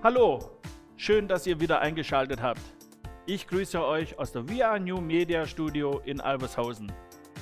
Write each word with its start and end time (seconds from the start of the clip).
Hallo, 0.00 0.38
schön, 0.96 1.26
dass 1.26 1.44
ihr 1.44 1.58
wieder 1.58 1.80
eingeschaltet 1.80 2.40
habt. 2.40 2.60
Ich 3.26 3.48
grüße 3.48 3.84
euch 3.84 4.16
aus 4.16 4.30
der 4.30 4.44
VR 4.44 4.78
New 4.78 5.00
Media 5.00 5.44
Studio 5.44 6.00
in 6.04 6.20
Albershausen. 6.20 6.92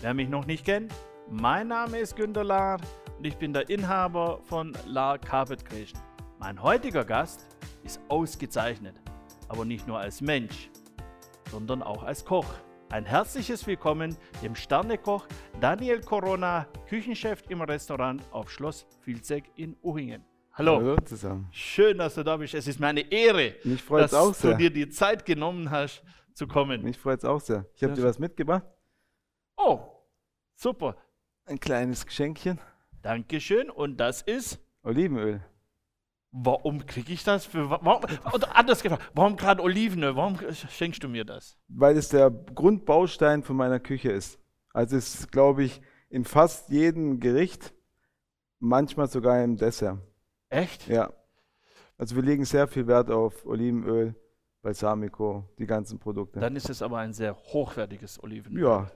Wer 0.01 0.15
mich 0.15 0.31
noch 0.31 0.47
nicht 0.47 0.65
kennt, 0.65 0.91
mein 1.29 1.69
Name 1.69 1.99
ist 1.99 2.17
Günter 2.17 2.45
Lahr 2.45 2.79
und 3.19 3.27
ich 3.27 3.37
bin 3.37 3.53
der 3.53 3.69
Inhaber 3.69 4.41
von 4.45 4.73
Lahr 4.87 5.19
Carpet 5.19 5.67
Creation. 5.67 6.01
Mein 6.39 6.63
heutiger 6.63 7.05
Gast 7.05 7.47
ist 7.85 8.01
ausgezeichnet, 8.09 8.97
aber 9.49 9.67
nicht 9.67 9.87
nur 9.87 9.99
als 9.99 10.23
Mensch, 10.23 10.71
sondern 11.51 11.83
auch 11.83 12.05
als 12.05 12.25
Koch. 12.25 12.55
Ein 12.89 13.05
herzliches 13.05 13.67
Willkommen 13.67 14.17
dem 14.43 14.55
Sternekoch 14.55 15.27
Daniel 15.61 16.01
Corona, 16.01 16.67
Küchenchef 16.89 17.43
im 17.51 17.61
Restaurant 17.61 18.23
auf 18.31 18.51
Schloss 18.51 18.87
Vilzek 19.05 19.45
in 19.57 19.77
Uhingen. 19.83 20.25
Hallo. 20.59 20.79
Hallo 20.79 20.97
zusammen. 21.05 21.49
Schön, 21.51 21.99
dass 21.99 22.15
du 22.15 22.23
da 22.23 22.39
bist. 22.39 22.55
Es 22.55 22.67
ist 22.67 22.81
mir 22.81 22.87
eine 22.87 23.13
Ehre, 23.13 23.57
dass 23.91 24.11
du 24.11 24.33
sehr. 24.33 24.55
dir 24.57 24.71
die 24.71 24.89
Zeit 24.89 25.27
genommen 25.27 25.71
hast 25.71 26.03
zu 26.33 26.47
kommen. 26.47 26.83
Mich 26.83 26.97
freut 26.97 27.19
es 27.19 27.27
auch 27.27 27.43
sehr. 27.43 27.67
Ich 27.75 27.85
habe 27.85 27.93
dir 27.93 28.03
was 28.03 28.19
mitgebracht. 28.19 28.65
Oh, 29.59 29.81
super. 30.55 30.97
Ein 31.45 31.61
kleines 31.61 32.07
Geschenkchen. 32.07 32.59
Dankeschön. 33.03 33.69
Und 33.69 33.99
das 33.99 34.23
ist, 34.23 34.59
Olivenöl. 34.83 35.43
warum 36.33 36.87
kriege 36.87 37.13
ich 37.13 37.23
das? 37.23 37.45
Für, 37.45 37.69
warum, 37.69 38.05
oder 38.33 38.57
anders 38.57 38.83
gefragt, 38.83 39.11
warum 39.13 39.37
gerade 39.37 39.63
Olivenöl? 39.63 40.17
Warum 40.17 40.39
schenkst 40.71 41.05
du 41.05 41.09
mir 41.09 41.27
das? 41.27 41.59
Weil 41.69 41.99
es 41.99 42.09
der 42.09 42.31
Grundbaustein 42.31 43.43
von 43.43 43.57
meiner 43.57 43.79
Küche 43.79 44.11
ist. 44.11 44.41
Also 44.73 44.97
es 44.97 45.21
ist, 45.21 45.33
glaube 45.33 45.65
ich, 45.65 45.83
in 46.09 46.25
fast 46.25 46.71
jedem 46.71 47.21
Gericht, 47.21 47.75
manchmal 48.59 49.09
sogar 49.09 49.45
im 49.45 49.59
Dessert. 49.59 49.99
Echt? 50.49 50.87
Ja. 50.89 51.13
Also 51.99 52.17
wir 52.17 52.23
legen 52.23 52.45
sehr 52.45 52.67
viel 52.69 52.87
Wert 52.87 53.11
auf 53.11 53.47
Olivenöl, 53.47 54.15
Balsamico, 54.63 55.49
die 55.59 55.67
ganzen 55.67 55.99
Produkte. 55.99 56.41
Dann 56.41 56.57
ist 56.57 56.69
es 56.69 56.83
aber 56.83 56.99
ein 56.99 57.13
sehr 57.13 57.35
hochwertiges 57.37 58.23
Olivenöl. 58.23 58.63
ja. 58.63 58.91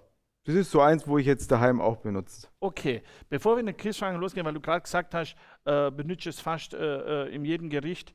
Das 0.44 0.54
ist 0.54 0.70
so 0.70 0.80
eins, 0.80 1.06
wo 1.06 1.18
ich 1.18 1.26
jetzt 1.26 1.52
daheim 1.52 1.82
auch 1.82 1.98
benutze. 1.98 2.48
Okay, 2.60 3.02
bevor 3.28 3.56
wir 3.56 3.60
in 3.60 3.66
den 3.66 3.76
Quizfragen 3.76 4.18
losgehen, 4.18 4.46
weil 4.46 4.54
du 4.54 4.60
gerade 4.60 4.80
gesagt 4.80 5.14
hast, 5.14 5.36
äh, 5.66 5.90
benutzt 5.90 6.26
es 6.26 6.40
fast 6.40 6.72
äh, 6.72 7.26
äh, 7.26 7.34
in 7.34 7.44
jedem 7.44 7.68
Gericht. 7.68 8.14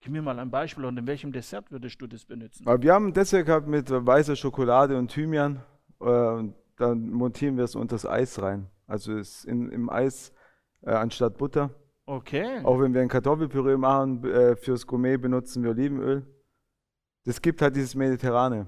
Gib 0.00 0.12
mir 0.12 0.20
mal 0.20 0.38
ein 0.38 0.50
Beispiel 0.50 0.84
und 0.84 0.98
in 0.98 1.06
welchem 1.06 1.32
Dessert 1.32 1.70
würdest 1.70 2.00
du 2.02 2.06
das 2.06 2.26
benutzen? 2.26 2.66
Aber 2.66 2.82
wir 2.82 2.92
haben 2.92 3.06
ein 3.06 3.12
Dessert 3.14 3.46
gehabt 3.46 3.68
mit 3.68 3.90
weißer 3.90 4.36
Schokolade 4.36 4.98
und 4.98 5.10
Thymian. 5.10 5.62
Äh, 6.00 6.04
und 6.04 6.54
dann 6.76 7.10
montieren 7.10 7.56
wir 7.56 7.64
es 7.64 7.74
unter 7.74 7.94
das 7.94 8.04
Eis 8.04 8.42
rein. 8.42 8.68
Also 8.86 9.16
es 9.16 9.44
in, 9.44 9.70
im 9.70 9.88
Eis 9.88 10.32
äh, 10.82 10.90
anstatt 10.90 11.38
Butter. 11.38 11.70
Okay. 12.12 12.60
Auch 12.62 12.78
wenn 12.78 12.92
wir 12.92 13.00
ein 13.00 13.08
Kartoffelpüree 13.08 13.78
machen, 13.78 14.22
äh, 14.24 14.54
fürs 14.54 14.86
Gourmet 14.86 15.16
benutzen 15.16 15.62
wir 15.62 15.70
Olivenöl. 15.70 16.26
Das 17.24 17.40
gibt 17.40 17.62
halt 17.62 17.74
dieses 17.74 17.94
Mediterrane. 17.94 18.66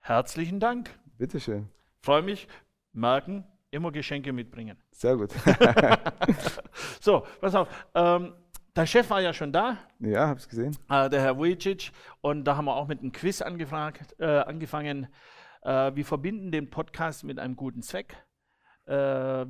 Herzlichen 0.00 0.58
Dank. 0.58 0.90
Bitteschön. 1.16 1.68
Freue 2.02 2.22
mich. 2.22 2.48
Merken, 2.92 3.44
immer 3.70 3.92
Geschenke 3.92 4.32
mitbringen. 4.32 4.76
Sehr 4.90 5.16
gut. 5.16 5.30
So, 7.00 7.24
pass 7.40 7.54
auf. 7.54 7.68
Ähm, 7.94 8.32
der 8.74 8.86
Chef 8.86 9.08
war 9.10 9.20
ja 9.20 9.32
schon 9.32 9.52
da, 9.52 9.78
ja, 10.00 10.26
hab's 10.26 10.48
gesehen. 10.48 10.76
äh, 10.90 11.08
der 11.08 11.20
Herr 11.20 11.38
Vujicic, 11.38 11.92
und 12.20 12.44
da 12.44 12.56
haben 12.56 12.64
wir 12.64 12.74
auch 12.74 12.88
mit 12.88 12.98
einem 12.98 13.12
Quiz 13.12 13.42
angefragt, 13.42 14.16
äh, 14.18 14.24
angefangen. 14.24 15.06
Äh, 15.62 15.94
wir 15.94 16.04
verbinden 16.04 16.50
den 16.50 16.68
Podcast 16.68 17.22
mit 17.22 17.38
einem 17.38 17.54
guten 17.54 17.82
Zweck. 17.82 18.16
Äh, 18.86 18.92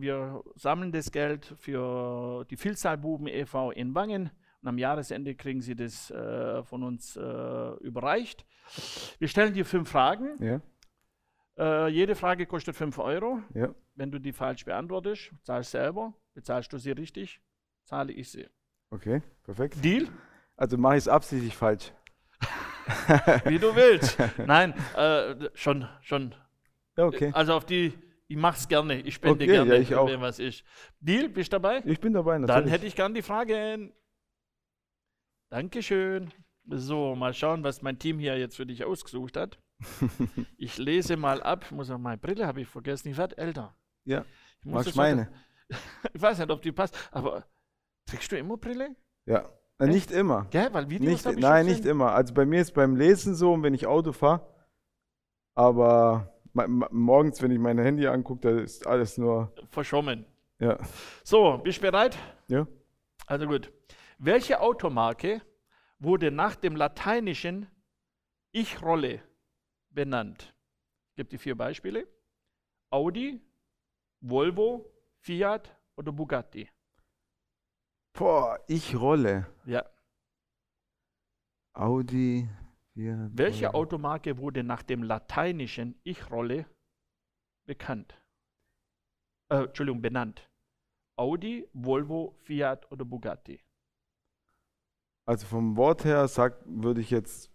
wir 0.01 0.42
sammeln 0.55 0.92
das 0.92 1.11
Geld 1.12 1.55
für 1.59 2.45
die 2.51 2.56
Vielzahlbuben 2.56 3.27
e.V. 3.27 3.70
in 3.70 3.95
Wangen 3.95 4.31
und 4.62 4.69
am 4.69 4.79
Jahresende 4.79 5.34
kriegen 5.34 5.61
Sie 5.61 5.77
das 5.77 6.11
äh, 6.11 6.63
von 6.64 6.83
uns 6.83 7.17
äh, 7.17 7.20
überreicht. 7.80 8.46
Wir 9.19 9.29
stellen 9.29 9.52
dir 9.55 9.64
fünf 9.64 9.91
Fragen. 9.91 10.42
Ja, 10.42 10.61
Äh, 11.58 11.89
jede 11.89 12.14
Frage 12.14 12.45
kostet 12.46 12.77
5 12.77 12.98
Euro. 12.98 13.41
ja. 13.55 13.75
Wenn 13.95 14.11
du 14.11 14.19
die 14.19 14.33
falsch 14.35 14.64
beantwortest, 14.67 15.30
zahlst 15.42 15.70
selber. 15.70 16.13
Bezahlst 16.35 16.70
du 16.73 16.77
sie 16.79 16.91
richtig, 16.92 17.41
zahle 17.85 18.13
ich 18.13 18.30
sie. 18.30 18.46
Okay, 18.91 19.23
perfekt. 19.42 19.83
Deal? 19.83 20.07
Also 20.57 20.77
mache 20.77 20.96
ich 20.96 21.05
es 21.05 21.08
absichtlich 21.08 21.57
falsch. 21.57 21.92
Wie 23.46 23.58
du 23.58 23.75
willst. 23.75 24.19
Nein, 24.46 24.75
äh, 24.96 25.48
schon, 25.55 25.89
schon. 26.02 26.35
Ja, 26.96 27.07
okay. 27.07 27.30
Also 27.35 27.55
auf 27.55 27.64
die, 27.64 27.95
ich 28.29 28.37
mach's 28.37 28.67
gerne, 28.69 29.01
ich 29.01 29.14
spende 29.14 29.45
Okay, 29.45 29.47
gerne, 29.47 29.75
ja, 29.77 29.81
ich 29.81 29.95
auch. 29.95 30.09
wenn 30.09 30.20
was 30.20 30.39
ist. 30.39 30.64
Deal, 31.01 31.29
bist 31.29 31.53
du 31.53 31.57
dabei? 31.61 31.83
Ich 31.85 32.01
bin 32.01 32.13
dabei, 32.13 32.33
Dann 32.35 32.42
natürlich. 32.42 32.73
hätte 32.73 32.87
ich 32.87 32.95
gern 32.97 33.14
die 33.14 33.23
Fragen. 33.23 33.92
Dankeschön. 35.51 36.33
So, 36.69 37.14
mal 37.14 37.33
schauen, 37.33 37.63
was 37.63 37.83
mein 37.83 37.98
Team 37.98 38.19
hier 38.19 38.37
jetzt 38.39 38.57
für 38.57 38.67
dich 38.67 38.85
ausgesucht 38.85 39.37
hat. 39.37 39.59
Ich 40.59 40.79
lese 40.79 41.17
mal 41.17 41.42
ab. 41.42 41.70
Muss 41.70 41.91
auch 41.91 41.98
meine 41.98 42.19
Brille 42.19 42.47
habe 42.47 42.63
ich 42.63 42.69
vergessen. 42.69 43.09
Ich 43.09 43.17
werde 43.17 43.37
älter. 43.39 43.77
Ja, 44.05 44.25
Ich 44.64 44.73
das 44.73 44.95
meine? 44.95 45.31
Ich 46.14 46.23
weiß 46.23 46.39
nicht, 46.39 46.51
ob 46.51 46.63
die 46.63 46.73
passt, 46.73 46.97
aber 47.11 47.45
trägst 48.08 48.31
du 48.33 48.39
immer 48.39 48.57
Brille? 48.57 48.95
Ja. 49.27 49.48
Äh, 49.79 49.87
nicht 49.89 50.11
immer. 50.13 50.47
Gell? 50.51 50.73
Weil 50.73 50.89
Videos 50.89 51.25
Nicht, 51.25 51.39
nein, 51.41 51.67
nicht 51.67 51.85
immer. 51.85 52.13
Also 52.13 52.33
bei 52.33 52.47
mir 52.47 52.61
ist 52.63 52.73
beim 52.73 52.97
Lesen 52.97 53.35
so, 53.35 53.53
und 53.53 53.63
wenn 53.64 53.75
ich 53.75 53.87
Auto 53.87 54.13
fahre, 54.13 54.47
aber 55.57 56.36
morgens, 56.90 57.42
wenn 57.42 57.50
ich 57.50 57.58
mein 57.58 57.78
Handy 57.78 58.06
angucke, 58.06 58.40
da 58.40 58.61
ist 58.61 58.86
alles 58.86 59.18
nur, 59.18 59.52
Verschwommen. 59.70 60.24
ja. 60.58 60.78
So, 61.24 61.58
bist 61.58 61.78
du 61.78 61.83
bereit? 61.90 62.17
Ja. 62.48 62.67
Also 63.27 63.46
gut. 63.46 63.72
Welche 64.18 64.61
Automarke 64.61 65.42
wurde 65.98 66.30
nach 66.30 66.56
dem 66.56 66.77
lateinischen 66.77 67.66
Ich-Rolle 68.52 69.20
benannt? 69.90 70.55
Ich 71.11 71.16
gebe 71.16 71.28
die 71.28 71.39
vier 71.39 71.56
Beispiele. 71.56 72.06
Audi, 72.90 73.40
Volvo, 74.20 74.90
Fiat 75.18 75.77
oder 75.96 76.12
Bugatti? 76.12 76.68
Boah, 78.14 78.58
ich 78.66 78.95
rolle. 78.98 79.46
Ja. 79.66 79.84
Audi. 81.74 82.48
Fiat, 82.96 83.30
Welche 83.36 83.67
Volvo. 83.67 83.79
Automarke 83.79 84.39
wurde 84.39 84.62
nach 84.64 84.83
dem 84.83 85.02
lateinischen 85.02 86.01
Ich-Rolle 86.02 86.67
bekannt? 87.67 88.14
Äh, 89.51 89.64
Entschuldigung, 89.64 90.01
benannt. 90.01 90.48
Audi, 91.18 91.68
Volvo, 91.73 92.34
Fiat 92.42 92.90
oder 92.90 93.05
Bugatti? 93.05 93.61
Also 95.29 95.46
vom 95.46 95.77
Wort 95.77 96.05
her 96.05 96.27
sagt, 96.29 96.62
würde 96.67 97.01
ich 97.01 97.11
jetzt, 97.11 97.51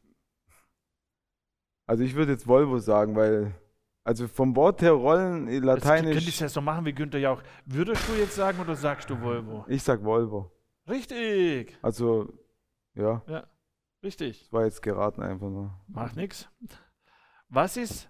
also 1.87 2.03
ich 2.03 2.15
würde 2.15 2.33
jetzt 2.33 2.47
Volvo 2.47 2.79
sagen, 2.79 3.15
weil, 3.15 3.55
also 4.03 4.27
vom 4.27 4.55
Wort 4.55 4.81
her 4.81 4.91
rollen, 4.91 5.47
eh, 5.47 5.53
Jetzt 5.53 5.61
könntest 5.63 5.85
du 5.85 5.95
lateinisch, 6.01 6.39
ja 6.41 6.49
so 6.49 6.61
machen 6.61 6.85
wie 6.85 6.93
Günther 6.93 7.19
Jauch. 7.19 7.41
Würdest 7.65 8.07
du 8.09 8.13
jetzt 8.13 8.35
sagen 8.35 8.59
oder 8.59 8.75
sagst 8.75 9.09
du 9.09 9.19
Volvo? 9.21 9.65
ich 9.67 9.81
sag 9.83 10.03
Volvo. 10.03 10.51
Richtig. 10.89 11.77
Also, 11.81 12.27
ja, 12.95 13.21
Ja, 13.27 13.47
richtig. 14.03 14.41
das 14.43 14.53
war 14.53 14.65
jetzt 14.65 14.81
geraten 14.81 15.21
einfach 15.21 15.49
nur. 15.49 15.79
Macht 15.87 16.15
nichts. 16.15 16.49
Was 17.49 17.77
ist 17.77 18.09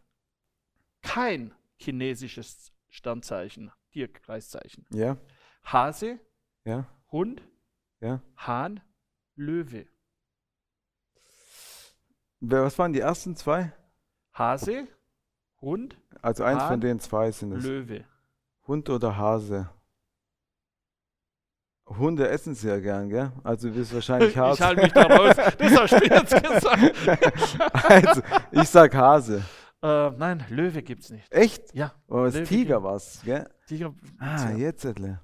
kein 1.01 1.53
chinesisches 1.77 2.71
Sternzeichen, 2.89 3.71
Tierkreiszeichen? 3.91 4.85
Ja, 4.91 5.17
Hase, 5.63 6.19
ja, 6.63 6.85
Hund, 7.11 7.41
ja. 7.99 8.21
Hahn, 8.37 8.81
Löwe. 9.35 9.87
Was 12.39 12.77
waren 12.79 12.93
die 12.93 12.99
ersten 12.99 13.35
zwei? 13.35 13.71
Hase, 14.33 14.87
Hund, 15.59 15.97
Also 16.21 16.43
eins 16.43 16.61
Hahn, 16.61 16.69
von 16.69 16.81
den 16.81 16.99
zwei 16.99 17.31
sind 17.31 17.51
es. 17.53 17.63
Löwe. 17.63 18.05
Hund 18.67 18.89
oder 18.89 19.17
Hase? 19.17 19.69
Hunde 21.97 22.27
essen 22.29 22.55
sehr 22.55 22.79
gern, 22.81 23.09
gell? 23.09 23.31
Also 23.43 23.69
du 23.69 23.75
bist 23.75 23.93
wahrscheinlich 23.93 24.29
Ich 24.31 24.37
Hase. 24.37 24.65
halte 24.65 24.81
mich 24.83 24.93
da 24.93 25.03
raus. 25.03 25.35
Das 25.35 25.79
hast 25.79 25.91
du 25.93 26.05
jetzt 26.05 26.43
gesagt. 26.43 27.85
also, 27.89 28.21
ich 28.51 28.67
sag 28.69 28.93
Hase. 28.95 29.43
Äh, 29.83 30.11
nein, 30.11 30.43
Löwe 30.49 30.83
gibt's 30.83 31.09
nicht. 31.09 31.31
Echt? 31.31 31.73
Ja. 31.73 31.93
Oh, 32.07 32.23
das 32.25 32.35
Löwe 32.35 32.45
Tiger 32.45 32.83
was, 32.83 33.21
gell? 33.23 33.49
Tiger, 33.67 33.93
Ah, 34.19 34.51
jetzt 34.51 34.85
ettle. 34.85 35.21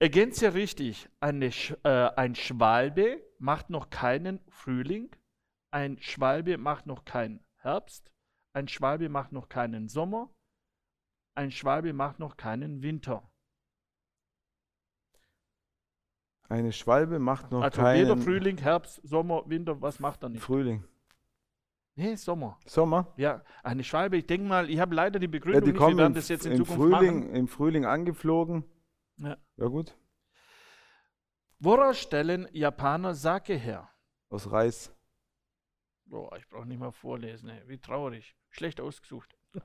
Ergänze 0.00 0.54
richtig. 0.54 1.08
Eine, 1.20 1.48
Sch- 1.50 1.76
äh, 1.84 2.10
ein 2.16 2.34
Schwalbe 2.36 3.20
macht 3.38 3.68
noch 3.70 3.90
keinen 3.90 4.40
Frühling. 4.48 5.10
Ein 5.72 5.98
Schwalbe 6.00 6.56
macht 6.56 6.86
noch 6.86 7.04
keinen 7.04 7.40
Herbst. 7.56 8.10
Ein 8.54 8.68
Schwalbe 8.68 9.08
macht 9.08 9.32
noch 9.32 9.48
keinen 9.48 9.88
Sommer. 9.88 10.30
Ein 11.34 11.50
Schwalbe 11.50 11.92
macht 11.92 12.20
noch 12.20 12.36
keinen 12.36 12.82
Winter. 12.82 13.27
Eine 16.48 16.72
Schwalbe 16.72 17.18
macht 17.18 17.50
noch 17.52 17.62
also 17.62 17.80
keinen 17.80 18.22
Frühling, 18.22 18.58
Herbst, 18.58 19.00
Sommer, 19.04 19.42
Winter, 19.46 19.80
was 19.82 20.00
macht 20.00 20.22
er 20.22 20.30
nicht? 20.30 20.42
Frühling. 20.42 20.84
Nee, 21.94 22.14
Sommer. 22.14 22.58
Sommer? 22.64 23.12
Ja, 23.16 23.42
eine 23.62 23.84
Schwalbe, 23.84 24.16
ich 24.16 24.26
denke 24.26 24.46
mal, 24.46 24.70
ich 24.70 24.78
habe 24.78 24.94
leider 24.94 25.18
die 25.18 25.26
Ja, 25.26 25.30
Begründung 25.30 25.62
die 25.64 25.72
nicht, 25.72 25.80
wir 25.80 25.96
werden 25.96 26.06
im, 26.06 26.14
das 26.14 26.28
jetzt 26.28 26.46
in 26.46 26.56
Zukunft 26.56 26.74
Frühling, 26.74 27.20
machen. 27.20 27.34
im 27.34 27.48
Frühling 27.48 27.84
angeflogen. 27.84 28.64
Ja. 29.18 29.36
Ja 29.56 29.66
gut. 29.66 29.96
Woraus 31.58 31.98
stellen 31.98 32.48
Japaner 32.52 33.14
Sake 33.14 33.54
her? 33.54 33.90
Aus 34.30 34.50
Reis. 34.50 34.94
Boah, 36.06 36.34
ich 36.38 36.48
brauche 36.48 36.66
nicht 36.66 36.78
mal 36.78 36.92
vorlesen. 36.92 37.48
Ey. 37.50 37.60
Wie 37.66 37.78
traurig. 37.78 38.36
Schlecht 38.50 38.80
ausgesucht. 38.80 39.36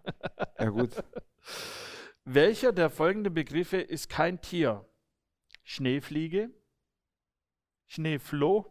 Ja, 0.59 0.69
gut. 0.69 0.91
Welcher 2.25 2.71
der 2.71 2.89
folgenden 2.89 3.33
Begriffe 3.33 3.77
ist 3.77 4.09
kein 4.09 4.39
Tier? 4.41 4.85
Schneefliege, 5.63 6.51
Schneefloh, 7.93 8.65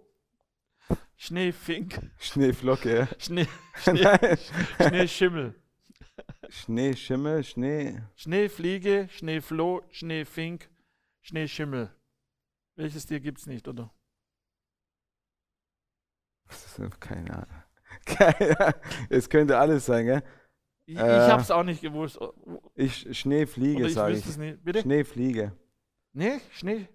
Schneefink, 1.17 2.11
Schneeflocke. 2.19 2.97
ja. 2.97 3.09
Schnee, 3.21 3.47
Schnee. 3.77 4.37
Schneeschimmel, 4.81 5.55
Schneeschimmel, 6.49 7.45
Schnee. 7.45 8.03
Schneefliege, 8.17 9.09
Schneefloh, 9.13 9.83
Schneefink, 9.93 10.69
Schneeschimmel. 11.21 11.95
Welches 12.75 13.07
Tier 13.07 13.21
gibt 13.21 13.39
es 13.39 13.47
nicht, 13.47 13.69
oder? 13.69 13.95
Keine 16.99 17.33
Ahnung. 17.33 17.63
Keine 18.05 18.59
Ahnung. 18.59 18.81
Es 19.09 19.31
könnte 19.31 19.57
alles 19.57 19.87
sein, 19.87 20.05
gell? 20.07 20.23
Ich, 20.87 20.97
Äh, 20.99 21.01
ich 21.27 21.31
habe 21.31 21.43
es 21.43 21.53
auch 21.53 21.63
nicht 21.63 21.81
gewusst. 21.81 22.19
Ich 22.75 23.17
Schneefliege, 23.17 23.85
wüsste 23.85 24.11
ich. 24.11 24.27
es 24.27 24.37
nicht. 24.37 24.65
Bitte? 24.65 24.81
Schneefliege. 24.81 25.57
Nee, 26.13 26.41
Schnee. 26.51 26.89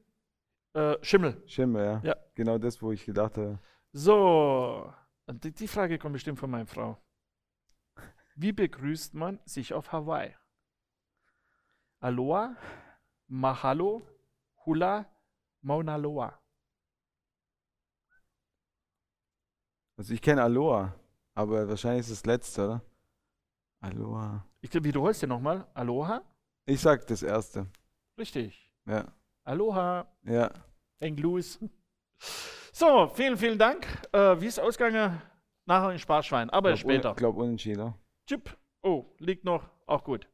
Äh, 0.78 1.04
Schimmel. 1.04 1.42
Schimmel, 1.48 1.84
ja. 1.84 2.02
Ja. 2.04 2.16
Genau 2.36 2.60
das, 2.60 2.80
wo 2.84 2.92
ich 2.92 3.04
gedacht 3.04 3.36
habe. 3.38 3.58
So, 3.94 4.94
die, 5.28 5.52
die 5.52 5.68
Frage 5.68 5.98
kommt 5.98 6.14
bestimmt 6.14 6.38
von 6.38 6.52
meiner 6.52 6.68
Frau. 6.68 7.02
Wie 8.36 8.52
begrüßt 8.52 9.16
man 9.16 9.40
sich 9.46 9.74
auf 9.74 9.92
Hawaii? 9.92 10.36
Aloha, 12.00 12.56
Mahalo, 13.28 14.08
Hula, 14.68 15.12
Mauna 15.62 15.96
Loa. 15.96 16.40
Also 19.98 20.14
ich 20.14 20.22
kenne 20.22 20.44
Aloha, 20.44 20.94
aber 21.34 21.68
wahrscheinlich 21.68 22.02
ist 22.02 22.12
es 22.12 22.22
das 22.22 22.28
letzte, 22.28 22.66
oder? 22.66 22.82
Aloha. 23.80 24.48
Ich 24.62 24.70
glaube, 24.70 24.86
wiederholst 24.86 25.24
dir 25.24 25.28
nochmal. 25.28 25.66
Aloha? 25.74 26.22
Ich 26.66 26.82
sag 26.82 27.08
das 27.08 27.24
erste. 27.24 27.66
Richtig. 28.16 28.72
Ja. 28.86 29.12
Aloha, 29.44 30.08
Ja. 30.22 30.52
Hang 31.02 31.18
loose. 31.18 31.60
So, 32.72 33.08
vielen, 33.14 33.38
vielen 33.38 33.58
Dank. 33.58 33.86
Äh, 34.12 34.40
wie 34.42 34.48
ist 34.48 34.60
ausgegangen? 34.60 35.22
Nachher 35.66 35.92
in 35.92 36.00
Sparschwein, 36.00 36.50
aber 36.50 36.70
glaub, 36.70 36.80
später. 36.80 37.10
Ich 37.12 37.16
glaube 37.18 37.42
unentschieden. 37.42 37.82
oder? 37.82 38.00
Chip. 38.28 38.58
Oh, 38.84 39.06
liegt 39.20 39.44
noch. 39.44 39.70
Auch 39.86 40.04
gut. 40.04 40.28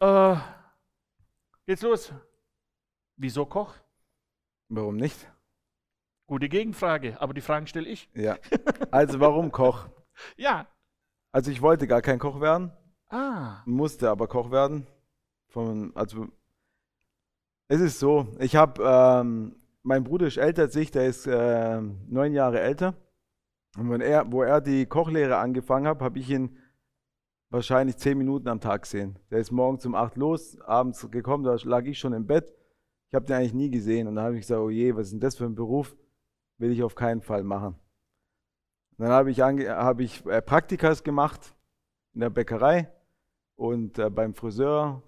Äh, 0.00 0.36
geht's 1.66 1.82
los. 1.82 2.12
Wieso 3.16 3.44
Koch? 3.46 3.74
Warum 4.68 4.96
nicht? 4.96 5.30
Gute 6.26 6.48
Gegenfrage, 6.48 7.20
aber 7.20 7.34
die 7.34 7.40
Fragen 7.40 7.66
stelle 7.66 7.88
ich. 7.88 8.08
Ja. 8.14 8.38
Also 8.90 9.20
warum 9.20 9.50
Koch? 9.52 9.88
Ja. 10.36 10.66
Also 11.32 11.50
ich 11.50 11.62
wollte 11.62 11.86
gar 11.86 12.02
kein 12.02 12.18
Koch 12.18 12.40
werden, 12.42 12.72
Ah. 13.08 13.62
musste 13.64 14.10
aber 14.10 14.28
Koch 14.28 14.50
werden. 14.50 14.86
Von, 15.48 15.96
also 15.96 16.28
es 17.70 17.80
ist 17.80 18.00
so, 18.00 18.26
ich 18.40 18.56
habe, 18.56 18.82
ähm, 18.84 19.54
mein 19.84 20.02
Bruder 20.02 20.26
ist 20.26 20.38
älter 20.38 20.62
als 20.62 20.74
ich, 20.74 20.90
der 20.90 21.06
ist 21.06 21.28
ähm, 21.30 22.00
neun 22.08 22.32
Jahre 22.32 22.58
älter. 22.58 22.96
Und 23.78 23.88
wenn 23.90 24.00
er, 24.00 24.30
wo 24.32 24.42
er 24.42 24.60
die 24.60 24.86
Kochlehre 24.86 25.36
angefangen 25.36 25.86
hat, 25.86 26.00
habe 26.00 26.18
ich 26.18 26.28
ihn 26.30 26.58
wahrscheinlich 27.48 27.96
zehn 27.96 28.18
Minuten 28.18 28.48
am 28.48 28.60
Tag 28.60 28.82
gesehen. 28.82 29.20
Der 29.30 29.38
ist 29.38 29.52
morgens 29.52 29.86
um 29.86 29.94
acht 29.94 30.16
los, 30.16 30.60
abends 30.62 31.08
gekommen, 31.12 31.44
da 31.44 31.56
lag 31.62 31.84
ich 31.84 32.00
schon 32.00 32.12
im 32.12 32.26
Bett. 32.26 32.52
Ich 33.08 33.14
habe 33.14 33.26
den 33.26 33.36
eigentlich 33.36 33.54
nie 33.54 33.70
gesehen. 33.70 34.08
Und 34.08 34.16
dann 34.16 34.24
habe 34.24 34.34
ich 34.34 34.40
gesagt, 34.40 34.60
oh 34.60 34.70
je, 34.70 34.96
was 34.96 35.06
ist 35.06 35.12
denn 35.12 35.20
das 35.20 35.36
für 35.36 35.44
ein 35.44 35.54
Beruf? 35.54 35.94
Will 36.58 36.72
ich 36.72 36.82
auf 36.82 36.96
keinen 36.96 37.22
Fall 37.22 37.44
machen. 37.44 37.76
Und 38.98 39.04
dann 39.04 39.10
habe 39.10 39.30
ich, 39.30 39.40
habe 39.40 40.02
ich 40.02 40.26
äh, 40.26 40.42
Praktikas 40.42 41.04
gemacht 41.04 41.54
in 42.14 42.20
der 42.20 42.30
Bäckerei 42.30 42.90
und 43.54 43.96
äh, 44.00 44.10
beim 44.10 44.34
Friseur. 44.34 45.04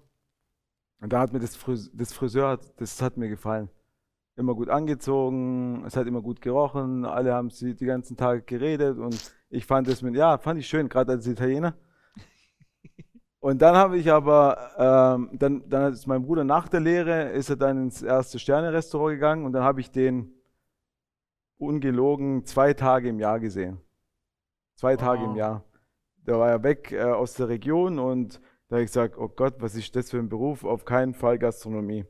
Und 1.03 1.11
da 1.11 1.19
hat 1.19 1.33
mir 1.33 1.39
das, 1.39 1.57
Fris 1.57 1.91
das 1.93 2.13
Friseur, 2.13 2.57
das 2.77 3.01
hat 3.01 3.17
mir 3.17 3.27
gefallen. 3.27 3.67
Immer 4.37 4.55
gut 4.55 4.69
angezogen, 4.69 5.83
es 5.85 5.97
hat 5.97 6.07
immer 6.07 6.21
gut 6.21 6.39
gerochen, 6.39 7.03
alle 7.03 7.33
haben 7.33 7.49
sie 7.49 7.75
die 7.75 7.85
ganzen 7.85 8.15
Tage 8.15 8.41
geredet 8.41 8.97
und 8.97 9.35
ich 9.49 9.65
fand 9.65 9.89
es 9.89 10.01
mit, 10.01 10.15
ja, 10.15 10.37
fand 10.37 10.61
ich 10.61 10.67
schön, 10.67 10.87
gerade 10.87 11.11
als 11.11 11.27
Italiener. 11.27 11.75
Und 13.41 13.61
dann 13.61 13.75
habe 13.75 13.97
ich 13.97 14.09
aber, 14.09 14.71
ähm, 14.77 15.37
dann, 15.37 15.67
dann 15.67 15.91
ist 15.91 16.07
mein 16.07 16.23
Bruder 16.23 16.45
nach 16.45 16.69
der 16.69 16.79
Lehre, 16.79 17.31
ist 17.31 17.49
er 17.49 17.57
dann 17.57 17.83
ins 17.83 18.01
erste 18.01 18.39
Sterne-Restaurant 18.39 19.15
gegangen 19.15 19.45
und 19.45 19.51
dann 19.51 19.63
habe 19.63 19.81
ich 19.81 19.91
den 19.91 20.33
ungelogen 21.57 22.45
zwei 22.45 22.73
Tage 22.73 23.09
im 23.09 23.19
Jahr 23.19 23.41
gesehen. 23.41 23.81
Zwei 24.75 24.95
Tage 24.95 25.25
im 25.25 25.31
Wow. 25.31 25.37
Jahr. 25.37 25.63
Da 26.23 26.39
war 26.39 26.49
er 26.49 26.63
weg 26.63 26.93
äh, 26.93 27.01
aus 27.03 27.33
der 27.33 27.49
Region 27.49 27.99
und 27.99 28.39
da 28.73 28.77
habe 28.77 28.85
ich 28.85 28.89
gesagt, 28.89 29.19
oh 29.19 29.27
Gott, 29.27 29.53
was 29.59 29.75
ist 29.75 29.95
das 29.95 30.09
für 30.09 30.17
ein 30.17 30.29
Beruf? 30.29 30.63
Auf 30.63 30.83
keinen 30.83 31.13
Fall 31.13 31.37
Gastronomie. 31.37 32.07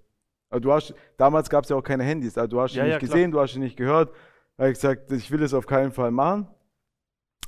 Aber 0.49 0.61
du 0.61 0.71
hast, 0.71 0.95
damals 1.17 1.49
gab 1.49 1.65
es 1.65 1.69
ja 1.69 1.75
auch 1.75 1.83
keine 1.83 2.05
Handys, 2.05 2.37
also 2.37 2.47
du 2.47 2.61
hast 2.61 2.73
ihn 2.73 2.77
Ja, 2.77 2.83
nicht 2.85 2.93
ja, 2.93 2.99
gesehen, 2.99 3.31
du 3.31 3.41
hast 3.41 3.53
ihn 3.55 3.61
nicht 3.63 3.75
gehört. 3.75 4.13
Da 4.55 4.63
habe 4.63 4.71
ich 4.71 4.75
gesagt, 4.75 5.11
ich 5.11 5.29
will 5.29 5.43
es 5.43 5.53
auf 5.53 5.65
keinen 5.65 5.91
Fall 5.91 6.11
machen. 6.11 6.47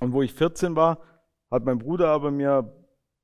Und 0.01 0.12
wo 0.12 0.21
ich 0.21 0.33
14 0.33 0.75
war, 0.75 1.00
hat 1.50 1.63
mein 1.63 1.77
Bruder 1.77 2.09
aber 2.09 2.29
mir 2.29 2.75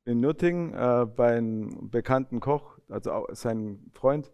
in 0.06 0.22
Nürtingen 0.22 0.74
äh, 0.74 1.06
bei 1.06 1.36
einem 1.36 1.90
bekannten 1.90 2.40
Koch, 2.40 2.80
also 2.88 3.28
sein 3.32 3.92
Freund, 3.92 4.32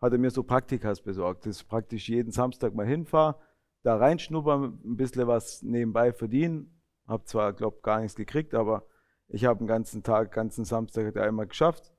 hat 0.00 0.10
er 0.10 0.18
mir 0.18 0.30
so 0.30 0.42
Praktikas 0.42 1.02
besorgt. 1.02 1.46
Das 1.46 1.58
ist 1.58 1.68
praktisch 1.68 2.08
jeden 2.08 2.32
Samstag 2.32 2.74
mal 2.74 2.84
hinfahre, 2.84 3.36
da 3.84 3.94
reinschnuppern, 3.94 4.80
ein 4.84 4.96
bisschen 4.96 5.28
was 5.28 5.62
nebenbei 5.62 6.12
verdienen. 6.12 6.82
Habe 7.06 7.22
zwar, 7.26 7.52
glaube 7.52 7.78
gar 7.82 8.00
nichts 8.00 8.16
gekriegt, 8.16 8.54
aber 8.54 8.88
ich 9.28 9.44
habe 9.44 9.58
den 9.58 9.66
ganzen 9.66 10.02
Tag, 10.02 10.32
ganzen 10.32 10.64
Samstag 10.64 11.06
hat 11.06 11.16
er 11.16 11.24
einmal 11.24 11.46
geschafft 11.46 11.92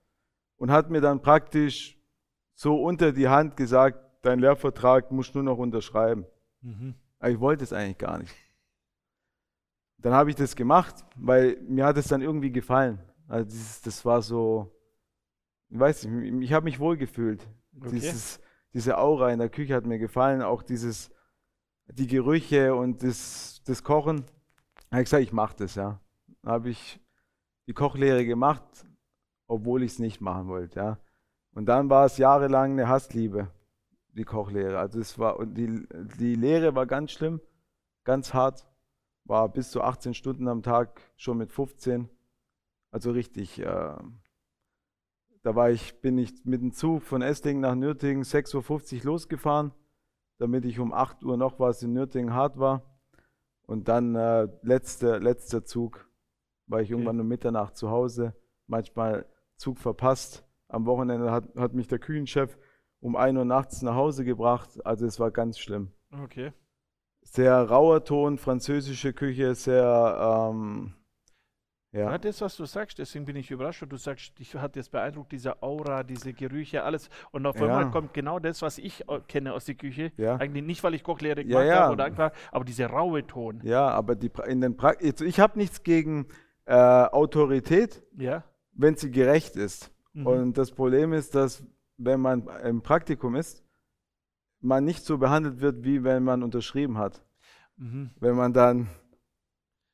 und 0.58 0.72
hat 0.72 0.90
mir 0.90 1.02
dann 1.02 1.22
praktisch 1.22 2.00
so 2.54 2.82
unter 2.82 3.12
die 3.12 3.28
Hand 3.28 3.58
gesagt, 3.58 4.00
dein 4.22 4.40
Lehrvertrag 4.40 5.12
musst 5.12 5.36
du 5.36 5.40
nur 5.40 5.54
noch 5.54 5.60
unterschreiben. 5.60 6.26
Mhm. 6.62 6.96
Aber 7.20 7.30
ich 7.32 7.40
wollte 7.40 7.64
es 7.64 7.74
eigentlich 7.74 7.98
gar 7.98 8.18
nicht. 8.18 8.34
Dann 10.00 10.14
habe 10.14 10.30
ich 10.30 10.36
das 10.36 10.56
gemacht, 10.56 10.96
weil 11.16 11.58
mir 11.62 11.86
hat 11.86 11.98
es 11.98 12.08
dann 12.08 12.22
irgendwie 12.22 12.52
gefallen. 12.52 13.00
Also 13.28 13.50
dieses, 13.50 13.82
das 13.82 14.06
war 14.06 14.22
so, 14.22 14.72
ich 15.70 15.80
weiß 15.80 16.06
nicht, 16.06 16.44
ich 16.44 16.54
habe 16.54 16.66
mich 16.66 16.80
wohl 16.80 16.98
gefühlt. 16.98 17.48
Okay. 17.76 17.90
Dieses, 17.92 18.40
diese 18.74 18.98
Aura 18.98 19.32
in 19.32 19.40
der 19.40 19.50
Küche 19.50 19.76
hat 19.76 19.86
mir 19.86 20.00
gefallen, 20.00 20.42
auch 20.42 20.64
dieses, 20.64 21.12
die 21.88 22.08
Gerüche 22.08 22.76
und 22.76 23.04
das, 23.04 23.62
das 23.66 23.84
Kochen. 23.84 24.26
Da 24.90 24.98
habe 24.98 25.02
ich 25.02 25.06
gesagt, 25.06 25.24
ich 25.24 25.34
mache 25.34 25.56
das, 25.58 25.76
ja. 25.76 26.00
Habe 26.46 26.70
ich 26.70 27.00
die 27.68 27.74
Kochlehre 27.74 28.26
gemacht, 28.26 28.64
obwohl 29.48 29.84
ich 29.84 29.94
es 29.94 30.00
nicht 30.00 30.22
machen 30.22 30.48
wollte, 30.48 30.80
ja. 30.80 31.00
Und 31.54 31.66
dann 31.66 31.90
war 31.90 32.06
es 32.06 32.18
jahrelang 32.18 32.74
eine 32.74 32.88
Hassliebe, 32.88 33.52
die 34.14 34.24
Kochlehre. 34.24 34.78
Also 34.78 35.00
es 35.00 35.18
war, 35.18 35.38
und 35.38 35.56
die, 35.56 35.88
die 36.20 36.36
Lehre 36.36 36.76
war 36.76 36.86
ganz 36.86 37.12
schlimm, 37.12 37.42
ganz 38.04 38.34
hart. 38.34 38.68
War 39.26 39.50
bis 39.50 39.72
zu 39.72 39.82
18 39.82 40.14
Stunden 40.14 40.48
am 40.48 40.62
Tag, 40.62 41.02
schon 41.18 41.38
mit 41.38 41.52
15. 41.52 42.10
Also 42.92 43.12
richtig, 43.12 43.60
äh, 43.60 43.96
da 45.42 45.56
war 45.56 45.70
ich, 45.70 46.00
bin 46.00 46.18
ich 46.18 46.46
mit 46.46 46.62
dem 46.62 46.74
Zug 46.74 47.04
von 47.04 47.22
Esslingen 47.22 47.62
nach 47.62 47.76
Nürtingen 47.76 48.24
6.50 48.24 49.00
Uhr 49.00 49.04
losgefahren, 49.06 49.72
damit 50.38 50.66
ich 50.66 50.80
um 50.80 50.94
8 50.94 51.24
Uhr 51.24 51.38
noch 51.38 51.60
was 51.60 51.84
in 51.84 51.94
Nürtingen 51.94 52.34
hart 52.34 52.60
war. 52.60 52.84
Und 53.66 53.88
dann 53.88 54.16
äh, 54.16 54.48
letzter, 54.62 55.20
letzter 55.20 55.66
Zug, 55.66 56.08
war 56.68 56.82
ich 56.82 56.92
irgendwann 56.92 57.20
um 57.20 57.28
Mitternacht 57.28 57.76
zu 57.76 57.90
Hause, 57.90 58.34
manchmal 58.68 59.26
Zug 59.56 59.80
verpasst. 59.80 60.46
Am 60.68 60.86
Wochenende 60.86 61.32
hat, 61.32 61.46
hat 61.56 61.74
mich 61.74 61.88
der 61.88 62.00
Küchenchef 62.00 62.58
um 63.00 63.16
1 63.16 63.38
Uhr 63.38 63.46
nachts 63.46 63.82
nach 63.82 63.96
Hause 63.96 64.26
gebracht. 64.26 64.86
Also 64.86 65.06
es 65.06 65.20
war 65.20 65.32
ganz 65.32 65.60
schlimm. 65.60 65.92
Okay. 66.24 66.52
Sehr 67.22 67.62
rauer 67.70 68.04
Ton, 68.04 68.38
französische 68.38 69.14
Küche, 69.14 69.54
sehr, 69.56 70.50
ähm, 70.52 70.94
Ja. 71.92 72.12
ja. 72.12 72.18
das, 72.18 72.42
was 72.42 72.56
du 72.58 72.66
sagst, 72.66 73.00
deswegen 73.00 73.26
bin 73.26 73.36
ich 73.36 73.50
überrascht, 73.52 73.82
weil 73.82 73.90
du 73.90 73.98
sagst, 73.98 74.38
dich 74.40 74.56
hat 74.56 74.76
jetzt 74.76 74.92
beeindruckt, 74.92 75.32
diese 75.32 75.62
Aura, 75.62 76.04
diese 76.04 76.34
Gerüche, 76.34 76.84
alles. 76.84 77.10
Und 77.32 77.46
auf 77.46 77.56
einmal 77.62 77.84
Ja. 77.84 77.90
kommt 77.90 78.14
genau 78.14 78.40
das, 78.40 78.62
was 78.62 78.78
ich 78.78 79.08
äh, 79.10 79.20
kenne 79.28 79.54
aus 79.54 79.66
der 79.66 79.76
Küche. 79.76 80.12
Ja. 80.18 80.36
Eigentlich 80.36 80.64
nicht, 80.66 80.84
weil 80.84 80.94
ich 80.94 81.04
Kochlehre 81.04 81.44
gemacht 81.46 81.70
habe 81.70 81.94
oder 81.94 82.04
einfach, 82.06 82.32
aber 82.52 82.66
dieser 82.66 82.88
raue 82.88 83.26
Ton. 83.26 83.62
Ja, 83.64 83.88
aber 83.90 84.16
die, 84.16 84.32
in 84.48 84.62
den 84.62 84.76
pra 84.78 84.94
ich 85.00 85.40
habe 85.40 85.58
nichts 85.58 85.84
gegen 85.84 86.28
äh, 86.68 86.74
Autorität, 86.74 88.04
Ja. 88.18 88.44
wenn 88.74 88.96
sie 88.96 89.10
gerecht 89.10 89.56
ist. 89.56 89.92
Mhm. 90.14 90.28
Und 90.28 90.58
das 90.58 90.72
Problem 90.72 91.14
ist, 91.14 91.34
dass 91.34 91.64
wenn 91.98 92.20
man 92.20 92.48
im 92.64 92.82
Praktikum 92.82 93.36
ist, 93.36 93.64
man 94.60 94.84
nicht 94.84 95.04
so 95.06 95.18
behandelt 95.18 95.62
wird, 95.62 95.84
wie 95.84 96.04
wenn 96.04 96.24
man 96.24 96.44
unterschrieben 96.44 96.98
hat. 96.98 97.24
Mhm. 97.78 98.12
Wenn 98.20 98.36
man 98.36 98.54
dann 98.54 98.88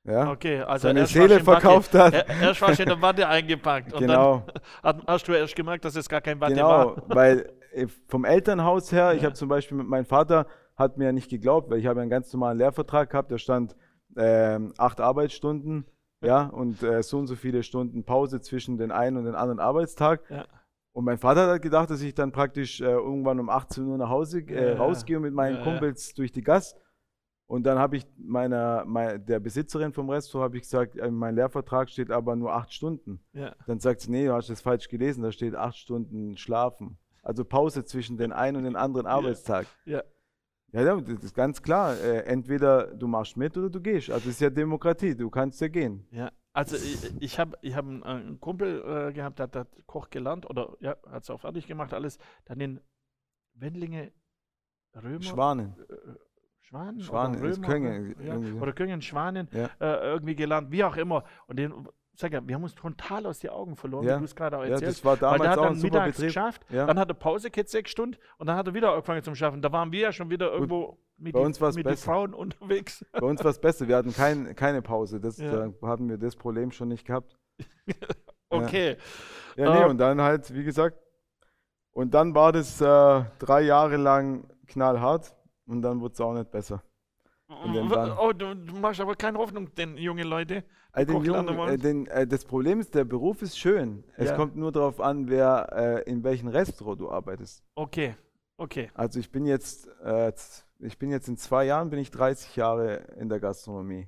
ja, 0.05 0.29
Okay, 0.31 0.59
also 0.59 0.89
seine 0.89 1.05
Seele 1.07 1.39
verkauft 1.39 1.93
hat. 1.93 2.13
Er, 2.13 2.27
erst 2.27 2.61
war 2.61 2.73
schon 2.75 2.83
in 2.83 2.89
der 2.89 3.01
Watte 3.01 3.25
eingepackt. 3.27 3.93
Und 3.93 3.99
Genau, 3.99 4.45
dann 4.83 5.01
hast 5.07 5.27
du 5.29 5.31
erst 5.31 5.55
gemerkt, 5.55 5.85
dass 5.85 5.95
es 5.95 6.09
gar 6.09 6.19
kein 6.19 6.41
Watte 6.41 6.55
genau, 6.55 6.67
war. 6.97 7.03
weil 7.07 7.53
äh, 7.71 7.87
vom 8.09 8.25
Elternhaus 8.25 8.91
her, 8.91 9.13
ich 9.13 9.21
Ja. 9.21 9.27
habe 9.27 9.35
zum 9.35 9.47
Beispiel 9.47 9.77
mit 9.77 9.87
meinem 9.87 10.05
Vater, 10.05 10.45
hat 10.75 10.97
mir 10.97 11.13
nicht 11.13 11.29
geglaubt, 11.29 11.69
weil 11.69 11.77
ich 11.79 11.85
habe 11.87 12.01
einen 12.01 12.09
ganz 12.09 12.33
normalen 12.33 12.57
Lehrvertrag 12.57 13.11
gehabt, 13.11 13.31
da 13.31 13.37
stand 13.37 13.75
ähm, 14.17 14.73
acht 14.77 14.99
Arbeitsstunden, 14.99 15.85
ja, 16.23 16.45
und 16.47 16.81
äh, 16.83 17.03
so 17.03 17.17
und 17.19 17.27
so 17.27 17.35
viele 17.35 17.63
Stunden 17.63 18.03
Pause 18.03 18.41
zwischen 18.41 18.77
den 18.77 18.91
einen 18.91 19.17
und 19.17 19.25
den 19.25 19.35
anderen 19.35 19.59
Arbeitstag. 19.59 20.21
Ja. 20.29 20.45
Und 20.93 21.05
mein 21.05 21.17
Vater 21.17 21.47
hat 21.47 21.61
gedacht, 21.61 21.89
dass 21.89 22.01
ich 22.01 22.13
dann 22.13 22.31
praktisch 22.31 22.79
äh, 22.81 22.85
irgendwann 22.85 23.39
um 23.39 23.49
18 23.49 23.85
Uhr 23.87 23.97
nach 23.97 24.09
Hause 24.09 24.41
äh, 24.41 24.71
Ja, 24.73 24.77
rausgehe 24.77 25.19
mit 25.19 25.33
meinen 25.33 25.57
ja. 25.57 25.63
Kumpels 25.63 26.13
durch 26.13 26.31
die 26.31 26.43
Gas. 26.43 26.75
Und 27.47 27.63
dann 27.63 27.77
habe 27.77 27.97
ich 27.97 28.05
meiner, 28.17 28.85
mei- 28.85 29.17
der 29.17 29.39
Besitzerin 29.39 29.91
vom 29.91 30.09
Restaurant 30.09 30.49
habe 30.49 30.57
ich 30.57 30.63
gesagt, 30.63 30.95
äh, 30.97 31.09
mein 31.11 31.35
Lehrvertrag 31.35 31.89
steht 31.89 32.09
aber 32.11 32.35
nur 32.35 32.53
acht 32.53 32.71
Stunden. 32.73 33.19
Dann 33.67 33.79
sagt 33.79 34.01
sie, 34.01 34.11
nee, 34.11 34.25
du 34.27 34.33
hast 34.33 34.49
das 34.49 34.61
falsch 34.61 34.87
gelesen, 34.87 35.23
da 35.23 35.31
steht 35.31 35.55
acht 35.55 35.75
Stunden 35.77 36.37
schlafen. 36.37 36.97
Also 37.21 37.43
Pause 37.45 37.85
zwischen 37.85 38.17
den 38.17 38.31
einen 38.31 38.57
und 38.57 38.63
den 38.65 38.75
anderen 38.75 39.07
Arbeitstag. 39.07 39.65
Ja. 39.85 40.03
Ja, 40.73 40.81
ja, 40.81 40.99
das 40.99 41.23
ist 41.23 41.35
ganz 41.35 41.61
klar. 41.61 41.95
Äh, 41.99 42.23
entweder 42.25 42.87
du 42.95 43.07
machst 43.07 43.37
mit 43.37 43.55
oder 43.57 43.69
du 43.69 43.79
gehst. 43.79 44.09
Also 44.09 44.29
es 44.29 44.35
ist 44.35 44.41
ja 44.41 44.49
Demokratie, 44.49 45.15
du 45.15 45.29
kannst 45.29 45.61
ja 45.61 45.67
gehen. 45.67 46.07
Ja, 46.11 46.31
also 46.51 46.75
ich, 46.75 46.97
ich 47.21 47.39
habe 47.39 47.57
ich 47.61 47.75
hab 47.75 47.85
einen, 47.85 48.39
Kumpel 48.39 48.81
äh, 48.81 49.13
gehabt, 49.13 49.37
der 49.37 49.43
hat, 49.43 49.55
hat 49.55 49.67
Koch 49.85 50.09
gelernt 50.09 50.49
oder 50.49 50.75
ja, 50.79 50.95
hat 51.09 51.23
es 51.23 51.29
auch 51.29 51.39
fertig 51.39 51.67
gemacht, 51.67 51.93
alles. 51.93 52.17
Dann 52.45 52.59
in 52.59 52.79
Wendlinge 53.53 54.11
Römer. 54.95 55.21
Schwanen. 55.21 55.75
äh, 55.89 55.95
Schwanen, 56.61 57.01
Schwanen, 57.01 57.39
oder 57.39 57.55
Römer, 57.55 57.67
Könge, 57.67 58.15
ja, 58.19 58.33
irgendwie. 58.33 58.59
oder 58.59 58.73
Köngen, 58.73 59.01
Schwanen 59.03 59.47
Ja. 59.51 59.69
äh, 59.79 60.11
irgendwie 60.13 60.35
gelernt, 60.35 60.71
wie 60.71 60.83
auch 60.83 60.95
immer. 60.97 61.23
Und 61.45 61.59
den, 61.59 61.87
sag 62.15 62.31
ja, 62.33 62.47
wir 62.47 62.55
haben 62.55 62.63
uns 62.63 62.75
total 62.75 63.25
aus 63.25 63.39
den 63.39 63.49
Augen 63.49 63.75
verloren, 63.75 64.05
Ja. 64.05 64.15
wie 64.15 64.19
du 64.19 64.25
es 64.25 64.35
gerade 64.35 64.57
auch 64.57 64.63
Ja, 64.63 64.69
erzählst. 64.71 64.99
das 64.99 65.05
war 65.05 65.13
Weil 65.13 65.19
der 65.19 65.29
damals 65.31 65.49
hat 65.49 65.57
auch 65.57 65.63
dann 65.63 65.73
ein 65.73 65.79
super 65.79 65.93
mittags 65.93 66.11
Betrieb. 66.17 66.27
geschafft, 66.27 66.65
Ja. 66.69 66.85
dann 66.85 66.99
hat 66.99 67.09
er 67.09 67.13
Pause 67.15 67.49
gehabt, 67.51 67.69
sechs 67.69 67.91
Stunden 67.91 68.17
und 68.37 68.47
dann 68.47 68.55
hat 68.55 68.67
er 68.67 68.73
wieder 68.73 68.91
angefangen 68.91 69.23
zum 69.23 69.35
Schaffen. 69.35 69.61
Da 69.61 69.71
waren 69.71 69.91
wir 69.91 69.99
ja 69.99 70.11
schon 70.11 70.29
wieder 70.29 70.51
irgendwo 70.51 70.97
mit, 71.17 71.33
bei 71.33 71.39
die- 71.39 71.45
uns 71.45 71.59
war's 71.61 71.75
mit 71.75 71.85
den. 71.85 71.97
Frauen 71.97 72.33
unterwegs. 72.33 73.05
Bei 73.13 73.21
uns 73.25 73.43
war 73.43 73.51
es 73.51 73.59
besser, 73.59 73.87
wir 73.87 73.95
hatten 73.97 74.13
kein, 74.13 74.55
keine 74.55 74.81
Pause. 74.81 75.19
Das, 75.19 75.37
Ja. 75.37 75.67
Da 75.69 75.87
hatten 75.87 76.09
wir 76.09 76.17
das 76.17 76.35
Problem 76.35 76.71
schon 76.71 76.87
nicht 76.89 77.05
gehabt. 77.05 77.37
Okay. 78.49 78.97
Ja, 79.55 79.73
nee, 79.73 79.81
Äh, 79.81 79.89
und 79.89 79.97
dann 79.97 80.21
halt, 80.21 80.53
wie 80.53 80.63
gesagt, 80.63 80.97
und 81.91 82.13
dann 82.13 82.35
war 82.35 82.51
das 82.51 82.79
äh, 82.81 83.23
drei 83.39 83.61
Jahre 83.61 83.97
lang 83.97 84.47
knallhart 84.67 85.35
und 85.65 85.81
dann 85.81 86.01
wurde 86.01 86.13
es 86.13 86.21
auch 86.21 86.33
nicht 86.33 86.51
besser. 86.51 86.83
Waren- 87.89 88.17
Oh, 88.19 88.31
du, 88.33 88.55
du 88.55 88.75
machst 88.75 88.99
aber 88.99 89.15
keine 89.15 89.37
Hoffnung, 89.37 89.73
den 89.75 89.97
jungen 89.97 90.27
Leute. 90.27 90.63
Äh, 90.93 91.05
den 91.05 91.23
Jungen, 91.23 91.47
äh, 91.59 91.77
den, 91.77 92.07
äh, 92.07 92.27
das 92.27 92.45
Problem 92.45 92.79
ist, 92.79 92.93
der 92.93 93.03
Beruf 93.03 93.41
ist 93.41 93.57
schön. 93.57 94.03
Es 94.15 94.29
Ja. 94.29 94.35
kommt 94.35 94.55
nur 94.55 94.71
darauf 94.71 94.99
an, 95.01 95.27
wer 95.27 96.03
äh, 96.05 96.09
in 96.09 96.23
welchem 96.23 96.47
Restaurant 96.49 96.99
du 97.01 97.09
arbeitest. 97.09 97.63
Okay, 97.75 98.15
okay. 98.57 98.91
Also 98.93 99.19
ich 99.19 99.31
bin 99.31 99.45
jetzt, 99.45 99.87
äh, 100.03 100.31
ich 100.79 100.97
bin 100.99 101.09
jetzt 101.09 101.27
in 101.27 101.37
zwei 101.37 101.65
Jahren 101.65 101.89
bin 101.89 101.99
ich 101.99 102.11
30 102.11 102.55
Jahre 102.55 102.95
in 103.17 103.27
der 103.29 103.39
Gastronomie 103.39 104.07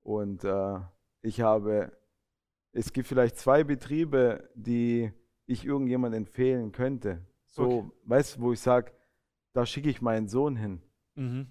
und 0.00 0.44
äh, 0.44 0.78
ich 1.22 1.40
habe, 1.42 1.92
es 2.72 2.92
gibt 2.92 3.06
vielleicht 3.08 3.36
zwei 3.36 3.64
Betriebe, 3.64 4.48
die 4.54 5.12
ich 5.46 5.64
irgendjemand 5.66 6.14
empfehlen 6.14 6.72
könnte. 6.72 7.26
So, 7.46 7.62
Okay. 7.64 7.90
weißt 8.04 8.36
du, 8.36 8.40
wo 8.40 8.52
ich 8.52 8.60
sage, 8.60 8.92
da 9.52 9.66
schicke 9.66 9.90
ich 9.90 10.00
meinen 10.00 10.28
Sohn 10.28 10.56
hin. 10.56 10.82
Mhm. 11.16 11.48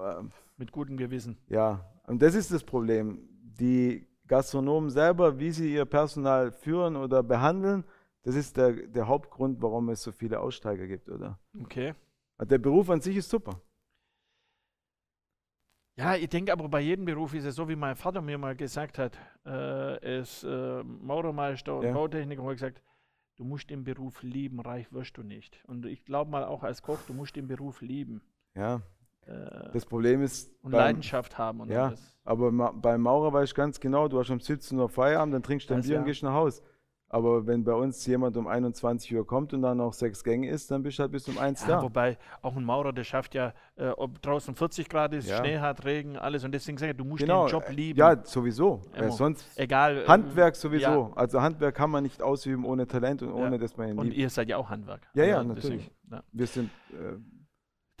Ähm, 0.00 0.30
Mit 0.56 0.72
gutem 0.72 0.96
Gewissen. 0.96 1.36
Ja, 1.48 1.84
und 2.06 2.20
das 2.22 2.34
ist 2.34 2.52
das 2.52 2.64
Problem. 2.64 3.28
Die 3.58 4.06
Gastronomen 4.26 4.90
selber, 4.90 5.38
wie 5.38 5.50
sie 5.50 5.74
ihr 5.74 5.84
Personal 5.84 6.52
führen 6.52 6.96
oder 6.96 7.22
behandeln, 7.22 7.84
das 8.22 8.34
ist 8.34 8.56
der, 8.56 8.72
der 8.72 9.08
Hauptgrund, 9.08 9.60
warum 9.62 9.88
es 9.88 10.02
so 10.02 10.12
viele 10.12 10.40
Aussteiger 10.40 10.86
gibt, 10.86 11.08
oder? 11.08 11.38
Okay. 11.62 11.94
Der 12.40 12.58
Beruf 12.58 12.88
an 12.90 13.00
sich 13.00 13.16
ist 13.16 13.28
super. 13.30 13.60
Ja, 15.96 16.14
ich 16.16 16.28
denke 16.28 16.52
aber 16.52 16.68
bei 16.68 16.80
jedem 16.80 17.04
Beruf 17.04 17.34
ist 17.34 17.44
es 17.44 17.56
so, 17.56 17.68
wie 17.68 17.76
mein 17.76 17.96
Vater 17.96 18.22
mir 18.22 18.38
mal 18.38 18.56
gesagt 18.56 18.98
hat. 18.98 19.18
Äh, 19.44 20.20
ist 20.20 20.44
äh, 20.44 20.82
Maurermeister 20.82 21.76
und 21.76 21.84
Ja. 21.84 21.92
Bautechniker 21.92 22.42
hat 22.42 22.52
gesagt, 22.52 22.82
du 23.36 23.44
musst 23.44 23.68
den 23.68 23.84
Beruf 23.84 24.22
lieben, 24.22 24.60
reich 24.60 24.90
wirst 24.92 25.16
du 25.18 25.22
nicht. 25.22 25.62
Und 25.66 25.84
ich 25.84 26.04
glaube 26.04 26.30
mal 26.30 26.44
auch 26.44 26.62
als 26.62 26.80
Koch, 26.82 26.98
du 27.06 27.12
musst 27.12 27.36
den 27.36 27.48
Beruf 27.48 27.82
lieben. 27.82 28.22
Ja, 28.54 28.80
Äh, 29.26 29.70
das 29.72 29.84
Problem 29.86 30.22
ist, 30.22 30.50
und 30.62 30.72
beim, 30.72 30.80
Leidenschaft 30.80 31.36
haben 31.38 31.60
und 31.60 31.70
ja, 31.70 31.88
alles. 31.88 32.16
aber 32.24 32.50
ma, 32.50 32.70
beim 32.72 33.00
Maurer 33.02 33.32
weiß 33.32 33.50
ich 33.50 33.54
ganz 33.54 33.78
genau, 33.80 34.08
du 34.08 34.18
hast 34.18 34.30
um 34.30 34.40
17 34.40 34.78
Uhr 34.78 34.88
Feierabend, 34.88 35.34
dann 35.34 35.42
trinkst 35.42 35.68
du 35.70 35.74
ein 35.74 35.82
Bier 35.82 35.94
ja. 35.94 35.98
und 36.00 36.06
gehst 36.06 36.22
nach 36.22 36.32
Haus. 36.34 36.62
Aber 37.12 37.44
wenn 37.44 37.64
bei 37.64 37.72
uns 37.74 38.06
jemand 38.06 38.36
um 38.36 38.46
21 38.46 39.16
Uhr 39.16 39.26
kommt 39.26 39.52
und 39.52 39.62
dann 39.62 39.78
noch 39.78 39.92
sechs 39.92 40.22
Gänge 40.22 40.48
isst, 40.48 40.70
dann 40.70 40.84
bist 40.84 40.96
du 40.96 41.02
halt 41.02 41.10
bis 41.10 41.26
um 41.28 41.38
eins 41.38 41.60
Ja, 41.62 41.78
da. 41.78 41.82
wobei 41.82 42.16
auch 42.40 42.56
ein 42.56 42.62
Maurer, 42.64 42.92
der 42.92 43.02
schafft 43.02 43.34
ja, 43.34 43.52
äh, 43.74 43.88
ob 43.88 44.22
draußen 44.22 44.54
40 44.54 44.88
Grad 44.88 45.12
ist, 45.12 45.28
Ja. 45.28 45.38
Schnee 45.38 45.58
hat, 45.58 45.84
Regen, 45.84 46.16
alles. 46.16 46.44
Und 46.44 46.52
deswegen 46.52 46.78
sage 46.78 46.92
ich, 46.92 46.96
du 46.96 47.04
musst 47.04 47.22
Genau, 47.22 47.46
den 47.46 47.50
Job 47.50 47.64
äh, 47.68 47.72
lieben. 47.72 47.98
ja, 47.98 48.24
sowieso. 48.24 48.80
Äh, 48.94 49.10
sonst 49.10 49.44
Egal. 49.58 50.02
äh, 50.04 50.06
Handwerk 50.06 50.54
sowieso. 50.54 50.84
ja. 50.88 51.10
Also 51.16 51.42
Handwerk 51.42 51.74
kann 51.74 51.90
man 51.90 52.04
nicht 52.04 52.22
ausüben 52.22 52.64
ohne 52.64 52.86
Talent 52.86 53.22
und 53.24 53.30
Ja. 53.36 53.44
ohne, 53.44 53.58
dass 53.58 53.76
man 53.76 53.88
ihn 53.88 53.98
Und 53.98 54.06
liebt. 54.06 54.16
ihr 54.16 54.30
seid 54.30 54.48
ja 54.48 54.56
auch 54.58 54.70
Handwerk. 54.70 55.00
Ja, 55.14 55.24
ja, 55.24 55.38
Also 55.38 55.48
natürlich. 55.52 55.90
ja. 56.12 56.22
Wir 56.30 56.46
sind 56.46 56.70
äh, 56.92 57.16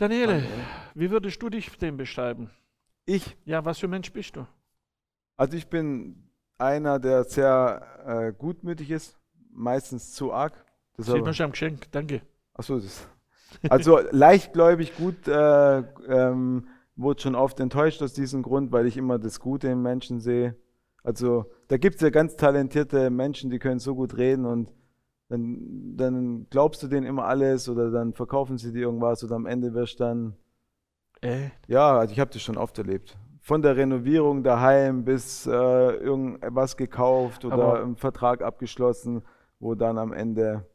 Daniele, 0.00 0.34
Handwerk. 0.34 0.50
wie 0.94 1.10
würdest 1.10 1.42
du 1.42 1.50
dich 1.50 1.70
denn 1.78 1.96
beschreiben? 1.98 2.50
ich. 3.04 3.36
Ja, 3.44 3.64
was 3.64 3.78
für 3.78 3.86
ein 3.86 3.90
Mensch 3.90 4.12
bist 4.12 4.36
du? 4.36 4.46
Also 5.36 5.56
ich 5.56 5.66
bin 5.68 6.30
einer, 6.58 6.98
der 6.98 7.24
sehr 7.24 7.82
äh, 8.06 8.32
gutmütig 8.32 8.90
ist, 8.90 9.18
meistens 9.52 10.12
zu 10.12 10.32
arg. 10.32 10.64
Das 10.96 11.06
Sieht 11.06 11.24
man 11.24 11.34
schon 11.34 11.44
am 11.44 11.52
Geschenk, 11.52 11.90
danke. 11.92 12.22
achso, 12.54 12.78
das. 12.78 13.06
Also 13.68 13.98
leichtgläubig 14.10 14.96
gut, 14.96 15.26
äh, 15.26 15.78
ähm, 15.78 16.68
wurde 16.94 17.20
schon 17.20 17.34
oft 17.34 17.58
enttäuscht 17.58 18.00
aus 18.00 18.12
diesem 18.12 18.42
Grund, 18.42 18.70
weil 18.72 18.86
ich 18.86 18.96
immer 18.96 19.18
das 19.18 19.40
Gute 19.40 19.68
im 19.68 19.82
Menschen 19.82 20.20
sehe. 20.20 20.56
Also 21.02 21.50
da 21.68 21.76
gibt 21.76 21.96
es 21.96 22.02
ja 22.02 22.10
ganz 22.10 22.36
talentierte 22.36 23.10
Menschen, 23.10 23.50
die 23.50 23.58
können 23.58 23.80
so 23.80 23.94
gut 23.94 24.16
reden 24.16 24.44
und 24.46 24.72
dann, 25.30 25.96
dann 25.96 26.46
glaubst 26.50 26.82
du 26.82 26.88
denen 26.88 27.06
immer 27.06 27.24
alles 27.24 27.68
oder 27.68 27.90
dann 27.90 28.12
verkaufen 28.12 28.58
sie 28.58 28.72
dir 28.72 28.82
irgendwas 28.82 29.24
oder 29.24 29.36
am 29.36 29.46
Ende 29.46 29.72
wirst 29.72 29.98
du 30.00 30.04
dann 30.04 30.34
Äh, 31.22 31.50
Ja, 31.68 31.98
also 31.98 32.12
ich 32.12 32.20
habe 32.20 32.30
das 32.32 32.42
schon 32.42 32.56
oft 32.58 32.76
erlebt. 32.78 33.16
Von 33.40 33.62
der 33.62 33.76
Renovierung 33.76 34.42
daheim 34.42 35.04
bis 35.04 35.46
äh, 35.46 35.50
irgendwas 35.50 36.76
gekauft 36.76 37.44
oder 37.44 37.54
Aber- 37.54 37.82
einen 37.82 37.96
Vertrag 37.96 38.42
abgeschlossen, 38.42 39.22
wo 39.60 39.74
dann 39.74 39.96
am 39.98 40.12
Ende. 40.12 40.66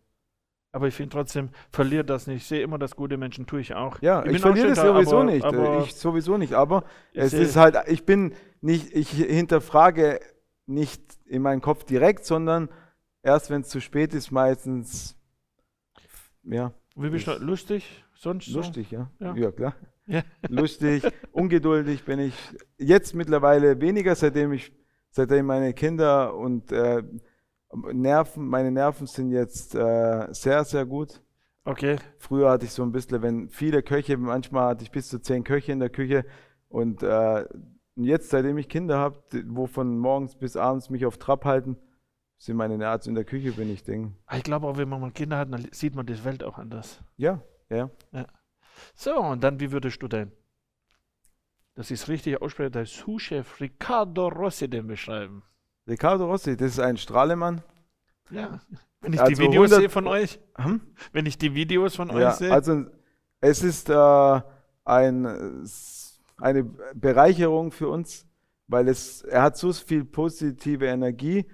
aber 0.72 0.88
ich 0.88 0.96
finde 0.96 1.12
trotzdem, 1.16 1.50
verliert 1.72 2.10
das 2.10 2.28
nicht. 2.28 2.38
Ich 2.38 2.48
sehe 2.48 2.62
immer 2.62 2.78
das 2.78 2.96
gute 2.96 3.18
Menschen, 3.18 3.46
tue 3.46 3.62
ich 3.62 3.74
auch. 3.76 4.02
Ja, 4.02 4.26
ich, 4.26 4.38
auch 4.38 4.42
verliere 4.48 4.70
das 4.70 4.80
sowieso 4.82 5.16
aber- 5.18 5.24
nicht. 5.26 5.46
aber 5.46 5.80
ich 5.84 5.96
sowieso 5.96 6.38
nicht. 6.38 6.54
Aber 6.54 6.84
ich 7.14 7.22
es 7.24 7.34
ist 7.34 7.56
halt, 7.56 7.76
ich 7.88 8.06
bin 8.06 8.34
nicht, 8.62 8.94
ich 8.94 9.10
hinterfrage 9.10 10.20
nicht 10.66 11.02
in 11.26 11.42
meinen 11.44 11.62
Kopf 11.62 11.84
direkt, 11.86 12.26
sondern 12.26 12.68
erst 13.26 13.50
wenn 13.50 13.62
es 13.62 13.70
zu 13.70 13.82
spät 13.82 14.14
ist, 14.14 14.32
meistens. 14.32 15.18
Ja, 16.44 16.72
Wie 16.96 17.10
bist 17.10 17.28
du? 17.28 17.32
Lustig? 17.40 18.04
Sonst 18.14 18.46
so? 18.46 18.60
lustig, 18.60 18.92
ja. 18.92 19.10
Ja. 19.20 19.36
Ja, 19.36 19.52
klar. 19.52 19.76
Ja. 20.08 20.22
Lustig, 20.50 21.02
ungeduldig 21.32 22.06
bin 22.06 22.20
ich. 22.20 22.36
Jetzt 22.78 23.16
mittlerweile 23.16 23.82
weniger, 23.82 24.14
seitdem 24.14 24.52
ich, 24.52 24.72
seitdem 25.10 25.48
meine 25.48 25.74
Kinder 25.74 26.36
und 26.36 26.72
äh, 26.72 27.02
Nerven, 27.92 28.48
meine 28.48 28.70
Nerven 28.70 29.08
sind 29.08 29.32
jetzt 29.32 29.74
äh, 29.74 30.28
sehr, 30.32 30.64
sehr 30.64 30.86
gut. 30.86 31.24
Okay. 31.64 31.96
Früher 32.20 32.52
hatte 32.52 32.66
ich 32.66 32.72
so 32.72 32.84
ein 32.84 32.92
bisschen, 32.92 33.24
wenn 33.24 33.50
viele 33.50 33.82
Köche, 33.82 34.16
manchmal 34.18 34.70
hatte 34.70 34.84
ich 34.84 34.92
bis 34.92 35.10
zu 35.10 35.20
zehn 35.20 35.44
Köche 35.44 35.72
in 35.72 35.80
der 35.80 35.90
Küche 35.90 36.24
und 36.70 37.02
äh, 37.02 37.44
jetzt, 37.96 38.30
seitdem 38.30 38.60
ich 38.60 38.70
Kinder 38.70 39.00
habe, 39.00 39.24
wo 39.48 39.66
von 39.66 39.98
morgens 39.98 40.36
bis 40.36 40.56
abends 40.56 40.92
mich 40.92 41.08
auf 41.08 41.18
Trab 41.18 41.46
halten, 41.46 41.78
sind 42.38 42.58
meine 42.58 42.78
also 42.78 43.08
in 43.08 43.16
der 43.16 43.26
Küche 43.26 43.52
bin 43.52 43.70
ich 43.70 43.84
Ding. 43.84 44.16
Ich 44.34 44.44
glaube 44.44 44.68
auch, 44.68 44.78
wenn 44.78 44.90
man 44.90 45.02
mal 45.02 45.12
Kinder 45.12 45.38
hat, 45.38 45.52
dann 45.52 45.68
sieht 45.72 45.96
man 45.96 46.06
die 46.06 46.24
Welt 46.24 46.44
auch 46.44 46.58
anders. 46.58 47.02
Ja, 47.18 47.42
ja. 47.70 47.90
So, 48.96 49.16
und 49.18 49.44
dann, 49.44 49.60
wie 49.60 49.72
würdest 49.72 50.02
du 50.02 50.08
denn, 50.08 50.32
ich 51.92 52.02
es 52.02 52.08
richtig 52.10 52.42
ausspreche, 52.42 52.72
der 52.72 52.86
Sous-Chef 52.86 53.60
Riccardo 53.60 54.28
Rossi 54.28 54.70
denn 54.70 54.88
beschreiben? 54.88 55.44
Ricardo 55.88 56.26
Rossi, 56.26 56.58
das 56.58 56.72
ist 56.72 56.80
ein 56.80 56.98
Strahlemann. 56.98 57.62
Ja. 58.32 58.60
Wenn 59.02 59.14
ich 59.14 59.20
Also 59.20 59.36
die 59.36 59.40
Videos 59.40 59.72
100 59.72 59.80
sehe 59.82 59.90
von 59.90 60.08
euch, 60.08 60.40
Hm? 60.58 60.82
wenn 61.14 61.26
ich 61.26 61.38
die 61.38 61.54
Videos 61.54 61.96
von 61.96 62.10
Ja, 62.10 62.30
euch 62.32 62.36
sehe. 62.36 62.52
also 62.52 62.86
es 63.40 63.62
ist 63.62 63.90
äh, 63.90 64.42
ein, 64.84 65.64
eine 66.38 66.64
Bereicherung 66.96 67.72
für 67.72 67.88
uns, 67.90 68.26
weil 68.68 68.88
es, 68.88 69.22
er 69.22 69.44
hat 69.44 69.58
so 69.58 69.72
viel 69.74 70.04
positive 70.06 70.86
Energie, 70.86 71.46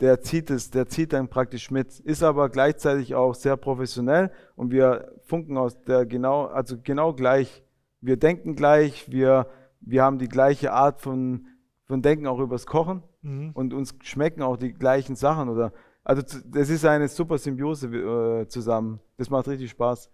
der 0.00 0.20
zieht 0.20 0.50
es, 0.50 0.70
der 0.70 0.86
zieht 0.86 1.12
dann 1.12 1.28
praktisch 1.28 1.70
mit, 1.70 1.98
ist 2.00 2.22
aber 2.22 2.48
gleichzeitig 2.48 3.14
auch 3.14 3.34
sehr 3.34 3.56
professionell 3.56 4.30
und 4.56 4.70
wir 4.70 5.12
funken 5.22 5.56
aus 5.56 5.82
der 5.82 6.06
genau, 6.06 6.46
also 6.46 6.76
genau 6.82 7.12
gleich. 7.12 7.62
Wir 8.00 8.16
denken 8.16 8.54
gleich, 8.54 9.10
wir, 9.10 9.48
wir 9.80 10.04
haben 10.04 10.18
die 10.18 10.28
gleiche 10.28 10.72
Art 10.72 11.00
von, 11.00 11.46
von 11.86 12.00
Denken 12.02 12.26
auch 12.26 12.38
übers 12.38 12.66
Kochen 12.66 13.02
Mhm. 13.22 13.50
und 13.54 13.74
uns 13.74 13.94
schmecken 14.02 14.42
auch 14.42 14.56
die 14.56 14.72
gleichen 14.72 15.16
Sachen 15.16 15.48
oder 15.48 15.72
also 16.04 16.22
das 16.46 16.70
ist 16.70 16.86
eine 16.86 17.08
super 17.08 17.36
Symbiose 17.36 17.88
äh, 17.88 18.48
zusammen. 18.48 19.00
Das 19.18 19.28
macht 19.28 19.46
richtig 19.46 19.70
Spaß. 19.70 20.08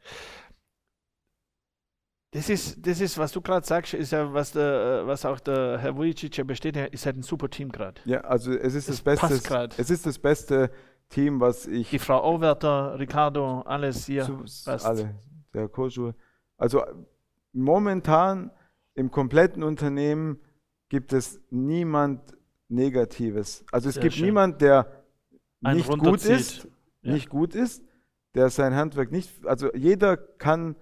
Das 2.34 2.48
ist, 2.50 2.84
das 2.84 3.00
ist, 3.00 3.16
was 3.16 3.30
du 3.30 3.40
gerade 3.40 3.64
sagst, 3.64 3.94
ist 3.94 4.10
ja, 4.10 4.32
was, 4.34 4.50
der, 4.50 5.06
was 5.06 5.24
auch 5.24 5.38
der 5.38 5.78
Herr 5.78 5.96
Vujicic 5.96 6.36
ja 6.36 6.42
bestätigt, 6.42 6.92
ist 6.92 7.06
halt 7.06 7.16
ein 7.16 7.22
super 7.22 7.48
Team 7.48 7.70
gerade. 7.70 8.00
Ja, 8.06 8.22
also 8.22 8.50
es 8.52 8.74
ist 8.74 8.88
das, 8.88 8.96
Es 8.96 9.02
beste, 9.02 9.68
es 9.78 9.88
ist 9.90 10.04
das 10.04 10.18
beste 10.18 10.70
Team, 11.08 11.40
was 11.40 11.68
ich 11.68 11.90
Die 11.90 11.98
Frau 12.00 12.20
Auwerter, 12.20 12.98
Ricardo, 12.98 13.60
alles 13.60 14.06
hier. 14.06 14.24
zu, 14.24 14.42
alle, 14.66 15.14
der 15.54 15.68
Koschul. 15.68 16.12
Also 16.58 16.82
momentan 17.52 18.50
im 18.94 19.12
kompletten 19.12 19.62
Unternehmen 19.62 20.40
gibt 20.88 21.12
es 21.12 21.40
niemand 21.50 22.20
Negatives. 22.68 23.64
Also 23.70 23.90
es 23.90 23.94
Sehr 23.94 24.02
gibt 24.02 24.14
schön. 24.14 24.24
niemand, 24.26 24.60
der 24.60 25.04
Einen 25.62 25.76
nicht 25.76 25.88
gut 25.98 26.24
ist, 26.24 26.66
Ja. 27.02 27.12
nicht 27.12 27.28
gut 27.28 27.54
ist, 27.54 27.80
der 28.34 28.50
sein 28.50 28.74
Handwerk 28.74 29.12
nicht, 29.12 29.46
also 29.46 29.72
jeder 29.74 30.16
kann 30.16 30.74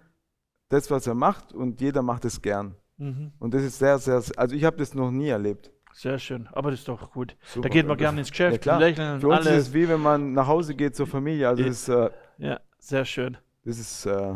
das, 0.72 0.90
was 0.90 1.06
er 1.06 1.14
macht 1.14 1.52
und 1.52 1.80
jeder 1.80 2.02
macht 2.02 2.24
es 2.24 2.40
gern. 2.40 2.74
Mhm. 2.96 3.32
Und 3.38 3.54
das 3.54 3.62
ist 3.62 3.78
sehr, 3.78 3.98
sehr, 3.98 4.22
also 4.36 4.54
ich 4.54 4.64
habe 4.64 4.76
das 4.76 4.94
noch 4.94 5.10
nie 5.10 5.28
erlebt. 5.28 5.70
Sehr 5.94 6.18
schön, 6.18 6.48
aber 6.52 6.70
das 6.70 6.80
ist 6.80 6.88
doch 6.88 7.10
gut. 7.12 7.36
Super. 7.42 7.68
Da 7.68 7.72
geht 7.74 7.86
man 7.86 7.98
gerne 7.98 8.18
ins 8.20 8.28
Ja, 8.28 8.32
Geschäft, 8.32 8.62
klar. 8.62 8.78
lächeln, 8.80 9.20
Für 9.20 9.28
uns 9.28 9.46
alle. 9.46 9.56
ist 9.56 9.68
es 9.68 9.74
wie 9.74 9.88
wenn 9.88 10.00
man 10.00 10.32
nach 10.32 10.46
Hause 10.46 10.74
geht 10.74 10.96
zur 10.96 11.06
Familie. 11.06 11.48
Also 11.48 11.62
Ja. 11.62 11.68
ist, 11.68 11.88
äh, 11.88 12.10
Ja, 12.38 12.60
sehr 12.78 13.04
schön. 13.04 13.36
das 13.64 13.78
ist 13.78 14.06
äh, 14.06 14.34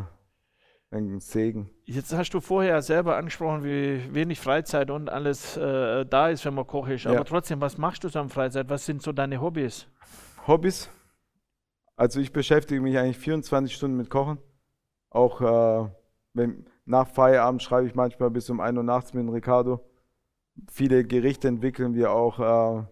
ein 0.90 1.18
Segen. 1.20 1.70
Jetzt 1.84 2.12
hast 2.14 2.30
du 2.34 2.40
vorher 2.40 2.82
selber 2.82 3.16
angesprochen, 3.16 3.64
wie 3.64 4.02
wenig 4.14 4.38
Freizeit 4.38 4.90
und 4.90 5.08
alles 5.08 5.56
äh, 5.56 6.04
da 6.04 6.28
ist, 6.28 6.44
wenn 6.44 6.54
man 6.54 6.66
Koch 6.66 6.88
ist. 6.88 7.06
Aber 7.06 7.16
Ja. 7.16 7.24
trotzdem, 7.24 7.60
was 7.62 7.78
machst 7.78 8.04
du 8.04 8.08
so 8.08 8.18
am 8.18 8.28
Freizeit? 8.28 8.68
Was 8.68 8.84
sind 8.84 9.00
so 9.02 9.12
deine 9.12 9.40
Hobbys? 9.40 9.86
Hobbys. 10.46 10.90
Also 11.96 12.20
ich 12.20 12.32
beschäftige 12.32 12.82
mich 12.82 12.98
eigentlich 12.98 13.16
24 13.18 13.74
Stunden 13.74 13.96
mit 13.96 14.10
Kochen. 14.10 14.36
Auch 15.08 15.40
äh, 15.40 15.88
wenn, 16.36 16.66
nach 16.84 17.08
Feierabend 17.08 17.62
schreibe 17.62 17.86
ich 17.86 17.94
manchmal 17.94 18.30
bis 18.30 18.50
um 18.50 18.60
1 18.60 18.76
Uhr 18.76 18.84
nachts 18.84 19.14
mit 19.14 19.28
Ricardo. 19.32 19.80
Viele 20.70 21.04
Gerichte 21.04 21.48
entwickeln 21.48 21.94
wir 21.94 22.12
auch 22.12 22.38
äh, 22.38 22.86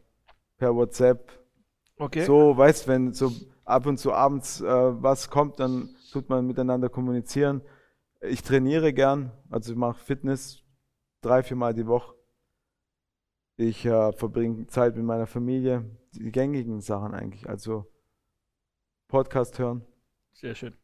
per 0.58 0.74
WhatsApp. 0.74 1.44
Okay. 1.96 2.24
So, 2.24 2.56
weißt 2.56 2.88
wenn 2.88 3.12
so 3.12 3.30
ab 3.64 3.86
und 3.86 3.98
zu 3.98 4.12
abends 4.12 4.60
äh, 4.60 4.66
was 4.66 5.30
kommt, 5.30 5.60
dann 5.60 5.94
tut 6.10 6.28
man 6.28 6.46
miteinander 6.46 6.88
kommunizieren. 6.88 7.62
Ich 8.20 8.42
trainiere 8.42 8.92
gern, 8.92 9.32
also 9.50 9.72
ich 9.72 9.78
mache 9.78 9.98
Fitness 9.98 10.62
drei, 11.20 11.42
viermal 11.42 11.74
die 11.74 11.86
Woche. 11.86 12.14
Ich 13.56 13.84
äh, 13.84 14.12
verbringe 14.12 14.66
Zeit 14.66 14.96
mit 14.96 15.04
meiner 15.04 15.26
Familie, 15.26 15.84
die 16.12 16.32
gängigen 16.32 16.80
Sachen 16.80 17.14
eigentlich. 17.14 17.48
Also 17.48 17.86
Podcast 19.08 19.58
hören. 19.58 19.84
Sehr 20.32 20.54
schön. 20.54 20.74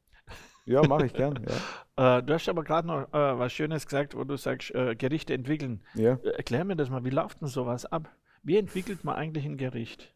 Ja, 0.66 0.86
mache 0.86 1.06
ich 1.06 1.12
gern. 1.12 1.38
Ja. 1.48 1.54
Äh, 1.96 2.22
du 2.22 2.32
hast 2.32 2.48
aber 2.48 2.64
gerade 2.64 2.88
noch 2.88 3.12
äh, 3.12 3.38
was 3.38 3.52
Schönes 3.52 3.84
gesagt, 3.84 4.16
wo 4.16 4.24
du 4.24 4.38
sagst, 4.38 4.74
äh, 4.74 4.96
Gerichte 4.96 5.34
entwickeln. 5.34 5.82
ja. 5.94 6.14
Äh, 6.14 6.30
erklär 6.30 6.64
mir 6.64 6.74
das 6.74 6.88
mal, 6.88 7.04
wie 7.04 7.10
läuft 7.10 7.42
denn 7.42 7.48
sowas 7.48 7.84
ab? 7.84 8.08
Wie 8.42 8.56
entwickelt 8.56 9.04
man 9.04 9.16
eigentlich 9.16 9.44
ein 9.44 9.58
Gericht? 9.58 10.14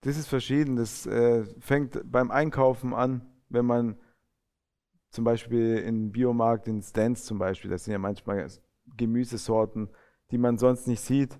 Das 0.00 0.16
ist 0.16 0.28
verschieden. 0.28 0.76
Das 0.76 1.04
äh, 1.04 1.44
fängt 1.60 2.00
beim 2.10 2.30
Einkaufen 2.30 2.94
an, 2.94 3.20
wenn 3.50 3.66
man 3.66 3.98
zum 5.10 5.24
Beispiel 5.24 5.76
in 5.76 6.10
Biomarkt, 6.10 6.68
in 6.68 6.82
Stands 6.82 7.24
zum 7.24 7.38
Beispiel, 7.38 7.70
das 7.70 7.84
sind 7.84 7.92
ja 7.92 7.98
manchmal 7.98 8.46
Gemüsesorten, 8.96 9.88
die 10.30 10.38
man 10.38 10.58
sonst 10.58 10.88
nicht 10.88 11.00
sieht 11.00 11.38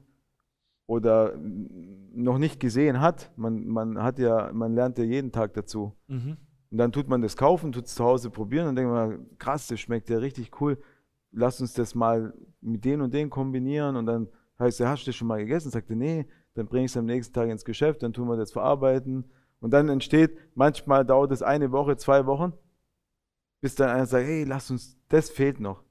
oder 0.86 1.34
noch 1.38 2.38
nicht 2.38 2.60
gesehen 2.60 3.00
hat. 3.00 3.32
Man, 3.36 3.66
man 3.66 4.02
hat 4.02 4.18
ja, 4.18 4.50
man 4.52 4.74
lernt 4.74 4.98
ja 4.98 5.04
jeden 5.04 5.32
Tag 5.32 5.54
dazu. 5.54 5.94
Mhm. 6.06 6.36
Und 6.74 6.78
dann 6.78 6.90
tut 6.90 7.08
man 7.08 7.22
das 7.22 7.36
kaufen, 7.36 7.70
tut 7.70 7.84
es 7.84 7.94
zu 7.94 8.02
Hause 8.02 8.30
probieren 8.30 8.66
und 8.66 8.74
denkt 8.74 8.90
man, 8.90 9.28
krass, 9.38 9.68
das 9.68 9.78
schmeckt 9.78 10.10
ja 10.10 10.18
richtig 10.18 10.60
cool. 10.60 10.76
Lass 11.30 11.60
uns 11.60 11.72
das 11.72 11.94
mal 11.94 12.34
mit 12.60 12.84
den 12.84 13.00
und 13.00 13.14
den 13.14 13.30
kombinieren. 13.30 13.94
Und 13.94 14.06
dann 14.06 14.26
heißt 14.58 14.80
er, 14.80 14.88
hast 14.88 15.04
du 15.04 15.06
das 15.10 15.14
schon 15.14 15.28
mal 15.28 15.38
gegessen? 15.38 15.70
Sagt 15.70 15.88
er, 15.90 15.94
nee, 15.94 16.26
dann 16.54 16.66
bringe 16.66 16.86
ich 16.86 16.90
es 16.90 16.96
am 16.96 17.04
nächsten 17.04 17.32
Tag 17.32 17.48
ins 17.48 17.64
Geschäft, 17.64 18.02
dann 18.02 18.12
tun 18.12 18.26
wir 18.26 18.36
das 18.36 18.50
verarbeiten. 18.50 19.30
Und 19.60 19.70
dann 19.70 19.88
entsteht, 19.88 20.36
manchmal 20.56 21.04
dauert 21.04 21.30
es 21.30 21.44
eine 21.44 21.70
Woche, 21.70 21.96
zwei 21.96 22.26
Wochen, 22.26 22.54
bis 23.60 23.76
dann 23.76 23.90
einer 23.90 24.06
sagt, 24.06 24.26
hey, 24.26 24.42
lass 24.42 24.68
uns, 24.72 24.98
das 25.10 25.30
fehlt 25.30 25.60
noch. 25.60 25.84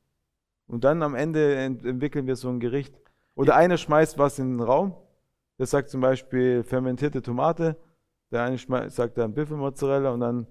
Und 0.68 0.84
dann 0.84 1.02
am 1.02 1.16
Ende 1.16 1.56
ent 1.56 1.86
entwickeln 1.86 2.28
wir 2.28 2.36
so 2.36 2.50
ein 2.50 2.60
Gericht. 2.60 2.94
Oder 3.36 3.56
einer 3.56 3.78
schmeißt 3.78 4.18
was 4.18 4.38
in 4.38 4.58
den 4.58 4.60
Raum, 4.60 4.98
der 5.58 5.66
sagt 5.66 5.92
zum 5.92 6.02
Beispiel 6.02 6.62
fermentierte 6.62 7.22
Tomate, 7.22 7.78
der 8.32 8.44
eine 8.44 8.58
sagt 8.90 9.18
dann 9.18 9.34
Büffelmozzarella 9.34 10.12
und 10.12 10.20
dann 10.20 10.46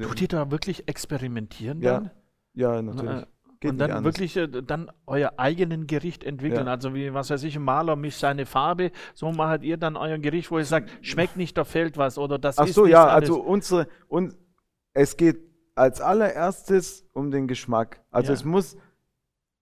Tut 0.00 0.20
ihr 0.20 0.28
da 0.28 0.50
wirklich 0.50 0.88
experimentieren 0.88 1.80
Ja, 1.82 1.92
dann? 2.00 2.10
ja, 2.54 2.82
natürlich. 2.82 3.22
Äh, 3.22 3.26
Geht 3.60 3.72
und 3.72 3.78
dann 3.78 4.04
wirklich 4.04 4.36
äh, 4.38 4.48
dann 4.48 4.90
euer 5.06 5.34
eigenen 5.36 5.86
Gericht 5.86 6.24
entwickeln. 6.24 6.64
Ja. 6.66 6.72
Also 6.72 6.94
wie, 6.94 7.12
was 7.12 7.28
weiß 7.28 7.42
ich, 7.42 7.56
ein 7.56 7.62
Maler 7.62 7.94
mischt 7.94 8.18
seine 8.18 8.46
Farbe, 8.46 8.90
so 9.12 9.30
macht 9.32 9.62
ihr 9.64 9.76
dann 9.76 9.96
euer 9.96 10.16
Gericht, 10.18 10.50
wo 10.50 10.56
ihr 10.58 10.64
sagt, 10.64 10.90
schmeckt 11.02 11.36
nicht, 11.36 11.58
da 11.58 11.64
fehlt 11.64 11.98
was 11.98 12.16
oder 12.16 12.38
das 12.38 12.58
Ach 12.58 12.66
ist 12.66 12.74
so, 12.74 12.86
ja, 12.86 13.04
alles. 13.06 13.28
also 13.28 13.42
unsere, 13.42 13.86
und 14.08 14.34
es 14.94 15.18
geht 15.18 15.40
als 15.74 16.00
allererstes 16.00 17.06
um 17.12 17.30
den 17.30 17.48
Geschmack. 17.48 18.00
Also 18.10 18.28
Ja. 18.28 18.34
es 18.34 18.44
muss 18.44 18.78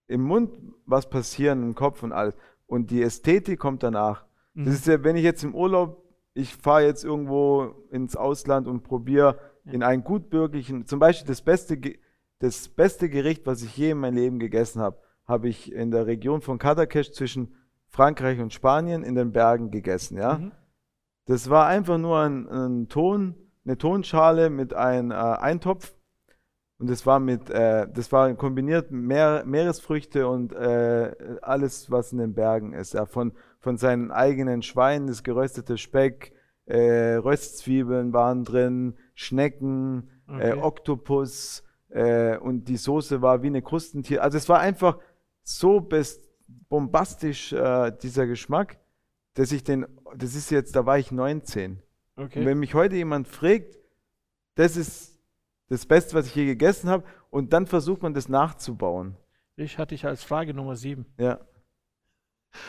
im 0.06 0.22
Mund 0.22 0.52
was 0.86 1.10
passieren, 1.10 1.62
im 1.64 1.74
Kopf 1.74 2.02
und 2.04 2.12
alles. 2.12 2.34
Und 2.66 2.92
die 2.92 3.02
Ästhetik 3.02 3.58
kommt 3.58 3.82
danach. 3.82 4.24
Mhm. 4.54 4.66
Das 4.66 4.74
ist 4.74 4.86
ja, 4.86 5.02
wenn 5.02 5.16
ich 5.16 5.24
jetzt 5.24 5.42
im 5.42 5.56
Urlaub, 5.56 6.04
ich 6.34 6.54
fahre 6.54 6.84
jetzt 6.84 7.04
irgendwo 7.04 7.74
ins 7.90 8.14
Ausland 8.14 8.68
und 8.68 8.84
probiere 8.84 9.38
in 9.72 9.82
einen 9.82 10.04
gutbürgerlichen, 10.04 10.86
zum 10.86 10.98
Beispiel 10.98 11.26
das 11.26 11.42
beste, 11.42 11.78
das 12.38 12.68
beste 12.68 13.08
Gericht, 13.08 13.46
was 13.46 13.62
ich 13.62 13.76
je 13.76 13.90
in 13.90 13.98
meinem 13.98 14.16
Leben 14.16 14.38
gegessen 14.38 14.80
habe, 14.80 14.98
habe 15.26 15.48
ich 15.48 15.72
in 15.72 15.90
der 15.90 16.06
Region 16.06 16.40
von 16.40 16.58
Cadaqués 16.58 17.12
zwischen 17.12 17.54
Frankreich 17.88 18.40
und 18.40 18.52
Spanien 18.52 19.02
in 19.02 19.14
den 19.14 19.32
Bergen 19.32 19.70
gegessen, 19.70 20.18
ja. 20.18 20.38
Mhm. 20.38 20.52
Das 21.26 21.50
war 21.50 21.66
einfach 21.66 21.98
nur 21.98 22.20
ein, 22.20 22.48
ein 22.48 22.88
Ton, 22.88 23.34
eine 23.64 23.76
Tonschale 23.76 24.48
mit 24.48 24.72
einem 24.72 25.10
äh, 25.10 25.14
Eintopf. 25.14 25.94
Und 26.78 26.88
das 26.88 27.04
war 27.04 27.20
mit, 27.20 27.50
äh, 27.50 27.86
das 27.92 28.12
war 28.12 28.32
kombiniert 28.34 28.90
Meer, 28.90 29.42
Meeresfrüchte 29.44 30.28
und 30.28 30.52
äh, 30.54 31.12
alles, 31.42 31.90
was 31.90 32.12
in 32.12 32.18
den 32.18 32.34
Bergen 32.34 32.72
ist. 32.72 32.94
Ja, 32.94 33.04
von, 33.04 33.32
von 33.58 33.76
seinen 33.76 34.10
eigenen 34.10 34.62
Schweinen, 34.62 35.08
das 35.08 35.22
geröstete 35.22 35.76
Speck, 35.76 36.32
äh, 36.64 37.16
Röstzwiebeln 37.16 38.12
waren 38.12 38.44
drin, 38.44 38.96
Schnecken, 39.18 40.08
äh, 40.28 40.52
Okay. 40.52 40.62
Oktopus 40.62 41.64
äh, 41.88 42.36
und 42.36 42.68
die 42.68 42.76
Soße 42.76 43.20
war 43.20 43.42
wie 43.42 43.48
eine 43.48 43.62
Krustentier. 43.62 44.22
Also 44.22 44.38
es 44.38 44.48
war 44.48 44.60
einfach 44.60 44.98
so 45.42 45.80
best 45.80 46.30
bombastisch, 46.68 47.52
äh, 47.52 47.90
dieser 48.00 48.28
Geschmack, 48.28 48.78
dass 49.34 49.50
ich 49.50 49.64
den, 49.64 49.86
das 50.14 50.36
ist 50.36 50.50
jetzt, 50.50 50.76
da 50.76 50.86
war 50.86 50.98
ich 51.00 51.10
19. 51.10 51.82
Und 52.14 52.24
Okay. 52.26 52.44
wenn 52.44 52.60
mich 52.60 52.74
heute 52.74 52.94
jemand 52.94 53.26
fragt, 53.26 53.76
das 54.54 54.76
ist 54.76 55.18
das 55.68 55.84
Beste, 55.84 56.14
was 56.14 56.26
ich 56.28 56.34
je 56.36 56.46
gegessen 56.46 56.88
habe, 56.88 57.02
und 57.30 57.52
dann 57.52 57.66
versucht 57.66 58.02
man 58.02 58.14
das 58.14 58.28
nachzubauen. 58.28 59.16
Ich 59.56 59.78
hatte 59.78 59.96
dich 59.96 60.06
als 60.06 60.22
Frage 60.22 60.54
Nummer 60.54 60.76
sieben. 60.76 61.06
Ja. 61.18 61.40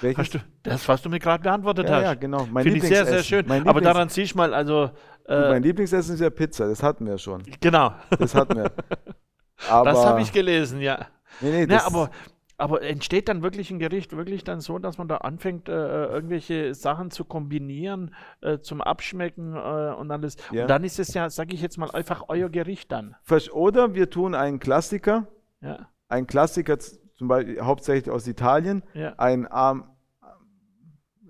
Welches? 0.02 0.20
Hast 0.26 0.34
du, 0.36 0.40
das, 0.64 0.88
was 0.88 1.02
du 1.02 1.10
mir 1.10 1.20
gerade 1.20 1.44
beantwortet 1.44 1.88
ja, 1.90 1.96
hast. 1.96 2.04
ja, 2.04 2.14
genau. 2.14 2.48
Mein 2.52 2.64
Finde 2.64 2.80
ich 2.80 2.88
sehr, 2.88 3.06
sehr 3.06 3.24
schön. 3.24 3.46
Mein 3.48 3.68
Aber 3.68 3.80
Lieblings- 3.80 3.84
daran 3.84 4.10
siehst 4.10 4.34
du 4.34 4.38
mal, 4.38 4.54
also, 4.54 4.92
äh, 5.28 5.50
mein 5.50 5.64
Lieblingsessen 5.64 6.16
ist 6.16 6.22
ja 6.22 6.30
Pizza, 6.30 6.68
das 6.68 6.84
hatten 6.84 7.06
wir 7.06 7.18
schon. 7.18 7.44
genau, 7.60 7.94
Das 8.18 8.36
hatten 8.36 8.58
wir. 8.58 8.72
Aber, 9.70 9.92
das 9.92 10.06
habe 10.06 10.22
ich 10.22 10.32
gelesen, 10.32 10.80
ja. 10.80 11.08
nee, 11.42 11.52
nee, 11.52 11.68
das, 11.68 11.86
aber, 11.86 12.10
aber 12.58 12.82
entsteht 12.82 13.28
dann 13.28 13.42
wirklich 13.42 13.70
ein 13.72 13.80
Gericht 13.80 14.16
wirklich 14.16 14.46
dann 14.46 14.62
so, 14.62 14.80
dass 14.80 14.98
man 14.98 15.10
da 15.10 15.18
anfängt, 15.18 15.68
äh, 15.68 15.74
irgendwelche 16.06 16.74
Sachen 16.74 17.12
zu 17.12 17.26
kombinieren, 17.26 18.16
äh, 18.40 18.60
zum 18.60 18.80
Abschmecken 18.80 19.56
äh, 19.56 19.94
und 19.98 20.12
alles. 20.12 20.38
Ja. 20.52 20.62
Und 20.62 20.70
dann 20.70 20.86
ist 20.86 20.98
es 20.98 21.14
ja, 21.14 21.30
sage 21.30 21.54
ich 21.54 21.62
jetzt 21.62 21.78
mal, 21.78 21.92
einfach 21.92 22.24
euer 22.30 22.48
Gericht 22.48 22.90
dann. 22.94 23.18
Oder 23.52 23.96
wir 23.96 24.10
tun 24.10 24.34
einen 24.34 24.60
Klassiker, 24.60 25.28
Ja, 25.60 25.90
einen 26.08 26.26
Klassiker 26.26 26.78
zum 27.20 27.28
Beispiel 27.28 27.62
hauptsächlich 27.62 28.10
aus 28.10 28.26
Italien, 28.28 28.82
ja. 28.94 29.14
ein 29.18 29.46
Arm, 29.46 29.92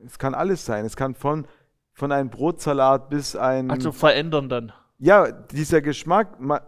es 0.06 0.17
kann 0.19 0.36
alles 0.36 0.63
sein. 0.63 0.86
Es 0.86 0.95
kann 0.95 1.15
von, 1.15 1.47
von 1.93 2.12
einem 2.12 2.30
Brotsalat 2.30 3.10
bis 3.10 3.36
ein. 3.36 3.69
Also 3.71 3.91
verändern 3.91 4.47
dann. 4.49 4.71
ja, 4.99 5.32
dieser 5.32 5.82
Geschmack, 5.82 6.39
ma- 6.39 6.62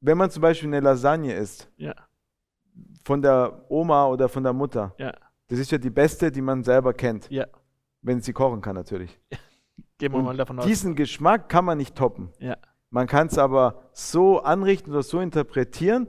wenn 0.00 0.16
man 0.16 0.30
zum 0.30 0.40
Beispiel 0.40 0.68
eine 0.68 0.80
Lasagne 0.80 1.34
isst, 1.34 1.68
Ja, 1.76 1.94
von 3.04 3.20
der 3.22 3.64
Oma 3.68 4.06
oder 4.06 4.28
von 4.28 4.44
der 4.44 4.52
Mutter, 4.52 4.94
ja, 4.98 5.12
das 5.48 5.58
ist 5.58 5.72
ja 5.72 5.78
die 5.78 5.90
beste, 5.90 6.30
die 6.30 6.40
man 6.40 6.62
selber 6.64 6.94
kennt. 6.94 7.28
ja. 7.30 7.46
Wenn 8.02 8.20
sie 8.22 8.32
kochen 8.32 8.62
kann, 8.62 8.76
natürlich. 8.76 9.20
Gehen 9.98 10.12
wir 10.12 10.18
Und 10.20 10.24
mal 10.24 10.36
davon 10.36 10.58
aus. 10.60 10.64
diesen 10.64 10.94
Geschmack 10.94 11.50
kann 11.50 11.66
man 11.66 11.76
nicht 11.76 11.96
toppen. 11.96 12.30
Ja, 12.38 12.56
Man 12.88 13.06
kann 13.06 13.26
es 13.26 13.36
aber 13.36 13.90
so 13.92 14.40
anrichten 14.40 14.90
oder 14.92 15.02
so 15.02 15.20
interpretieren, 15.20 16.08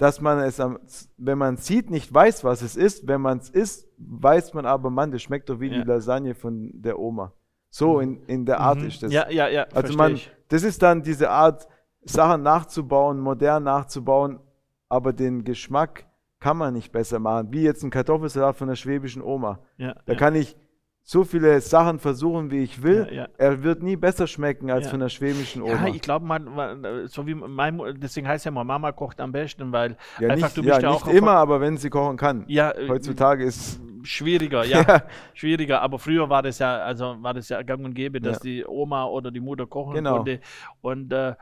dass 0.00 0.20
man 0.22 0.38
es, 0.38 0.58
am, 0.58 0.78
wenn 1.18 1.36
man 1.36 1.54
es 1.56 1.66
sieht, 1.66 1.90
nicht 1.90 2.12
weiß, 2.12 2.42
was 2.42 2.62
es 2.62 2.74
ist. 2.74 3.06
Wenn 3.06 3.20
man 3.20 3.36
es 3.38 3.50
isst, 3.50 3.86
weiß 3.98 4.54
man 4.54 4.64
aber, 4.64 4.88
Mann, 4.88 5.10
das 5.12 5.20
schmeckt 5.20 5.50
doch 5.50 5.60
wie 5.60 5.68
Ja. 5.68 5.82
die 5.82 5.86
Lasagne 5.88 6.34
von 6.34 6.70
der 6.72 6.98
Oma. 6.98 7.34
So 7.68 8.00
in, 8.00 8.22
in 8.24 8.46
der 8.46 8.60
Art 8.60 8.78
Mhm. 8.78 8.86
ist 8.86 9.02
das. 9.02 9.12
Ja, 9.12 9.28
ja, 9.30 9.46
ja. 9.48 9.66
also 9.74 9.94
man, 9.96 10.14
ich. 10.14 10.32
das 10.48 10.62
ist 10.62 10.82
dann 10.82 11.02
diese 11.02 11.28
Art, 11.28 11.68
Sachen 12.02 12.42
nachzubauen, 12.42 13.20
modern 13.20 13.64
nachzubauen, 13.64 14.40
aber 14.88 15.12
den 15.12 15.44
Geschmack 15.44 16.06
kann 16.40 16.56
man 16.56 16.72
nicht 16.72 16.92
besser 16.92 17.18
machen. 17.18 17.48
Wie 17.52 17.62
jetzt 17.62 17.82
ein 17.84 17.90
Kartoffelsalat 17.90 18.56
von 18.56 18.68
der 18.68 18.76
schwäbischen 18.76 19.20
Oma. 19.22 19.58
Ja, 19.76 19.92
Da 20.06 20.14
ja. 20.14 20.18
kann 20.18 20.34
ich 20.34 20.56
so 21.12 21.24
viele 21.24 21.60
Sachen 21.60 21.98
versuchen, 21.98 22.52
wie 22.52 22.62
ich 22.62 22.84
will. 22.84 23.08
Ja, 23.10 23.22
ja. 23.22 23.28
Er 23.36 23.64
wird 23.64 23.82
nie 23.82 23.96
besser 23.96 24.28
schmecken 24.28 24.70
als 24.70 24.84
Ja. 24.84 24.90
von 24.92 25.00
der 25.00 25.08
schwäbischen 25.08 25.64
Ja, 25.64 25.74
Oma. 25.74 25.88
ich 25.88 26.00
glaube, 26.02 26.24
man, 26.24 27.06
so 27.08 27.26
wie 27.26 27.34
mein, 27.34 27.80
deswegen 28.00 28.28
heißt 28.28 28.44
ja 28.44 28.50
immer, 28.52 28.62
Mama 28.62 28.92
kocht 28.92 29.20
am 29.20 29.32
besten, 29.32 29.72
weil 29.72 29.96
ja, 30.20 30.28
einfach 30.28 30.46
nicht, 30.46 30.56
du 30.56 30.62
ja, 30.62 30.74
bist 30.74 30.82
ja 30.84 30.90
nicht 30.90 31.02
auch 31.02 31.06
auf- 31.08 31.12
immer, 31.12 31.32
aber 31.32 31.60
wenn 31.60 31.76
sie 31.78 31.90
kochen 31.90 32.16
kann. 32.16 32.44
ja, 32.46 32.70
äh, 32.70 32.88
Heutzutage 32.88 33.42
ist 33.44 33.80
schwieriger, 34.04 34.62
ja, 34.74 35.02
schwieriger. 35.34 35.82
Aber 35.82 35.98
früher 35.98 36.28
war 36.30 36.42
das 36.42 36.60
ja, 36.60 36.78
also 36.78 37.16
war 37.20 37.34
das 37.34 37.48
ja 37.48 37.60
gang 37.62 37.84
und 37.84 37.94
gäbe, 37.94 38.20
dass 38.20 38.36
Ja. 38.36 38.42
die 38.44 38.64
Oma 38.64 39.04
oder 39.06 39.32
die 39.32 39.40
Mutter 39.40 39.66
kochen 39.66 39.94
Genau. 39.94 40.18
konnte. 40.18 40.38
Und 40.80 41.12
äh, 41.12 41.34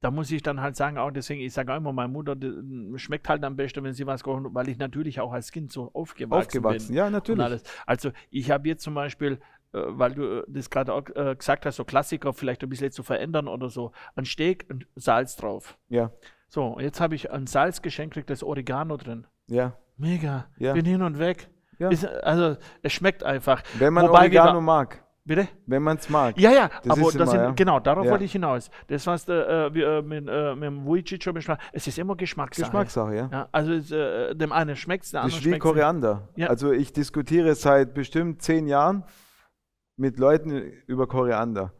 da 0.00 0.10
muss 0.10 0.30
ich 0.30 0.42
dann 0.42 0.60
halt 0.60 0.76
sagen, 0.76 0.96
auch 0.98 1.10
deswegen, 1.10 1.40
ich 1.42 1.52
sage 1.52 1.72
auch 1.72 1.76
immer, 1.76 1.92
meine 1.92 2.08
Mutter 2.12 2.34
die, 2.34 2.52
schmeckt 2.96 3.28
halt 3.28 3.44
am 3.44 3.56
besten, 3.56 3.84
wenn 3.84 3.92
sie 3.92 4.06
was 4.06 4.22
kochen, 4.22 4.46
weil 4.54 4.68
ich 4.68 4.78
natürlich 4.78 5.20
auch 5.20 5.32
als 5.32 5.52
Kind 5.52 5.70
so 5.72 5.90
aufgewachsen, 5.92 6.46
aufgewachsen. 6.48 6.86
bin. 6.88 6.96
Ja, 6.96 7.10
natürlich. 7.10 7.44
alles. 7.44 7.62
Also 7.86 8.10
ich 8.30 8.50
habe 8.50 8.66
jetzt 8.68 8.82
zum 8.82 8.94
Beispiel, 8.94 9.40
äh, 9.72 9.78
weil 9.88 10.12
du 10.14 10.22
äh, 10.40 10.44
das 10.48 10.70
gerade 10.70 10.94
auch 10.94 11.04
äh, 11.14 11.36
gesagt 11.36 11.66
hast, 11.66 11.76
so 11.76 11.84
Klassiker 11.84 12.32
vielleicht 12.32 12.62
ein 12.62 12.68
bisschen 12.70 12.92
zu 12.92 13.02
verändern 13.02 13.46
oder 13.46 13.68
so, 13.68 13.92
ein 14.14 14.24
Steak 14.24 14.66
und 14.70 14.86
Salz 14.96 15.36
drauf. 15.36 15.76
Ja, 15.88 16.10
So, 16.48 16.78
jetzt 16.80 17.00
habe 17.00 17.14
ich 17.14 17.30
ein 17.30 17.46
Salzgeschenk, 17.46 18.14
kriegt 18.14 18.30
das 18.30 18.42
Oregano 18.42 18.96
drin. 18.96 19.26
ja, 19.48 19.76
Mega, 19.98 20.46
Ja. 20.56 20.72
bin 20.72 20.86
hin 20.86 21.02
und 21.02 21.18
weg. 21.18 21.50
Ja. 21.78 21.90
Ist, 21.90 22.06
also 22.06 22.56
es 22.82 22.92
schmeckt 22.94 23.22
einfach. 23.22 23.62
Wenn 23.78 23.92
man 23.92 24.08
Wobei 24.08 24.20
Oregano 24.20 24.62
mag, 24.62 25.04
Bitte? 25.24 25.48
wenn 25.66 25.82
man 25.82 25.98
es 25.98 26.08
mag. 26.08 26.38
Ja, 26.38 26.50
ja, 26.50 26.70
Das 26.82 26.92
aber 26.92 27.02
das 27.02 27.14
immer, 27.14 27.26
sind, 27.26 27.56
genau, 27.56 27.78
darauf 27.78 28.04
Ja. 28.06 28.10
wollte 28.12 28.24
ich 28.24 28.32
hinaus. 28.32 28.70
Das, 28.88 29.06
was 29.06 29.28
äh, 29.28 29.72
wir 29.74 29.88
äh, 29.98 30.02
mit, 30.02 30.26
äh, 30.28 30.54
mit 30.54 30.64
dem 30.64 30.84
Vujicic 30.86 31.22
schon 31.22 31.34
besprochen 31.34 31.60
es 31.72 31.86
ist 31.86 31.98
immer 31.98 32.16
Geschmackssache. 32.16 32.66
Geschmackssache, 32.66 33.14
ja. 33.14 33.28
Ja, 33.30 33.48
also 33.52 33.72
es, 33.72 33.90
äh, 33.92 34.34
dem 34.34 34.50
einen 34.52 34.76
schmeckt 34.76 35.04
es, 35.04 35.10
der 35.10 35.20
Das 35.20 35.24
andere 35.26 35.38
ist 35.38 35.44
wie 35.44 35.48
schmeckt 35.50 35.62
Koriander. 35.62 36.28
Ja. 36.36 36.48
Also 36.48 36.72
ich 36.72 36.92
diskutiere 36.92 37.54
seit 37.54 37.92
bestimmt 37.94 38.42
zehn 38.42 38.66
Jahren 38.66 39.04
mit 39.96 40.18
Leuten 40.18 40.50
über 40.86 41.06
Koriander. 41.06 41.72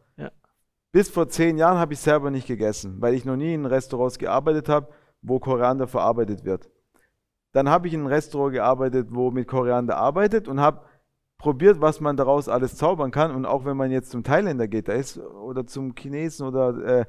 Bis 0.93 1.09
vor 1.09 1.29
zehn 1.29 1.57
Jahren 1.57 1.77
habe 1.77 1.93
ich 1.93 1.99
selber 1.99 2.31
nicht 2.31 2.47
gegessen, 2.47 2.97
weil 2.99 3.13
ich 3.13 3.23
noch 3.23 3.37
nie 3.37 3.53
in 3.53 3.65
Restaurants 3.65 4.19
gearbeitet 4.19 4.67
habe, 4.67 4.89
wo 5.21 5.39
Koriander 5.39 5.87
verarbeitet 5.87 6.43
wird. 6.43 6.69
Dann 7.53 7.69
habe 7.69 7.87
ich 7.87 7.93
in 7.93 8.01
einem 8.01 8.07
Restaurant 8.07 8.51
gearbeitet, 8.53 9.07
wo 9.09 9.31
mit 9.31 9.47
Koriander 9.47 9.95
arbeitet 9.95 10.49
und 10.49 10.59
habe 10.59 10.81
probiert, 11.41 11.81
was 11.81 11.99
man 11.99 12.15
daraus 12.17 12.47
alles 12.47 12.75
zaubern 12.75 13.11
kann. 13.11 13.31
Und 13.35 13.45
auch 13.45 13.65
wenn 13.65 13.75
man 13.75 13.91
jetzt 13.91 14.11
zum 14.11 14.23
Thailänder 14.23 14.67
geht, 14.67 14.87
da 14.87 14.93
ist 14.93 15.17
oder 15.17 15.65
zum 15.65 15.95
Chinesen 15.95 16.47
oder 16.47 16.99
äh, 17.01 17.05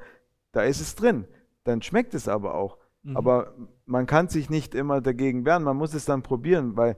da 0.53 0.62
ist 0.62 0.81
es 0.81 0.95
drin, 0.95 1.27
dann 1.64 1.83
schmeckt 1.83 2.14
es 2.14 2.29
aber 2.29 2.55
auch. 2.55 2.79
Mhm. 3.03 3.16
Aber 3.16 3.55
man 3.87 4.07
kann 4.07 4.29
sich 4.29 4.49
nicht 4.49 4.75
immer 4.75 5.01
dagegen 5.01 5.45
wehren, 5.45 5.62
man 5.62 5.77
muss 5.77 5.92
es 5.95 6.05
dann 6.05 6.23
probieren, 6.23 6.77
weil, 6.77 6.97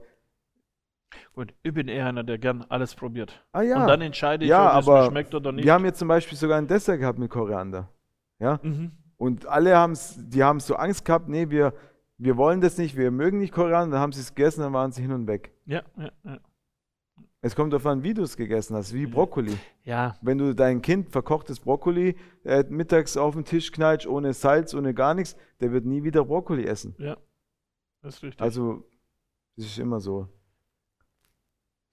Gut, 1.33 1.53
ich 1.63 1.73
bin 1.73 1.87
eher 1.87 2.07
einer, 2.07 2.23
der 2.23 2.37
gern 2.37 2.65
alles 2.69 2.95
probiert. 2.95 3.41
ah 3.53 3.61
ja, 3.61 3.81
Und 3.81 3.87
dann 3.87 4.01
entscheide 4.01 4.43
ich, 4.43 4.49
Ja, 4.49 4.77
ob 4.77 4.87
es 4.87 5.05
schmeckt 5.07 5.33
oder 5.35 5.51
nicht. 5.51 5.65
wir 5.65 5.73
haben 5.73 5.85
jetzt 5.85 5.99
zum 5.99 6.07
Beispiel 6.07 6.37
sogar 6.37 6.57
ein 6.57 6.67
Dessert 6.67 6.99
gehabt 6.99 7.19
mit 7.19 7.29
Koriander. 7.29 7.89
Ja, 8.39 8.59
mhm. 8.63 8.91
und 9.17 9.45
alle 9.45 9.75
haben 9.77 9.93
es, 9.93 10.15
die 10.17 10.43
haben 10.43 10.59
so 10.59 10.75
Angst 10.75 11.05
gehabt, 11.05 11.29
nee, 11.29 11.49
wir, 11.49 11.73
wir 12.17 12.35
wollen 12.37 12.59
das 12.59 12.77
nicht, 12.77 12.97
wir 12.97 13.11
mögen 13.11 13.37
nicht 13.39 13.53
Koriander, 13.53 13.93
dann 13.93 14.01
haben 14.01 14.11
sie 14.11 14.21
es 14.21 14.35
gegessen, 14.35 14.61
dann 14.61 14.73
waren 14.73 14.91
sie 14.91 15.01
hin 15.01 15.11
und 15.13 15.27
weg. 15.27 15.53
ja, 15.65 15.83
ja, 15.97 16.11
ja. 16.23 16.39
Es 17.45 17.55
kommt 17.55 17.73
darauf 17.73 17.85
an, 17.85 18.01
wie 18.01 18.15
du 18.15 18.23
es 18.23 18.37
gegessen 18.37 18.75
hast, 18.75 18.91
wie 18.91 19.05
Brokkoli. 19.05 19.55
Ja, 19.83 20.17
Wenn 20.23 20.39
du 20.39 20.55
dein 20.55 20.81
Kind 20.81 21.11
verkochtes 21.11 21.59
Brokkoli 21.59 22.15
äh, 22.43 22.63
mittags 22.69 23.17
auf 23.17 23.35
den 23.35 23.45
Tisch 23.45 23.71
knallst, 23.71 24.07
ohne 24.07 24.33
Salz, 24.33 24.73
ohne 24.73 24.95
gar 24.95 25.13
nichts, 25.13 25.37
der 25.59 25.71
wird 25.71 25.85
nie 25.85 26.03
wieder 26.03 26.25
Brokkoli 26.25 26.65
essen. 26.65 26.95
das 28.01 28.15
ist 28.15 28.23
richtig. 28.23 28.41
Also, 28.41 28.89
das 29.55 29.67
ist 29.67 29.77
immer 29.77 29.99
so. 29.99 30.27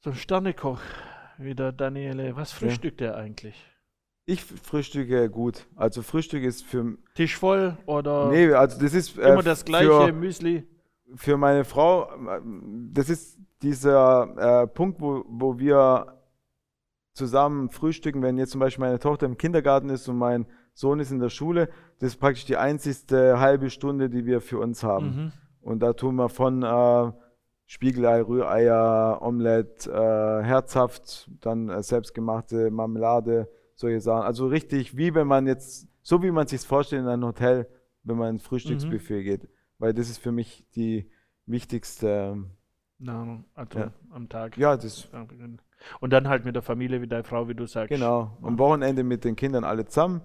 so 0.00 0.14
Sternekoch, 0.14 0.80
wie 1.36 1.54
der 1.54 1.72
Daniele. 1.72 2.34
Was 2.34 2.52
frühstückt 2.52 3.00
der 3.00 3.18
eigentlich? 3.18 3.62
Ich 4.24 4.42
frühstücke 4.42 5.28
gut. 5.28 5.66
Also 5.76 6.00
Frühstück 6.00 6.44
ist 6.44 6.64
für 6.64 6.96
Tisch 7.14 7.36
voll 7.36 7.76
oder 7.84 8.30
Nee, 8.30 8.54
also 8.54 8.80
das 8.80 8.94
ist 8.94 9.18
äh, 9.18 9.32
immer 9.32 9.42
das 9.42 9.66
gleiche 9.66 10.06
für, 10.06 10.12
Müsli? 10.14 10.66
Für 11.14 11.36
meine 11.36 11.64
Frau, 11.64 12.04
äh, 12.04 12.40
das 12.92 13.08
ist 13.08 13.38
dieser 13.62 14.62
äh, 14.62 14.66
Punkt, 14.66 15.00
wo, 15.00 15.24
wo 15.28 15.58
wir 15.58 16.18
zusammen 17.12 17.68
frühstücken, 17.70 18.22
wenn 18.22 18.38
jetzt 18.38 18.50
zum 18.50 18.60
Beispiel 18.60 18.84
meine 18.84 18.98
Tochter 18.98 19.26
im 19.26 19.36
Kindergarten 19.36 19.90
ist 19.90 20.08
und 20.08 20.16
mein 20.16 20.46
Sohn 20.74 21.00
ist 21.00 21.10
in 21.10 21.18
der 21.18 21.28
Schule, 21.28 21.68
das 21.98 22.10
ist 22.10 22.16
praktisch 22.16 22.46
die 22.46 22.56
einzigste 22.56 23.38
halbe 23.38 23.70
Stunde, 23.70 24.08
die 24.08 24.24
wir 24.24 24.40
für 24.40 24.58
uns 24.58 24.82
haben. 24.82 25.06
Mhm. 25.06 25.32
Und 25.60 25.80
da 25.80 25.92
tun 25.92 26.16
wir 26.16 26.28
von 26.28 26.62
äh, 26.62 27.12
Spiegelei, 27.66 28.22
Rühreier, 28.22 29.18
Omelette, 29.22 29.90
äh, 29.90 30.44
herzhaft, 30.44 31.30
dann 31.40 31.68
äh, 31.68 31.82
selbstgemachte 31.82 32.70
Marmelade, 32.70 33.48
solche 33.74 34.00
Sachen. 34.00 34.24
Also 34.24 34.46
richtig, 34.46 34.96
wie 34.96 35.14
wenn 35.14 35.26
man 35.26 35.46
jetzt, 35.46 35.86
so 36.02 36.22
wie 36.22 36.30
man 36.30 36.46
sich 36.46 36.62
vorstellt 36.62 37.02
in 37.02 37.08
einem 37.08 37.24
Hotel, 37.24 37.68
wenn 38.02 38.16
man 38.16 38.34
ins 38.34 38.42
Frühstücksbuffet 38.42 39.22
geht. 39.22 39.48
Weil 39.82 39.92
das 39.92 40.08
ist 40.08 40.18
für 40.18 40.30
mich 40.30 40.64
die 40.76 41.10
wichtigste, 41.46 42.44
Nahrung 43.00 43.46
also 43.56 43.80
Ja. 43.80 43.92
am 44.10 44.28
Tag. 44.28 44.56
ja, 44.56 44.76
das, 44.76 45.08
Und 45.98 46.10
dann 46.10 46.28
halt 46.28 46.44
mit 46.44 46.54
der 46.54 46.62
Familie, 46.62 47.02
wie 47.02 47.08
deine 47.08 47.24
Frau, 47.24 47.48
wie 47.48 47.54
du 47.56 47.66
sagst. 47.66 47.88
genau. 47.88 48.38
Am 48.42 48.60
Wochenende 48.60 49.02
mit 49.02 49.24
den 49.24 49.34
Kindern 49.34 49.64
alle 49.64 49.84
zusammen. 49.84 50.20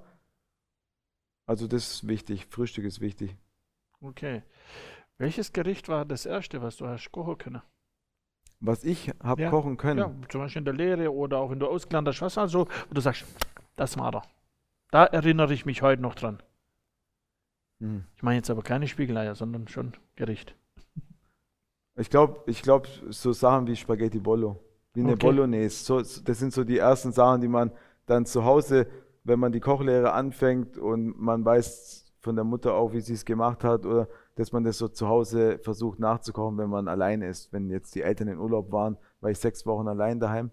Also 1.47 1.65
das 1.65 1.91
ist 1.91 2.07
wichtig, 2.07 2.45
Frühstück 2.51 2.85
ist 2.85 3.01
wichtig. 3.01 3.35
Okay. 3.99 4.43
Welches 5.17 5.53
Gericht 5.53 5.89
war 5.89 6.05
das 6.05 6.27
erste, 6.27 6.61
was 6.61 6.77
du 6.77 6.85
hast 6.85 7.11
kochen 7.11 7.39
können? 7.39 7.61
Was 8.59 8.83
ich 8.83 9.11
habe 9.23 9.41
Ja, 9.41 9.49
kochen 9.49 9.77
können. 9.77 9.99
Ja, 9.99 10.11
zum 10.29 10.41
Beispiel 10.41 10.59
in 10.59 10.65
der 10.65 10.75
Lehre 10.75 11.11
oder 11.11 11.39
auch 11.39 11.49
wenn 11.49 11.59
du 11.59 11.65
ausgelernt 11.65 12.07
hast, 12.07 12.21
was 12.21 12.37
also, 12.37 12.67
wo 12.89 12.93
du 12.93 13.01
sagst, 13.01 13.25
das 13.75 13.97
war 13.97 14.11
da. 14.11 14.21
Da 14.91 15.05
erinnere 15.05 15.51
ich 15.51 15.65
mich 15.65 15.81
heute 15.81 16.03
noch 16.03 16.13
dran. 16.13 16.43
Hm. 17.79 18.03
Ich 18.15 18.23
meine 18.23 18.37
jetzt 18.37 18.49
aber 18.49 18.63
keine 18.63 18.87
Spiegeleier, 18.87 19.35
sondern 19.35 19.67
schon 19.67 19.93
Gericht. 20.15 20.55
Ich 21.95 22.09
glaube, 22.09 22.41
ich 22.45 22.61
glaub, 22.61 22.87
so 23.09 23.33
Sachen 23.33 23.67
wie 23.67 23.75
Spaghetti 23.75 24.19
Bollo, 24.19 24.59
wie 24.93 25.01
eine 25.01 25.13
Okay. 25.13 25.27
Bolognese, 25.27 25.83
so, 25.83 25.97
das 25.99 26.39
sind 26.39 26.53
so 26.53 26.63
die 26.63 26.77
ersten 26.77 27.11
Sachen, 27.11 27.41
die 27.41 27.47
man 27.47 27.71
dann 28.05 28.25
zu 28.25 28.45
Hause, 28.45 28.87
wenn 29.23 29.39
man 29.39 29.51
die 29.51 29.59
Kochlehre 29.59 30.13
anfängt 30.13 30.77
und 30.77 31.19
man 31.19 31.43
weiß 31.43 32.13
von 32.19 32.35
der 32.35 32.45
Mutter 32.45 32.73
auch, 32.73 32.93
wie 32.93 33.01
sie 33.01 33.13
es 33.13 33.25
gemacht 33.25 33.63
hat, 33.63 33.85
oder 33.85 34.07
dass 34.35 34.51
man 34.51 34.63
das 34.63 34.77
so 34.77 34.87
zu 34.87 35.07
Hause 35.07 35.59
versucht 35.59 35.99
nachzukochen, 35.99 36.57
wenn 36.57 36.69
man 36.69 36.87
allein 36.87 37.21
ist. 37.21 37.51
Wenn 37.51 37.69
jetzt 37.69 37.95
die 37.95 38.03
Eltern 38.03 38.27
in 38.27 38.37
Urlaub 38.37 38.71
waren, 38.71 38.97
war 39.19 39.31
ich 39.31 39.39
sechs 39.39 39.65
Wochen 39.65 39.87
allein 39.87 40.19
daheim. 40.19 40.51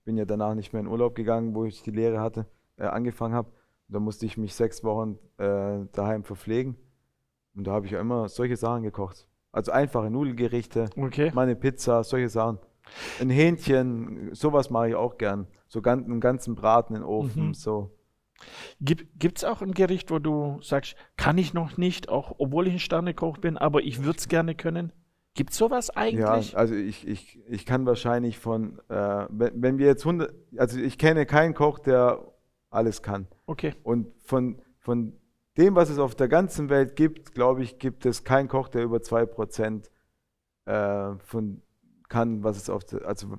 Ich 0.00 0.04
bin 0.04 0.18
ja 0.18 0.26
danach 0.26 0.54
nicht 0.54 0.72
mehr 0.72 0.80
in 0.80 0.86
Urlaub 0.86 1.14
gegangen, 1.14 1.54
wo 1.54 1.64
ich 1.64 1.82
die 1.82 1.90
Lehre 1.90 2.20
hatte, 2.20 2.46
äh, 2.76 2.84
angefangen 2.84 3.34
habe. 3.34 3.50
Da 3.88 4.00
musste 4.00 4.26
ich 4.26 4.36
mich 4.36 4.54
sechs 4.54 4.82
Wochen 4.84 5.18
äh, 5.38 5.86
daheim 5.92 6.24
verpflegen. 6.24 6.76
Und 7.54 7.66
da 7.66 7.72
habe 7.72 7.86
ich 7.86 7.96
auch 7.96 8.00
immer 8.00 8.28
solche 8.28 8.56
Sachen 8.56 8.82
gekocht. 8.82 9.28
Also 9.52 9.70
einfache 9.72 10.10
Nudelgerichte, 10.10 10.86
Okay. 10.96 11.30
mal 11.34 11.42
eine 11.42 11.54
Pizza, 11.54 12.02
solche 12.02 12.28
Sachen. 12.28 12.58
Ein 13.20 13.30
Hähnchen, 13.30 14.34
sowas 14.34 14.70
mache 14.70 14.88
ich 14.90 14.94
auch 14.94 15.16
gern. 15.16 15.46
So 15.68 15.80
gan 15.80 16.04
einen 16.04 16.20
ganzen 16.20 16.54
Braten 16.54 16.94
in 16.94 17.02
den 17.02 17.06
Ofen, 17.08 17.48
Mhm. 17.48 17.54
so. 17.54 17.90
Gibt 18.80 19.38
es 19.38 19.44
auch 19.44 19.62
ein 19.62 19.72
Gericht, 19.72 20.10
wo 20.10 20.18
du 20.18 20.58
sagst, 20.60 20.96
kann 21.16 21.38
ich 21.38 21.54
noch 21.54 21.76
nicht, 21.78 22.08
auch 22.08 22.34
obwohl 22.38 22.66
ich 22.66 22.74
ein 22.74 22.78
Sternekoch 22.78 23.38
bin, 23.38 23.56
aber 23.56 23.82
ich 23.82 24.02
würde 24.04 24.18
es 24.18 24.28
gerne 24.28 24.54
können? 24.54 24.92
Gibt 25.34 25.50
es 25.52 25.56
sowas 25.58 25.88
Ja, 25.94 26.00
eigentlich? 26.00 26.56
also 26.56 26.74
ich, 26.74 27.06
ich, 27.06 27.40
ich 27.48 27.64
kann 27.64 27.86
wahrscheinlich 27.86 28.38
von, 28.38 28.80
äh, 28.88 29.26
wenn, 29.30 29.62
wenn 29.62 29.78
wir 29.78 29.86
jetzt 29.86 30.04
100, 30.04 30.32
also 30.58 30.78
ich 30.78 30.98
kenne 30.98 31.26
keinen 31.26 31.54
Koch, 31.54 31.78
der 31.78 32.20
alles 32.74 33.02
kann. 33.02 33.26
Okay. 33.46 33.74
Und 33.82 34.08
von, 34.22 34.60
von 34.78 35.14
dem, 35.56 35.74
was 35.74 35.90
es 35.90 35.98
auf 35.98 36.14
der 36.14 36.28
ganzen 36.28 36.68
Welt 36.68 36.96
gibt, 36.96 37.34
glaube 37.34 37.62
ich, 37.62 37.78
gibt 37.78 38.06
es 38.06 38.24
keinen 38.24 38.48
Koch, 38.48 38.68
der 38.68 38.82
über 38.82 38.98
2% 38.98 39.88
äh, 40.66 41.18
von 41.18 41.62
kann, 42.08 42.44
was 42.44 42.56
es 42.56 42.70
auf 42.70 42.84
der, 42.84 43.06
also 43.06 43.38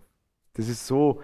das 0.54 0.68
ist 0.68 0.88
so, 0.88 1.22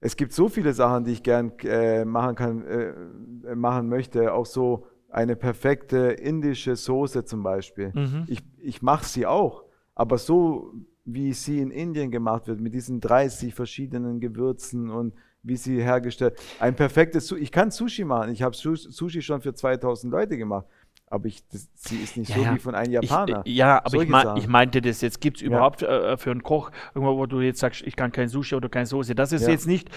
es 0.00 0.16
gibt 0.16 0.32
so 0.32 0.48
viele 0.48 0.72
Sachen, 0.72 1.04
die 1.04 1.12
ich 1.12 1.22
gern 1.22 1.52
äh, 1.64 2.04
machen 2.04 2.34
kann, 2.36 2.64
äh, 2.66 3.54
machen 3.54 3.88
möchte, 3.88 4.32
auch 4.32 4.46
so 4.46 4.86
eine 5.10 5.36
perfekte 5.36 5.98
indische 6.12 6.76
Soße 6.76 7.24
zum 7.24 7.42
Beispiel. 7.42 7.92
Mhm. 7.94 8.24
Ich, 8.28 8.42
ich 8.58 8.82
mache 8.82 9.06
sie 9.06 9.26
auch, 9.26 9.64
aber 9.94 10.18
so 10.18 10.72
wie 11.04 11.32
sie 11.32 11.60
in 11.60 11.70
Indien 11.70 12.10
gemacht 12.10 12.46
wird, 12.48 12.60
mit 12.60 12.74
diesen 12.74 13.00
30 13.00 13.54
verschiedenen 13.54 14.20
Gewürzen 14.20 14.90
und 14.90 15.14
wie 15.48 15.56
sie 15.56 15.82
hergestellt, 15.82 16.38
ein 16.60 16.74
perfektes, 16.76 17.26
Su- 17.26 17.36
ich 17.36 17.50
kann 17.52 17.70
Sushi 17.70 18.04
machen, 18.04 18.30
ich 18.32 18.42
habe 18.42 18.54
Sushi 18.54 19.22
schon 19.22 19.40
für 19.40 19.54
2000 19.54 20.12
Leute 20.12 20.36
gemacht, 20.36 20.66
aber 21.10 21.24
ich, 21.26 21.42
das, 21.48 21.68
sie 21.74 21.96
ist 22.02 22.18
nicht 22.18 22.28
Ja, 22.28 22.36
so 22.36 22.42
ja. 22.42 22.54
wie 22.54 22.58
von 22.58 22.74
einem 22.74 22.92
Ich, 23.02 23.08
Japaner. 23.10 23.42
äh, 23.46 23.50
ja, 23.50 23.78
aber 23.82 24.02
ich, 24.02 24.08
mein, 24.10 24.36
ich 24.36 24.46
meinte 24.46 24.82
das 24.82 25.00
jetzt. 25.00 25.22
Gibt 25.22 25.38
es 25.38 25.42
überhaupt 25.42 25.82
äh, 25.82 26.18
für 26.18 26.30
einen 26.30 26.42
Koch 26.42 26.70
irgendwo, 26.94 27.16
wo 27.16 27.24
du 27.24 27.40
jetzt 27.40 27.60
sagst, 27.60 27.80
ich 27.82 27.96
kann 27.96 28.12
kein 28.12 28.28
Sushi 28.28 28.54
oder 28.54 28.68
kein 28.68 28.84
Soße, 28.84 29.14
dass 29.14 29.32
es 29.32 29.42
Ja. 29.42 29.48
jetzt 29.48 29.66
nicht 29.66 29.88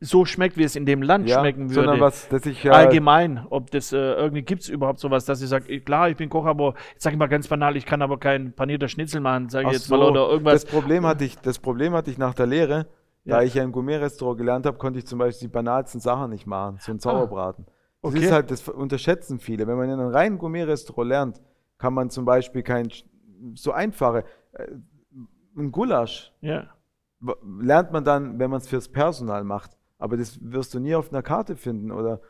so 0.00 0.26
schmeckt, 0.26 0.58
wie 0.58 0.64
es 0.64 0.76
in 0.76 0.84
dem 0.84 1.00
Land 1.00 1.26
ja, 1.26 1.40
schmecken 1.40 1.70
sondern 1.70 1.94
würde? 1.94 2.00
was, 2.02 2.28
dass 2.28 2.44
ich 2.44 2.66
äh, 2.66 2.68
Allgemein, 2.68 3.46
ob 3.48 3.70
das 3.70 3.92
äh, 3.94 3.96
irgendwie 3.96 4.42
gibt 4.42 4.60
es 4.62 4.68
überhaupt 4.68 5.00
sowas, 5.00 5.24
dass 5.24 5.40
ich 5.40 5.48
sage, 5.48 5.80
klar, 5.80 6.10
ich 6.10 6.16
bin 6.18 6.28
Koch, 6.28 6.44
aber 6.44 6.74
jetzt 6.92 7.02
sage 7.02 7.14
ich 7.14 7.18
mal 7.18 7.28
ganz 7.28 7.48
banal, 7.48 7.74
ich 7.76 7.86
kann 7.86 8.02
aber 8.02 8.18
kein 8.18 8.52
panierter 8.52 8.88
Schnitzel 8.88 9.22
machen, 9.22 9.48
sage 9.48 9.68
ich 9.68 9.72
jetzt 9.72 9.86
so, 9.86 9.96
mal, 9.96 10.10
oder 10.10 10.28
irgendwas. 10.28 10.64
Das 10.64 10.70
Problem 10.70 11.06
hatte 11.06 11.24
ich, 11.24 11.38
das 11.38 11.58
Problem 11.58 11.94
hatte 11.94 12.10
ich 12.10 12.18
nach 12.18 12.34
der 12.34 12.46
Lehre, 12.46 12.86
da 13.24 13.38
Ja. 13.38 13.42
ich 13.42 13.54
ja 13.54 13.62
im 13.62 13.72
Gourmet-Restaurant 13.72 14.38
gelernt 14.38 14.66
habe, 14.66 14.78
konnte 14.78 14.98
ich 14.98 15.06
zum 15.06 15.18
Beispiel 15.18 15.48
die 15.48 15.52
banalsten 15.52 16.00
Sachen 16.00 16.30
nicht 16.30 16.46
machen, 16.46 16.78
so 16.80 16.92
ein 16.92 16.98
Sauerbraten. 16.98 17.64
Das 17.66 17.74
Ah. 17.74 18.08
okay. 18.16 18.24
ist 18.24 18.32
halt, 18.32 18.50
das 18.50 18.68
unterschätzen 18.68 19.38
viele. 19.40 19.66
Wenn 19.66 19.76
man 19.76 19.88
in 19.90 19.98
einem 20.00 20.10
reinen 20.10 20.38
Gourmet-Restaurant 20.38 21.08
lernt, 21.08 21.40
kann 21.78 21.94
man 21.94 22.10
zum 22.10 22.24
Beispiel 22.24 22.62
kein 22.62 22.90
so 23.54 23.72
einfache, 23.72 24.24
äh, 24.52 24.66
ein 25.56 25.72
Gulasch 25.72 26.32
ja. 26.40 26.68
lernt 27.60 27.92
man 27.92 28.04
dann, 28.04 28.38
wenn 28.38 28.50
man 28.50 28.60
es 28.60 28.68
fürs 28.68 28.88
Personal 28.88 29.44
macht. 29.44 29.76
Aber 29.98 30.16
das 30.16 30.38
wirst 30.40 30.74
du 30.74 30.78
nie 30.80 30.94
auf 30.94 31.10
einer 31.12 31.22
Karte 31.22 31.56
finden 31.56 31.90
oder 31.90 32.20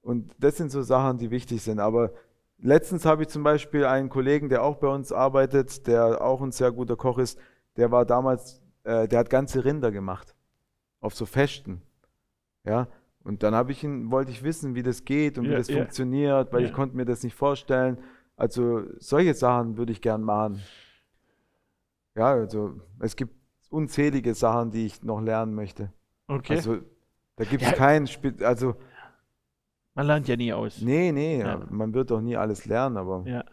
und 0.00 0.32
das 0.38 0.56
sind 0.56 0.70
so 0.70 0.82
Sachen, 0.82 1.18
die 1.18 1.30
wichtig 1.32 1.60
sind. 1.62 1.80
Aber 1.80 2.12
letztens 2.58 3.04
habe 3.04 3.22
ich 3.22 3.28
zum 3.28 3.42
Beispiel 3.42 3.84
einen 3.84 4.08
Kollegen, 4.08 4.48
der 4.48 4.62
auch 4.62 4.76
bei 4.76 4.86
uns 4.88 5.12
arbeitet, 5.12 5.86
der 5.88 6.22
auch 6.22 6.40
ein 6.40 6.52
sehr 6.52 6.70
guter 6.72 6.96
Koch 6.96 7.18
ist, 7.18 7.38
der 7.76 7.90
war 7.90 8.06
damals, 8.06 8.62
äh, 8.88 9.06
der 9.08 9.18
hat 9.20 9.30
ganze 9.30 9.64
Rinder 9.64 9.90
gemacht 9.92 10.34
auf 11.00 11.14
so 11.14 11.26
Festen, 11.26 11.82
ja. 12.64 12.88
Und 13.24 13.42
dann 13.42 13.54
habe 13.54 13.72
ich 13.72 13.84
ihn, 13.84 14.10
wollte 14.10 14.30
ich 14.30 14.42
wissen, 14.42 14.74
wie 14.74 14.82
das 14.82 15.04
geht 15.04 15.36
und 15.38 15.44
wie 15.46 15.50
Ja, 15.52 15.58
das 15.58 15.68
ja. 15.68 15.76
funktioniert, 15.78 16.52
weil 16.52 16.62
ich 16.64 16.70
Ja. 16.70 16.74
konnte 16.76 16.96
mir 16.96 17.04
das 17.04 17.22
nicht 17.22 17.34
vorstellen. 17.34 17.98
Also 18.36 18.82
solche 18.98 19.34
Sachen 19.34 19.76
würde 19.76 19.92
ich 19.92 20.00
gern 20.00 20.22
machen. 20.22 20.62
Ja, 22.16 22.28
also 22.32 22.80
es 23.00 23.14
gibt 23.16 23.34
unzählige 23.70 24.34
Sachen, 24.34 24.70
die 24.70 24.86
ich 24.86 25.02
noch 25.02 25.20
lernen 25.20 25.54
möchte. 25.54 25.92
Okay. 26.26 26.54
Also 26.56 26.78
da 27.36 27.44
gibt 27.44 27.62
es 27.62 27.70
Ja. 27.70 27.76
keinen, 27.76 28.06
Spe 28.06 28.34
also 28.42 28.76
Man 29.94 30.06
lernt 30.06 30.28
ja 30.28 30.36
nie 30.36 30.52
aus. 30.52 30.80
nee, 30.80 31.12
nee, 31.12 31.40
Ja. 31.40 31.66
man 31.70 31.92
wird 31.92 32.10
doch 32.10 32.20
nie 32.20 32.36
alles 32.36 32.64
lernen, 32.66 32.96
aber 32.96 33.24
Ja. 33.26 33.44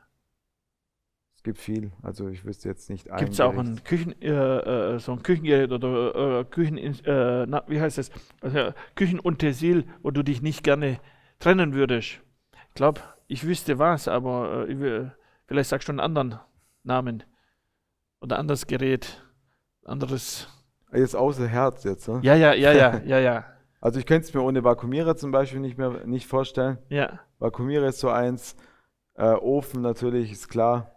Es 1.45 1.53
gibt 1.53 1.59
viel. 1.59 1.91
Also 2.01 2.27
ich 2.27 2.43
wüsste 2.43 2.69
jetzt 2.69 2.89
nicht 2.89 3.11
ein 3.11 3.19
Gibt 3.19 3.33
es 3.33 3.39
auch 3.39 3.55
ein 3.55 3.83
Küchen, 3.83 4.19
äh, 4.19 4.95
äh, 4.95 4.99
so 4.99 5.11
ein 5.11 5.21
Küchengerät 5.21 5.71
oder 5.71 6.39
äh, 6.39 6.45
Küchen, 6.45 6.79
äh, 6.79 7.45
na, 7.45 7.63
wie 7.67 7.79
heißt 7.79 7.99
das? 7.99 8.09
Also, 8.41 8.73
Küchenutensil, 8.95 9.85
wo 10.01 10.09
du 10.09 10.23
dich 10.23 10.41
nicht 10.41 10.63
gerne 10.63 10.99
trennen 11.37 11.75
würdest. 11.75 12.21
Ich 12.69 12.73
glaube, 12.73 13.01
ich 13.27 13.45
wüsste 13.45 13.77
was, 13.77 14.07
aber 14.07 14.67
äh, 14.67 15.11
vielleicht 15.45 15.69
sagst 15.69 15.87
du 15.87 15.91
einen 15.91 15.99
anderen 15.99 16.39
Namen. 16.81 17.21
Oder 18.21 18.39
anderes 18.39 18.65
Gerät. 18.65 19.23
Anderes. 19.83 20.47
Jetzt 20.91 21.15
außer 21.15 21.47
Herz 21.47 21.83
jetzt, 21.83 22.07
ne? 22.07 22.21
Ja, 22.23 22.33
ja, 22.33 22.55
ja, 22.55 22.71
ja, 22.71 23.01
ja, 23.05 23.19
ja. 23.19 23.45
Also 23.81 23.99
ich 23.99 24.07
könnte 24.07 24.27
es 24.27 24.33
mir 24.33 24.41
ohne 24.41 24.63
Vakuumierer 24.63 25.15
zum 25.15 25.31
Beispiel 25.31 25.59
nicht 25.59 25.77
mehr 25.77 26.07
nicht 26.07 26.25
vorstellen. 26.25 26.79
Ja. 26.89 27.19
Vakuumierer 27.37 27.85
ist 27.85 27.99
so 27.99 28.09
eins, 28.09 28.55
äh, 29.13 29.33
Ofen 29.33 29.83
natürlich, 29.83 30.31
ist 30.31 30.49
klar. 30.49 30.94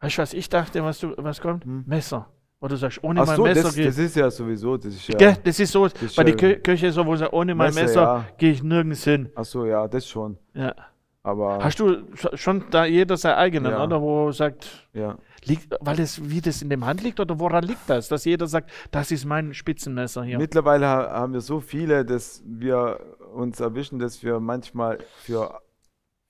Weißt 0.00 0.18
du, 0.18 0.22
was 0.22 0.32
ich 0.34 0.48
dachte, 0.48 0.82
was, 0.82 0.98
du, 1.00 1.12
was 1.18 1.40
kommt? 1.40 1.64
Hm. 1.64 1.84
Messer. 1.86 2.28
Du 2.62 2.76
sagst, 2.76 3.02
ohne 3.02 3.22
Ach 3.22 3.26
mein 3.26 3.36
so, 3.36 3.42
Messer 3.44 3.62
das, 3.62 3.74
gehe 3.74 3.86
das 3.86 3.96
ist 3.98 4.16
ja 4.16 4.30
sowieso, 4.30 4.76
das 4.76 4.94
ist 4.94 5.08
ja, 5.08 5.16
Gell, 5.16 5.36
das 5.42 5.58
ist 5.58 5.72
so, 5.72 5.86
ist 5.86 6.14
bei 6.14 6.22
ja- 6.22 6.24
der 6.24 6.36
Kö 6.36 6.56
Köche 6.60 6.92
so, 6.92 7.06
wo 7.06 7.16
sie 7.16 7.30
ohne 7.32 7.54
mein 7.54 7.68
Messer, 7.72 7.82
Messer 7.84 8.00
ja. 8.02 8.26
gehe 8.36 8.52
ich 8.52 8.62
nirgends 8.62 9.02
hin. 9.04 9.30
ach 9.34 9.44
so, 9.46 9.64
ja, 9.64 9.88
das 9.88 10.06
schon. 10.06 10.36
Ja. 10.52 10.74
Aber 11.22 11.62
Hast 11.64 11.78
du 11.80 11.84
sch- 12.14 12.36
schon 12.36 12.64
da 12.70 12.84
jeder 12.84 13.16
sein 13.16 13.34
eigenen, 13.34 13.72
Ja. 13.72 13.84
oder? 13.84 14.00
Wo 14.00 14.30
sagt, 14.32 14.88
ja, 14.92 15.16
liegt, 15.44 15.74
weil 15.80 15.96
das, 15.96 16.20
wie 16.30 16.40
das 16.42 16.60
in 16.60 16.68
dem 16.70 16.84
Hand 16.84 17.02
liegt, 17.02 17.18
oder 17.20 17.38
woran 17.38 17.64
liegt 17.64 17.88
das? 17.88 18.08
Dass 18.08 18.24
jeder 18.26 18.46
sagt, 18.46 18.70
das 18.90 19.10
ist 19.10 19.24
mein 19.24 19.52
Spitzenmesser 19.54 20.22
hier. 20.24 20.36
Mittlerweile 20.38 20.86
ha- 20.86 21.10
haben 21.12 21.32
wir 21.34 21.40
so 21.42 21.60
viele, 21.60 22.04
dass 22.04 22.42
wir 22.46 23.00
uns 23.34 23.60
erwischen, 23.60 23.98
dass 23.98 24.22
wir 24.22 24.38
manchmal 24.40 24.98
für, 25.22 25.60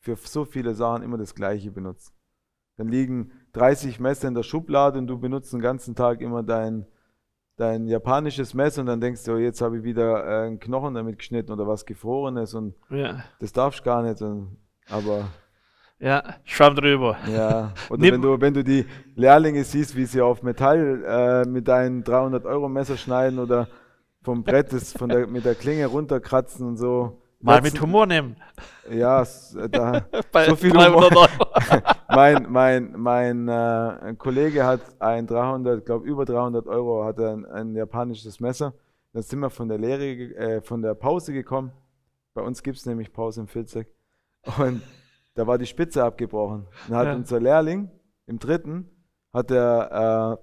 für 0.01 0.17
so 0.17 0.45
viele 0.45 0.75
Sachen 0.75 1.03
immer 1.03 1.19
das 1.19 1.35
Gleiche 1.35 1.71
benutzen. 1.73 2.13
Dann 2.77 2.89
liegen 2.89 3.33
30 3.53 4.01
Messer 4.01 4.29
in 4.29 4.35
der 4.35 4.43
Schublade 4.43 4.99
und 4.99 5.07
du 5.07 5.19
benutzt 5.19 5.53
den 5.53 5.61
ganzen 5.61 5.95
Tag 5.95 6.21
immer 6.21 6.43
dein, 6.43 6.87
dein 7.57 7.87
japanisches 7.89 8.55
Messer 8.55 8.81
und 8.81 8.87
dann 8.87 9.01
denkst 9.01 9.25
du, 9.25 9.33
oh, 9.33 9.39
jetzt 9.39 9.61
habe 9.61 9.79
ich 9.79 9.85
wieder 9.85 10.25
äh, 10.25 10.47
einen 10.47 10.61
Knochen 10.61 10.95
damit 10.95 11.19
geschnitten 11.19 11.53
oder 11.53 11.67
was 11.67 11.85
Gefrorenes 11.85 12.55
und 12.55 12.75
Ja, 12.91 13.25
das 13.41 13.53
darfst 13.53 13.81
du 13.81 13.85
gar 13.85 14.03
nicht. 14.03 14.21
Und, 14.23 14.57
aber 14.89 15.29
ja 15.99 16.37
schwamm 16.45 16.75
drüber. 16.77 17.19
ja, 17.29 17.75
oder 17.91 18.03
wenn 18.03 18.23
du, 18.23 18.41
wenn 18.41 18.55
du 18.55 18.65
die 18.65 18.87
Lehrlinge 19.17 19.65
siehst, 19.65 19.97
wie 19.97 20.07
sie 20.07 20.21
auf 20.21 20.43
Metall 20.43 21.05
äh, 21.07 21.49
mit 21.49 21.69
deinem 21.69 22.05
300 22.05 22.47
Euro 22.47 22.69
Messer 22.69 22.97
schneiden 22.97 23.39
oder 23.39 23.69
vom 24.23 24.43
Brett 24.45 24.73
das 24.73 24.93
von 24.93 25.09
der, 25.09 25.27
mit 25.27 25.45
der 25.45 25.55
Klinge 25.55 25.87
runterkratzen 25.87 26.67
und 26.67 26.77
so. 26.77 27.23
Mal 27.43 27.63
mit 27.63 27.81
Humor 27.81 28.07
nehmen. 28.07 28.37
Ja, 28.91 29.23
äh, 29.23 29.69
da, 29.71 30.05
Bei 30.33 30.47
so 30.47 30.57
viel 30.57 30.71
300 30.73 31.11
Humor. 31.11 31.23
Euro. 31.23 31.83
mein, 32.11 32.47
mein, 32.51 32.93
mein 33.01 33.49
äh, 33.49 34.15
Kollege 34.19 34.65
hat 34.65 34.81
ein 35.01 35.27
300, 35.27 35.85
glaube 35.87 36.07
über 36.07 36.25
300 36.25 36.67
Euro, 36.67 37.05
hat 37.05 37.19
er 37.19 37.33
ein, 37.33 37.47
ein 37.47 37.75
japanisches 37.75 38.41
Messer. 38.41 38.75
Dann 39.13 39.23
sind 39.23 39.41
wir 39.41 39.51
von 39.51 39.69
der 39.69 39.79
Lehre, 39.79 40.05
äh, 40.37 40.61
von 40.61 40.83
der 40.83 40.95
Pause 40.95 41.33
gekommen. 41.33 41.73
Bei 42.35 42.43
uns 42.43 42.63
gibt 42.63 42.77
es 42.77 42.87
nämlich 42.87 43.13
Pause 43.13 43.41
im 43.41 43.49
Filzek. 43.49 43.89
Und 44.59 44.83
da 45.35 45.47
war 45.47 45.57
die 45.59 45.67
Spitze 45.67 46.05
abgebrochen. 46.05 46.67
Dann 46.89 46.97
hat 46.99 47.07
Ja. 47.07 47.15
unser 47.15 47.41
Lehrling 47.41 47.91
im 48.27 48.39
dritten, 48.39 48.89
hat 49.33 49.51
er 49.51 50.39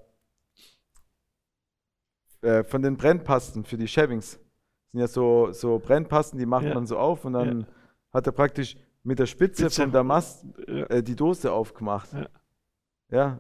äh, 2.42 2.48
äh, 2.48 2.64
von 2.64 2.82
den 2.82 2.98
Brennpasten 2.98 3.64
für 3.66 3.78
die 3.78 3.88
Shavings, 3.88 4.40
sind 4.92 5.00
ja 5.02 5.08
so, 5.08 5.52
so 5.52 5.80
Brennpasten, 5.80 6.40
die 6.40 6.46
macht 6.46 6.66
Ja. 6.66 6.74
man 6.74 6.86
so 6.88 6.98
auf 6.98 7.26
und 7.26 7.34
dann 7.34 7.62
Ja. 7.62 7.66
hat 8.14 8.26
er 8.28 8.32
praktisch 8.34 8.78
mit 9.04 9.20
der 9.20 9.26
Spitze, 9.26 9.64
Spitze. 9.64 9.82
von 9.84 9.92
der 9.92 10.04
Mast 10.04 10.46
Ja. 10.68 10.86
äh, 10.86 11.04
die 11.04 11.16
Dose 11.16 11.52
aufgemacht. 11.52 12.10
Ja. 12.14 12.28
Ja. 13.10 13.40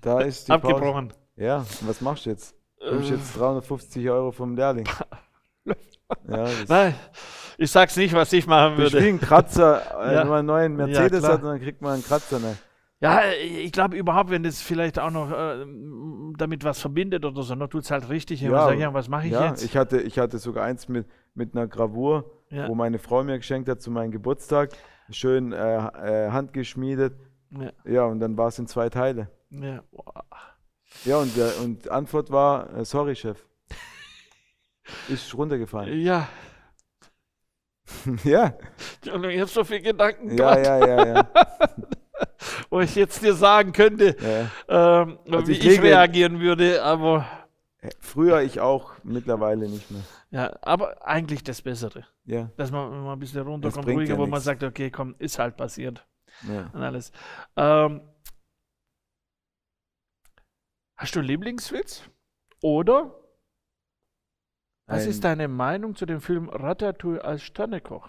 Da 0.00 0.20
ist 0.20 0.46
die 0.48 0.52
Pause. 0.52 0.74
Abgebrochen. 0.74 1.12
Ja, 1.36 1.58
und 1.58 1.88
was 1.88 2.00
machst 2.00 2.26
du 2.26 2.30
jetzt? 2.30 2.54
Du 2.80 2.94
nimmst 2.94 3.10
Äh, 3.10 3.14
jetzt 3.14 3.36
350 3.38 4.08
Euro 4.10 4.32
vom 4.32 4.54
Lehrling. 4.56 4.86
Ja, 6.28 6.46
Nein, 6.68 6.94
ich 7.58 7.68
sag's 7.68 7.96
nicht, 7.96 8.14
was 8.14 8.32
ich 8.32 8.46
machen 8.46 8.76
das 8.76 8.86
ist 8.86 8.92
wie 8.92 8.96
würde. 8.98 9.08
ein 9.08 9.20
Kratzer, 9.20 9.80
äh, 10.06 10.14
Ja. 10.14 10.20
wenn 10.20 10.28
man 10.28 10.38
einen 10.38 10.46
neuen 10.46 10.78
Ja, 10.78 10.86
Mercedes 10.86 11.18
klar. 11.24 11.32
hat, 11.32 11.42
dann 11.42 11.58
kriegt 11.60 11.82
man 11.82 11.94
einen 11.94 12.04
Kratzer. 12.04 12.38
Ne? 12.38 12.56
Ja, 13.00 13.20
ich 13.30 13.72
glaube 13.72 13.96
überhaupt, 13.96 14.30
wenn 14.30 14.42
das 14.42 14.62
vielleicht 14.62 14.98
auch 14.98 15.10
noch 15.10 15.30
äh, 15.30 15.66
damit 16.38 16.64
was 16.64 16.80
verbindet 16.80 17.24
oder 17.26 17.42
so, 17.42 17.54
dann 17.54 17.68
tut's 17.68 17.90
halt 17.90 18.08
richtig. 18.08 18.40
Ja, 18.40 18.68
sag, 18.68 18.78
ja 18.78 18.94
was 18.94 19.08
mache 19.08 19.26
ich 19.26 19.32
Ja, 19.32 19.48
jetzt? 19.48 19.62
ich 19.62 19.76
hatte, 19.76 20.00
ich 20.00 20.18
hatte 20.18 20.38
sogar 20.38 20.64
eins 20.64 20.88
mit, 20.88 21.06
mit 21.34 21.54
einer 21.54 21.66
Gravur, 21.66 22.30
ja, 22.50 22.68
wo 22.68 22.74
meine 22.74 22.98
Frau 22.98 23.22
mir 23.22 23.36
geschenkt 23.36 23.68
hat 23.68 23.82
zu 23.82 23.90
meinem 23.90 24.12
Geburtstag. 24.12 24.70
Schön 25.10 25.52
äh, 25.52 25.76
äh, 25.76 26.30
handgeschmiedet. 26.30 27.14
ja, 27.50 27.70
Ja, 27.84 28.04
und 28.06 28.18
dann 28.20 28.36
war 28.38 28.48
es 28.48 28.58
in 28.58 28.66
zwei 28.66 28.88
Teile. 28.88 29.30
ja. 29.50 29.82
Ja, 31.04 31.18
und, 31.18 31.36
und 31.62 31.84
die 31.84 31.90
Antwort 31.90 32.30
war, 32.30 32.74
äh, 32.74 32.84
sorry, 32.84 33.14
Chef. 33.14 33.44
Ist 35.08 35.34
runtergefallen. 35.36 36.00
ja. 36.00 36.28
ja, 38.24 38.56
ich 39.04 39.10
habe 39.12 39.46
so 39.46 39.62
viel 39.62 39.80
Gedanken 39.80 40.36
ja, 40.36 40.54
gehabt, 40.56 40.66
ja, 40.66 40.86
ja, 40.86 41.06
ja. 41.06 41.30
wo 42.70 42.80
ich 42.80 42.94
jetzt 42.94 43.22
dir 43.22 43.34
sagen 43.34 43.72
könnte, 43.72 44.16
ja. 44.68 45.02
ähm, 45.02 45.18
Also 45.30 45.48
wie 45.48 45.52
ich 45.52 45.64
ich, 45.66 45.80
reagieren 45.82 46.40
würde, 46.40 46.82
aber 46.82 47.26
Früher 48.00 48.40
ich 48.42 48.58
auch, 48.58 48.92
mittlerweile 49.04 49.68
nicht 49.68 49.90
mehr. 49.92 50.02
ja, 50.30 50.56
aber 50.62 51.06
eigentlich 51.06 51.44
das 51.44 51.62
Bessere. 51.62 52.04
Ja, 52.24 52.50
Dass 52.56 52.72
man 52.72 52.90
mal 53.04 53.12
ein 53.12 53.18
bisschen 53.20 53.42
runterkommt, 53.42 53.86
ruhiger, 53.86 54.14
ja 54.14 54.18
wo 54.18 54.22
man 54.22 54.30
nichts. 54.30 54.44
sagt, 54.44 54.64
okay, 54.64 54.90
komm, 54.90 55.14
ist 55.20 55.38
halt 55.38 55.56
passiert 55.56 56.04
ja. 56.48 56.68
und 56.72 56.82
alles. 56.82 57.12
Ähm, 57.56 58.00
hast 60.96 61.14
du 61.14 61.20
Lieblingswitz? 61.20 62.02
Oder 62.62 63.14
was 64.88 65.04
Ein- 65.04 65.10
ist 65.10 65.22
deine 65.24 65.46
Meinung 65.46 65.94
zu 65.94 66.06
dem 66.06 66.20
Film 66.20 66.48
Ratatouille 66.48 67.22
als 67.22 67.42
Sternekoch? 67.42 68.08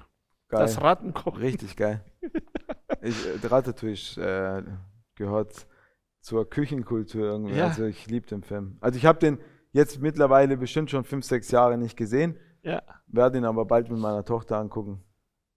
Geil. 0.50 0.62
Das 0.62 0.82
Rattenkoch. 0.82 1.38
Richtig 1.39 1.76
geil. 1.76 2.04
Ich, 3.02 3.26
äh, 3.26 3.45
Ratatouille 3.47 3.97
äh, 4.17 4.63
gehört 5.15 5.67
zur 6.21 6.50
Küchenkultur 6.50 7.23
irgendwie. 7.23 7.56
Ja. 7.56 7.65
Also 7.67 7.86
ich 7.86 8.08
liebe 8.08 8.28
den 8.28 8.43
Film. 8.43 8.78
Also 8.82 8.97
ich 8.97 9.06
habe 9.06 9.19
den 9.19 9.39
jetzt 9.71 10.02
mittlerweile 10.02 10.58
bestimmt 10.58 10.89
schon 10.89 11.04
fünf, 11.04 11.26
sechs 11.26 11.52
Jahre 11.52 11.78
nicht 11.78 11.97
gesehen, 11.97 12.38
Ja, 12.63 12.82
werde 13.08 13.38
ihn 13.38 13.45
aber 13.45 13.65
bald 13.65 13.89
mit 13.89 14.00
meiner 14.00 14.23
Tochter 14.26 14.58
angucken. 14.58 15.04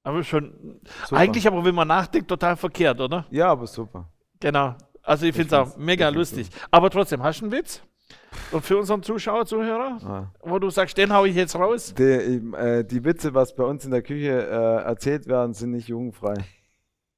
aber 0.03 0.23
schon. 0.25 0.81
Super. 1.05 1.21
Eigentlich 1.21 1.47
aber, 1.47 1.65
wenn 1.65 1.75
man 1.75 1.89
nachdenkt, 1.89 2.29
total 2.29 2.57
verkehrt, 2.57 3.01
oder? 3.01 3.27
Ja, 3.31 3.49
aber 3.51 3.67
super. 3.67 4.11
Genau. 4.41 4.75
Also 5.03 5.27
ich 5.27 5.35
finde 5.35 5.49
es 5.49 5.53
auch 5.55 5.77
mega 5.77 6.09
lustig. 6.09 6.51
Aber 6.71 6.91
trotzdem, 6.91 7.23
hast 7.23 7.41
du 7.41 7.47
einen 7.47 7.53
Witz? 7.53 7.83
Und 8.53 8.65
für 8.65 8.77
unseren 8.79 9.03
Zuschauer, 9.03 9.47
Zuhörer, 9.47 9.99
Ah. 10.05 10.33
wo 10.43 10.59
du 10.59 10.69
sagst, 10.71 10.99
den 10.99 11.13
hau 11.13 11.25
ich 11.25 11.35
jetzt 11.37 11.55
raus? 11.57 11.95
Die, 11.97 12.03
äh, 12.03 12.85
die 12.85 13.05
Witze, 13.05 13.35
was 13.35 13.55
bei 13.55 13.65
uns 13.65 13.85
in 13.85 13.93
der 13.93 14.03
Küche 14.03 14.31
äh, 14.47 14.83
erzählt 14.85 15.27
werden, 15.27 15.55
sind 15.55 15.71
nicht 15.71 15.89
jugendfrei. 15.89 16.35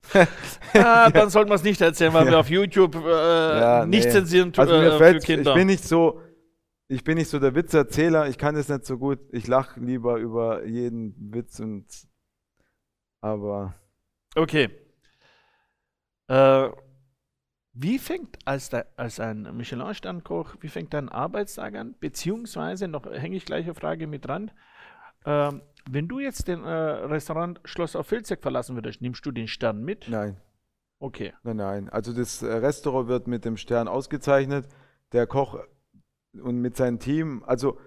ah, 0.74 1.10
dann 1.10 1.30
sollten 1.30 1.50
wir 1.50 1.54
es 1.54 1.62
nicht 1.62 1.80
erzählen, 1.80 2.12
weil 2.12 2.26
Ja. 2.26 2.32
wir 2.32 2.38
auf 2.40 2.50
YouTube 2.50 2.94
äh, 2.96 3.58
Ja, 3.60 3.86
nicht 3.86 4.04
nee. 4.04 4.10
zensieren 4.10 4.52
Also 4.56 4.74
äh, 4.74 4.80
mir 4.80 4.92
für 4.92 4.98
fällt, 4.98 5.28
ich 5.28 5.54
bin 5.54 5.66
nicht 5.66 5.84
so, 5.84 6.20
ich 6.88 7.04
bin 7.04 7.16
nicht 7.18 7.28
so 7.28 7.38
der 7.38 7.54
Witzerzähler, 7.54 8.28
ich 8.28 8.36
kann 8.36 8.54
das 8.54 8.68
nicht 8.68 8.84
so 8.84 8.98
gut. 8.98 9.20
Ich 9.32 9.46
lache 9.46 9.80
lieber 9.80 10.16
über 10.16 10.64
jeden 10.66 11.14
Witz 11.32 11.60
und 11.60 11.86
aber 13.20 13.74
Okay. 14.34 14.70
Äh, 16.28 16.68
wie 17.74 17.98
fängt 17.98 18.38
als, 18.44 18.68
de, 18.68 18.84
als 18.96 19.18
ein 19.20 19.56
Michelin-Sternkoch, 19.56 20.56
wie 20.60 20.68
fängt 20.68 20.92
dein 20.92 21.08
Arbeitstag 21.08 21.74
an? 21.74 21.94
Beziehungsweise, 22.00 22.88
noch 22.88 23.06
hänge 23.06 23.36
ich 23.36 23.46
gleich 23.46 23.64
eine 23.64 23.74
Frage 23.74 24.06
mit 24.06 24.26
dran. 24.26 24.50
Ähm, 25.24 25.62
wenn 25.90 26.08
du 26.08 26.18
jetzt 26.20 26.48
den 26.48 26.62
äh, 26.64 26.68
Restaurant 26.70 27.60
Schloss 27.64 27.96
auf 27.96 28.06
Filzek 28.06 28.40
verlassen 28.42 28.74
würdest, 28.76 29.00
nimmst 29.02 29.24
du 29.26 29.30
den 29.30 29.48
Stern 29.48 29.82
mit? 29.84 30.06
nein, 30.08 30.36
Okay. 30.98 31.32
nein, 31.42 31.56
nein. 31.56 31.88
Also 31.88 32.12
das 32.12 32.42
äh, 32.42 32.46
Restaurant 32.52 33.08
wird 33.08 33.26
mit 33.26 33.44
dem 33.44 33.56
Stern 33.56 33.88
ausgezeichnet. 33.88 34.68
Der 35.12 35.26
Koch 35.26 35.58
und 36.40 36.60
mit 36.60 36.76
seinem 36.76 36.98
Team, 37.00 37.42
also 37.46 37.78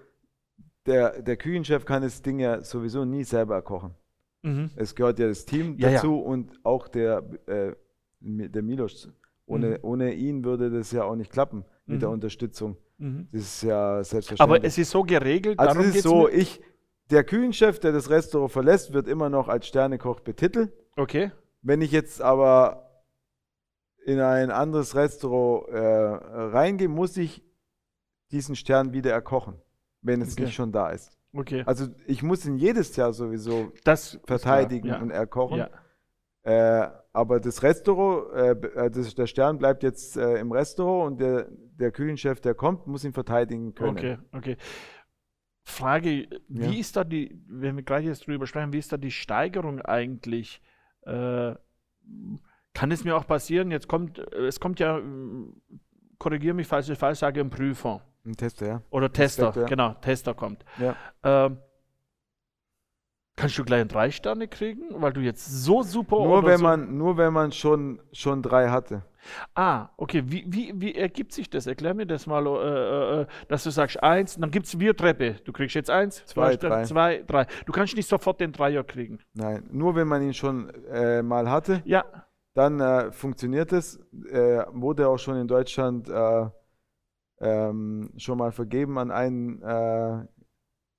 der, 0.84 1.22
der 1.22 1.36
Küchenchef 1.36 1.84
kann 1.84 2.02
das 2.02 2.22
Ding 2.22 2.38
ja 2.38 2.62
sowieso 2.62 3.04
nie 3.04 3.24
selber 3.24 3.60
kochen. 3.62 3.94
Mhm. 4.42 4.70
Es 4.76 4.94
gehört 4.94 5.18
ja 5.18 5.26
das 5.28 5.44
Team 5.46 5.76
Ja, 5.78 5.88
ja. 5.88 5.94
dazu 5.94 6.18
und 6.18 6.60
auch 6.62 6.88
der, 6.88 7.24
äh, 7.46 7.72
der 8.20 8.62
Milos. 8.62 9.08
Ohne, 9.46 9.70
Mhm. 9.70 9.78
ohne 9.82 10.12
ihn 10.14 10.44
würde 10.44 10.70
das 10.70 10.92
ja 10.92 11.04
auch 11.04 11.16
nicht 11.16 11.32
klappen 11.32 11.64
mit 11.86 12.02
der 12.02 12.08
Mhm. 12.08 12.14
Unterstützung. 12.16 12.76
Mhm. 12.98 13.28
Das 13.32 13.40
ist 13.42 13.62
ja 13.62 14.04
selbstverständlich. 14.04 14.40
Aber 14.58 14.64
es 14.64 14.76
ist 14.78 14.90
so 14.90 15.02
geregelt, 15.02 15.58
also 15.58 15.80
es 15.80 15.96
ist 15.96 16.02
so, 16.02 16.28
ich, 16.28 16.60
der 17.10 17.24
Küchenchef, 17.24 17.78
der 17.78 17.92
das 17.92 18.10
Restaurant 18.10 18.52
verlässt, 18.52 18.92
wird 18.92 19.08
immer 19.08 19.28
noch 19.28 19.48
als 19.48 19.66
Sternekoch 19.66 20.20
betitelt. 20.20 20.72
Okay. 20.96 21.30
Wenn 21.62 21.80
ich 21.80 21.92
jetzt 21.92 22.20
aber 22.20 23.04
in 24.04 24.20
ein 24.20 24.50
anderes 24.50 24.94
Restaurant 24.94 25.68
äh, 25.68 25.78
reingehe, 25.78 26.88
muss 26.88 27.16
ich 27.16 27.42
diesen 28.30 28.56
Stern 28.56 28.92
wieder 28.92 29.12
erkochen, 29.12 29.60
wenn 30.02 30.20
es 30.20 30.32
Okay. 30.32 30.44
nicht 30.44 30.54
schon 30.54 30.72
da 30.72 30.90
ist. 30.90 31.16
Okay. 31.32 31.62
Also 31.66 31.88
ich 32.06 32.22
muss 32.22 32.46
ihn 32.46 32.56
jedes 32.56 32.96
Jahr 32.96 33.12
sowieso 33.12 33.72
das 33.84 34.18
verteidigen 34.24 34.88
klar. 34.88 35.02
und 35.02 35.10
ja. 35.10 35.16
erkochen. 35.16 35.58
Ja. 35.58 35.70
Äh, 36.42 36.90
aber 37.12 37.40
das 37.40 37.62
Restaurant, 37.62 38.32
äh, 38.34 38.50
äh, 38.50 38.90
das, 38.90 39.14
der 39.14 39.26
Stern 39.26 39.58
bleibt 39.58 39.82
jetzt 39.82 40.16
äh, 40.16 40.38
im 40.38 40.52
Restaurant 40.52 41.12
und 41.12 41.20
der, 41.20 41.48
der 41.50 41.90
Küchenchef, 41.90 42.40
der 42.40 42.54
kommt, 42.54 42.86
muss 42.86 43.04
ihn 43.04 43.12
verteidigen 43.12 43.74
können. 43.74 43.96
Okay, 43.96 44.18
okay. 44.32 44.56
Frage, 45.68 46.28
wie 46.48 46.74
Ja. 46.74 46.80
ist 46.80 46.96
da 46.96 47.02
die, 47.02 47.42
wenn 47.48 47.74
wir 47.74 47.82
gleich 47.82 48.04
jetzt 48.04 48.26
drüber 48.26 48.46
sprechen, 48.46 48.72
wie 48.72 48.78
ist 48.78 48.92
da 48.92 48.96
die 48.96 49.10
Steigerung 49.10 49.82
eigentlich? 49.82 50.62
Äh, 51.02 51.54
kann 52.72 52.90
es 52.92 53.02
mir 53.02 53.16
auch 53.16 53.26
passieren, 53.26 53.72
jetzt 53.72 53.88
kommt, 53.88 54.18
äh, 54.18 54.46
es 54.46 54.60
kommt 54.60 54.78
ja, 54.78 55.00
korrigiere 56.18 56.54
mich, 56.54 56.68
falls 56.68 56.88
ich 56.88 56.96
falsch 56.96 57.18
sage, 57.18 57.40
ein 57.40 57.50
Prüfer 57.50 58.00
Ein 58.24 58.36
Tester, 58.36 58.66
ja. 58.66 58.82
oder 58.90 59.12
Tester, 59.12 59.48
Inspektor, 59.48 59.62
ja. 59.64 59.68
genau, 59.68 59.94
Tester 60.00 60.34
kommt. 60.34 60.64
Ja. 60.78 60.94
Ähm, 61.24 61.58
kannst 63.34 63.58
du 63.58 63.64
gleich 63.64 63.86
drei 63.88 64.10
Sterne 64.12 64.46
kriegen, 64.46 65.02
weil 65.02 65.12
du 65.12 65.20
jetzt 65.20 65.46
so 65.46 65.82
super 65.82 66.16
Nur 66.22 66.44
wenn 66.44 66.58
so, 66.58 66.62
man, 66.64 66.96
nur 66.96 67.16
wenn 67.16 67.32
man 67.32 67.50
schon, 67.50 68.00
schon 68.12 68.40
drei 68.40 68.68
hatte. 68.68 69.02
Ah, 69.54 69.88
okay. 69.96 70.22
Wie, 70.26 70.44
wie, 70.48 70.72
wie 70.76 70.94
ergibt 70.94 71.32
sich 71.32 71.48
das? 71.50 71.66
Erklär 71.66 71.94
mir 71.94 72.06
das 72.06 72.26
mal, 72.26 72.46
äh, 72.46 73.20
äh, 73.22 73.26
dass 73.48 73.64
du 73.64 73.70
sagst 73.70 74.02
eins, 74.02 74.36
dann 74.38 74.50
gibt 74.50 74.66
es 74.66 74.78
Wir-Treppe. 74.78 75.36
Du 75.44 75.52
kriegst 75.52 75.74
jetzt 75.74 75.90
eins, 75.90 76.24
Zwei, 76.26 76.56
dann 76.56 76.70
drei. 76.70 76.82
zwei, 76.84 77.22
drei. 77.26 77.46
Du 77.66 77.72
kannst 77.72 77.96
nicht 77.96 78.08
sofort 78.08 78.40
den 78.40 78.52
Dreier 78.52 78.84
kriegen. 78.84 79.18
Nein, 79.34 79.68
nur 79.70 79.94
wenn 79.94 80.08
man 80.08 80.22
ihn 80.22 80.34
schon 80.34 80.70
äh, 80.90 81.22
mal 81.22 81.50
hatte, 81.50 81.82
Ja, 81.84 82.04
dann 82.54 82.80
äh, 82.80 83.12
funktioniert 83.12 83.72
es. 83.72 83.98
Äh, 84.30 84.64
wurde 84.72 85.08
auch 85.08 85.18
schon 85.18 85.36
in 85.36 85.46
Deutschland 85.48 86.08
äh, 86.08 86.46
ähm, 87.40 88.10
schon 88.16 88.38
mal 88.38 88.52
vergeben 88.52 88.98
an 88.98 89.10
einen, 89.10 89.60
äh, 89.62 90.24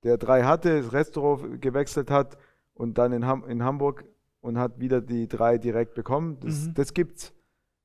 der 0.04 0.16
drei 0.18 0.44
hatte, 0.44 0.82
das 0.82 0.92
Restaurant 0.92 1.60
gewechselt 1.60 2.10
hat 2.10 2.38
und 2.74 2.98
dann 2.98 3.12
in, 3.12 3.26
Ham 3.26 3.44
in 3.48 3.64
Hamburg 3.64 4.04
und 4.40 4.56
hat 4.58 4.78
wieder 4.78 5.00
die 5.00 5.26
drei 5.26 5.58
direkt 5.58 5.94
bekommen. 5.94 6.38
Das, 6.40 6.68
Mhm. 6.68 6.74
das 6.74 6.94
gibt's. 6.94 7.34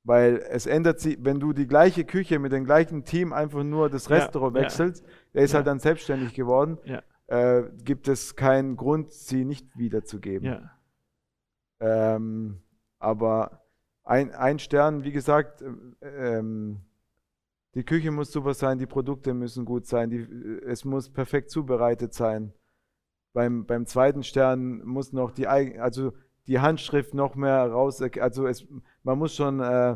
Weil 0.06 0.38
es 0.50 0.66
ändert 0.66 1.00
sich, 1.00 1.18
wenn 1.22 1.40
du 1.40 1.54
die 1.54 1.66
gleiche 1.68 2.04
Küche 2.04 2.38
mit 2.40 2.52
dem 2.52 2.66
gleichen 2.66 3.06
Team 3.06 3.32
einfach 3.32 3.64
nur 3.64 3.90
das 3.90 4.10
Ja, 4.10 4.18
Restaurant 4.18 4.56
ja. 4.56 4.64
wechselst, 4.64 5.06
der 5.34 5.44
ist 5.44 5.52
Ja. 5.54 5.58
halt 5.58 5.68
dann 5.68 5.80
selbstständig 5.80 6.34
geworden, 6.34 6.78
ja, 6.84 7.02
äh, 7.28 7.64
gibt 7.84 8.08
es 8.10 8.36
keinen 8.36 8.76
Grund, 8.76 9.14
sie 9.14 9.46
nicht 9.46 9.66
wiederzugeben. 9.78 10.46
ja. 10.48 10.70
Ähm, 11.80 12.62
aber 13.00 13.62
ein, 14.04 14.32
ein 14.32 14.60
Stern, 14.60 15.04
wie 15.04 15.12
gesagt, 15.12 15.64
ähm, 16.02 16.82
die 17.76 17.84
Küche 17.84 18.12
muss 18.12 18.32
super 18.32 18.54
sein, 18.54 18.78
die 18.78 18.86
Produkte 18.86 19.34
müssen 19.34 19.66
gut 19.66 19.86
sein, 19.88 20.10
die, 20.10 20.20
es 20.66 20.86
muss 20.86 21.10
perfekt 21.12 21.50
zubereitet 21.50 22.14
sein. 22.14 22.54
Beim, 23.34 23.66
beim 23.66 23.86
zweiten 23.86 24.24
Stern 24.24 24.84
muss 24.86 25.12
noch 25.12 25.32
die, 25.32 25.48
eig- 25.50 25.80
also 25.80 26.14
die 26.48 26.60
Handschrift 26.60 27.14
noch 27.14 27.36
mehr 27.36 27.72
raus, 27.72 28.02
also 28.20 28.48
es, 28.48 28.68
man 29.04 29.18
muss 29.18 29.36
schon 29.36 29.60
äh, 29.60 29.96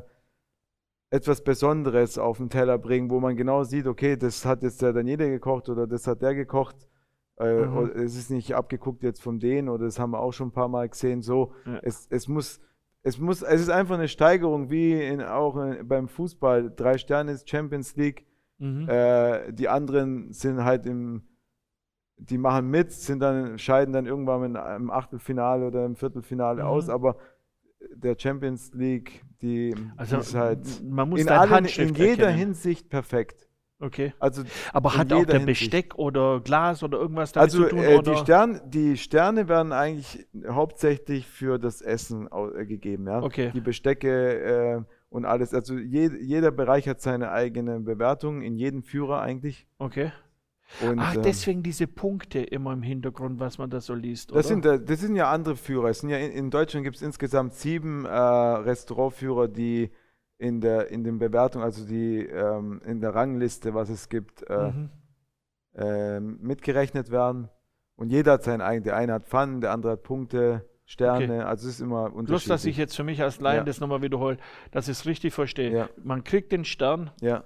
etwas 1.10 1.44
Besonderes 1.44 2.18
auf 2.18 2.38
den 2.38 2.50
Teller 2.50 2.78
bringen, 2.78 3.10
wo 3.10 3.20
man 3.20 3.36
genau 3.38 3.64
sieht, 3.64 3.88
okay, 3.88 4.18
das 4.18 4.46
hat 4.46 4.64
jetzt 4.64 4.82
der 4.82 4.94
Daniele 4.94 5.30
gekocht 5.30 5.70
oder 5.70 5.88
das 5.88 6.06
hat 6.08 6.22
der 6.22 6.36
gekocht. 6.36 6.76
Äh, 7.40 7.66
Mhm. 7.66 7.92
es 7.96 8.18
ist 8.18 8.32
nicht 8.32 8.56
abgeguckt 8.56 9.04
jetzt 9.04 9.22
vom 9.22 9.40
den 9.40 9.70
oder 9.70 9.86
das 9.86 10.00
haben 10.00 10.12
wir 10.12 10.20
auch 10.20 10.34
schon 10.34 10.48
ein 10.50 10.54
paar 10.54 10.68
Mal 10.68 10.90
gesehen. 10.90 11.22
So, 11.22 11.54
Ja. 11.66 11.80
es, 11.84 12.08
es 12.10 12.28
muss, 12.28 12.60
es 13.04 13.20
muss, 13.20 13.42
es 13.42 13.62
ist 13.62 13.70
einfach 13.70 13.96
eine 13.96 14.08
Steigerung, 14.08 14.70
wie 14.70 15.00
in, 15.02 15.22
auch 15.22 15.56
in, 15.58 15.88
beim 15.88 16.08
Fußball. 16.08 16.74
Drei 16.76 16.98
Sterne 16.98 17.32
ist 17.34 17.50
Champions 17.50 17.96
League, 17.96 18.26
Mhm. 18.60 18.90
äh, 18.90 19.54
die 19.54 19.70
anderen 19.70 20.34
sind 20.34 20.64
halt 20.64 20.88
im, 20.88 21.22
die 22.18 22.38
machen 22.38 22.70
mit, 22.70 22.92
sind 22.92 23.20
dann, 23.20 23.58
scheiden 23.60 23.94
dann 23.94 24.06
irgendwann 24.06 24.56
im, 24.56 24.90
Achtelfinale 24.92 25.68
oder 25.68 25.86
im 25.86 25.96
Viertelfinale 25.96 26.64
Mhm. 26.64 26.68
aus, 26.68 26.90
aber 26.90 27.18
der 27.94 28.16
Champions 28.18 28.74
League, 28.74 29.24
die, 29.42 29.76
Also 29.98 30.18
ist 30.18 30.34
halt 30.36 30.84
man 30.84 31.10
muss 31.10 31.22
in, 31.22 31.30
allen, 31.30 31.66
in 31.66 31.94
jeder 31.94 32.24
erkennen. 32.24 32.38
Hinsicht 32.38 32.90
perfekt. 32.90 33.48
Okay. 33.80 34.14
Also, 34.18 34.42
Aber 34.74 34.98
hat 34.98 35.14
auch 35.14 35.24
der 35.26 35.38
Hinsicht. 35.38 35.70
Besteck 35.70 35.96
oder 36.00 36.40
Glas 36.42 36.82
oder 36.82 36.98
irgendwas 36.98 37.32
damit 37.32 37.52
also 37.54 37.64
zu 37.64 37.70
tun? 37.70 37.80
äh, 37.84 37.96
oder? 37.98 38.12
die, 38.12 38.18
Stern, 38.18 38.62
die 38.66 38.98
Sterne 38.98 39.48
werden 39.48 39.72
eigentlich 39.72 40.28
hauptsächlich 40.50 41.28
für 41.28 41.60
das 41.60 41.82
Essen 41.84 42.28
äh, 42.32 42.66
gegeben, 42.66 43.06
ja. 43.06 43.22
Okay. 43.22 43.52
Die 43.54 43.62
Bestecke 43.62 44.40
äh, 44.40 44.82
und 45.10 45.26
alles. 45.26 45.54
Also 45.54 45.78
je, 45.78 46.10
jeder 46.20 46.50
Bereich 46.50 46.90
hat 46.90 47.02
seine 47.02 47.32
eigene 47.32 47.80
Bewertung, 47.80 48.42
in 48.42 48.56
jedem 48.56 48.82
Führer 48.82 49.22
eigentlich. 49.22 49.68
Okay. 49.78 50.12
Und, 50.86 51.00
Ach, 51.00 51.16
ähm, 51.16 51.22
deswegen 51.24 51.64
diese 51.64 51.88
Punkte 51.88 52.40
immer 52.40 52.74
im 52.74 52.84
Hintergrund, 52.84 53.40
was 53.40 53.58
man 53.58 53.70
da 53.70 53.80
so 53.80 53.94
liest, 53.94 54.32
Das 54.32 54.36
oder? 54.38 54.44
sind, 54.44 54.66
äh, 54.66 54.80
das 54.84 55.00
sind 55.00 55.16
ja 55.16 55.32
andere 55.32 55.56
Führer. 55.56 55.94
Sind 55.94 56.10
ja 56.10 56.18
in, 56.18 56.32
in 56.32 56.50
Deutschland 56.52 56.84
gibt 56.84 56.98
es 56.98 57.02
insgesamt 57.02 57.54
sieben 57.54 58.06
äh, 58.06 58.10
Restaurantführer, 58.10 59.48
die 59.48 59.92
in 60.40 60.62
der 60.62 60.90
in 60.90 61.04
den 61.04 61.18
Bewertungen, 61.20 61.64
also 61.64 61.86
die 61.86 62.20
ähm, 62.26 62.82
in 62.86 63.00
der 63.02 63.16
Rangliste, 63.16 63.74
was 63.74 63.90
es 63.90 64.08
gibt, 64.10 64.44
äh, 64.50 64.72
Mhm. 64.72 64.90
ähm, 65.76 66.38
mitgerechnet 66.42 67.12
werden. 67.12 67.50
Und 67.96 68.12
jeder 68.12 68.34
hat 68.34 68.44
sein 68.44 68.62
eigenes. 68.62 68.84
Der 68.86 68.96
eine 68.98 69.14
hat 69.14 69.28
Pfannen, 69.28 69.62
der 69.62 69.72
andere 69.72 69.94
hat 69.94 70.04
Punkte, 70.04 70.68
Sterne. 70.86 71.46
Also 71.46 71.68
es 71.68 71.76
ist 71.76 71.80
immer 71.82 72.04
Bloß, 72.10 72.16
unterschiedlich. 72.20 72.48
dass 72.50 72.66
ich 72.66 72.78
jetzt 72.78 72.96
für 72.96 73.04
mich 73.04 73.22
als 73.22 73.40
Laien 73.42 73.58
Ja. 73.60 73.64
das 73.64 73.80
nochmal 73.82 74.02
wiederhole, 74.02 74.38
dass 74.72 74.88
ich 74.88 74.94
es 75.00 75.06
richtig 75.06 75.34
verstehe. 75.34 75.72
Ja. 75.72 75.90
Man 76.02 76.24
kriegt 76.24 76.52
den 76.54 76.64
Stern 76.64 77.12
ja, 77.20 77.44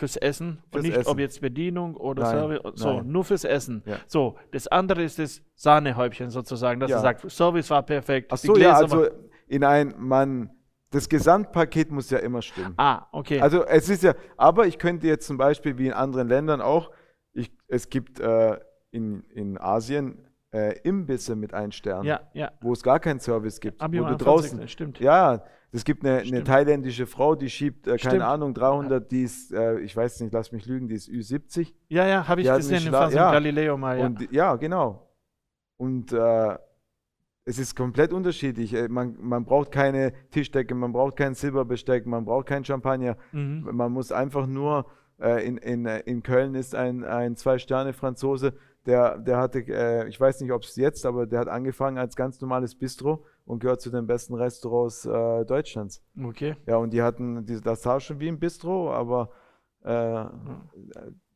fürs 0.00 0.16
Essen 0.16 0.62
und 0.64 0.72
Fürs 0.72 0.82
nicht, 0.84 0.96
Essen. 0.96 1.08
ob 1.10 1.18
jetzt 1.18 1.40
Bedienung 1.42 1.94
oder 1.96 2.22
Nein, 2.22 2.32
Service. 2.32 2.60
So, 2.80 2.92
nein. 2.94 3.06
nur 3.12 3.24
fürs 3.24 3.44
Essen. 3.44 3.82
Ja. 3.84 3.98
So, 4.06 4.36
das 4.50 4.66
andere 4.66 5.02
ist 5.02 5.18
das 5.18 5.42
Sahnehäubchen 5.54 6.30
sozusagen, 6.30 6.80
dass 6.80 6.90
Ja. 6.90 6.96
er 6.96 7.02
sagt, 7.02 7.30
Service 7.30 7.68
war 7.70 7.82
perfekt. 7.84 8.32
ach 8.32 8.38
so, 8.38 8.56
ja, 8.56 8.72
also 8.74 9.06
in 9.46 9.62
ein, 9.62 9.94
man, 9.98 10.50
das 10.90 11.08
Gesamtpaket 11.08 11.90
muss 11.90 12.08
ja 12.10 12.18
immer 12.18 12.40
stimmen. 12.40 12.72
Ah, 12.78 13.06
okay. 13.12 13.40
Also 13.40 13.64
es 13.66 13.88
ist 13.90 14.02
ja, 14.02 14.14
aber 14.38 14.66
ich 14.66 14.78
könnte 14.78 15.06
jetzt 15.06 15.26
zum 15.26 15.36
Beispiel 15.36 15.76
wie 15.76 15.86
in 15.88 15.92
anderen 15.92 16.28
Ländern 16.28 16.60
auch, 16.62 16.90
ich, 17.32 17.52
es 17.68 17.90
gibt 17.90 18.18
äh, 18.20 18.58
in, 18.90 19.22
in 19.34 19.58
Asien 19.60 20.26
äh, 20.52 20.78
Imbisse 20.80 21.36
mit 21.36 21.54
einem 21.54 21.72
Stern, 21.72 22.04
ja, 22.04 22.20
ja. 22.32 22.52
wo 22.60 22.72
es 22.72 22.82
gar 22.82 22.98
keinen 22.98 23.20
Service 23.20 23.60
gibt, 23.60 23.82
ich 23.82 24.00
wo 24.00 24.04
du 24.04 24.16
draußen, 24.16 24.66
Stimmt. 24.68 24.98
ja, 24.98 25.44
es 25.72 25.84
gibt 25.84 26.04
eine, 26.04 26.18
eine 26.18 26.42
thailändische 26.42 27.06
Frau, 27.06 27.36
die 27.36 27.48
schiebt, 27.48 27.86
äh, 27.86 27.96
keine. 27.96 28.26
Ahnung, 28.26 28.54
300, 28.54 29.10
die 29.10 29.22
ist, 29.22 29.52
äh, 29.52 29.78
ich 29.78 29.96
weiß 29.96 30.20
nicht, 30.20 30.32
lass 30.32 30.50
mich 30.50 30.66
lügen, 30.66 30.88
die 30.88 30.96
ist 30.96 31.08
Ü70 31.08 31.72
Ja, 31.88 32.06
ja, 32.06 32.26
habe 32.26 32.40
ich 32.40 32.48
gesehen 32.48 32.86
im 32.86 32.92
Fernsehen 32.92 33.18
ja. 33.18 33.32
Galileo 33.32 33.76
mal. 33.76 33.98
Ja. 33.98 34.06
und 34.06 34.32
ja, 34.32 34.56
genau. 34.56 35.08
Und 35.76 36.12
äh, 36.12 36.58
es 37.44 37.58
ist 37.58 37.74
komplett 37.76 38.12
unterschiedlich. 38.12 38.74
Äh, 38.74 38.88
Man, 38.88 39.16
man 39.20 39.44
braucht 39.44 39.70
keine 39.70 40.12
Tischdecke, 40.30 40.74
man 40.74 40.92
braucht 40.92 41.16
kein 41.16 41.34
Silberbesteck, 41.34 42.06
man 42.06 42.24
braucht 42.24 42.46
kein 42.46 42.64
Champagner. 42.64 43.16
Mhm. 43.32 43.68
Man 43.72 43.92
muss 43.92 44.12
einfach 44.12 44.46
nur, 44.46 44.86
äh, 45.20 45.46
in, 45.46 45.56
in, 45.58 45.86
in 45.86 46.22
Köln 46.22 46.54
ist 46.54 46.74
ein, 46.74 47.04
ein 47.04 47.36
Zwei-Sterne-Franzose, 47.36 48.54
der, 48.86 49.18
der 49.18 49.38
hatte, 49.38 49.60
äh, 49.60 50.08
ich 50.08 50.20
weiß 50.20 50.40
nicht, 50.40 50.52
ob 50.52 50.62
es 50.62 50.76
jetzt, 50.76 51.04
aber 51.04 51.26
der 51.26 51.40
hat 51.40 51.48
angefangen 51.48 51.98
als 51.98 52.16
ganz 52.16 52.40
normales 52.40 52.74
Bistro 52.74 53.24
und 53.44 53.60
gehört 53.60 53.80
zu 53.80 53.90
den 53.90 54.06
besten 54.06 54.34
Restaurants 54.34 55.04
äh, 55.04 55.44
Deutschlands. 55.44 56.02
Okay. 56.22 56.56
Ja, 56.66 56.76
und 56.76 56.92
die 56.92 57.02
hatten, 57.02 57.44
die, 57.44 57.60
das 57.60 57.82
sah 57.82 58.00
schon 58.00 58.20
wie 58.20 58.28
ein 58.28 58.38
Bistro, 58.38 58.92
aber 58.92 59.30
äh, 59.82 60.24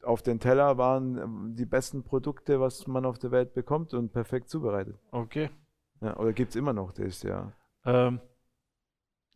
auf 0.02 0.22
den 0.22 0.38
Teller 0.38 0.78
waren 0.78 1.54
die 1.54 1.66
besten 1.66 2.02
Produkte, 2.02 2.60
was 2.60 2.86
man 2.86 3.04
auf 3.04 3.18
der 3.18 3.30
Welt 3.30 3.54
bekommt 3.54 3.94
und 3.94 4.12
perfekt 4.12 4.48
zubereitet. 4.48 4.96
Okay. 5.10 5.50
Ja, 6.00 6.16
oder 6.16 6.32
gibt 6.32 6.50
es 6.50 6.56
immer 6.56 6.72
noch 6.72 6.92
das, 6.92 7.22
ja. 7.22 7.52
Ähm, 7.84 8.20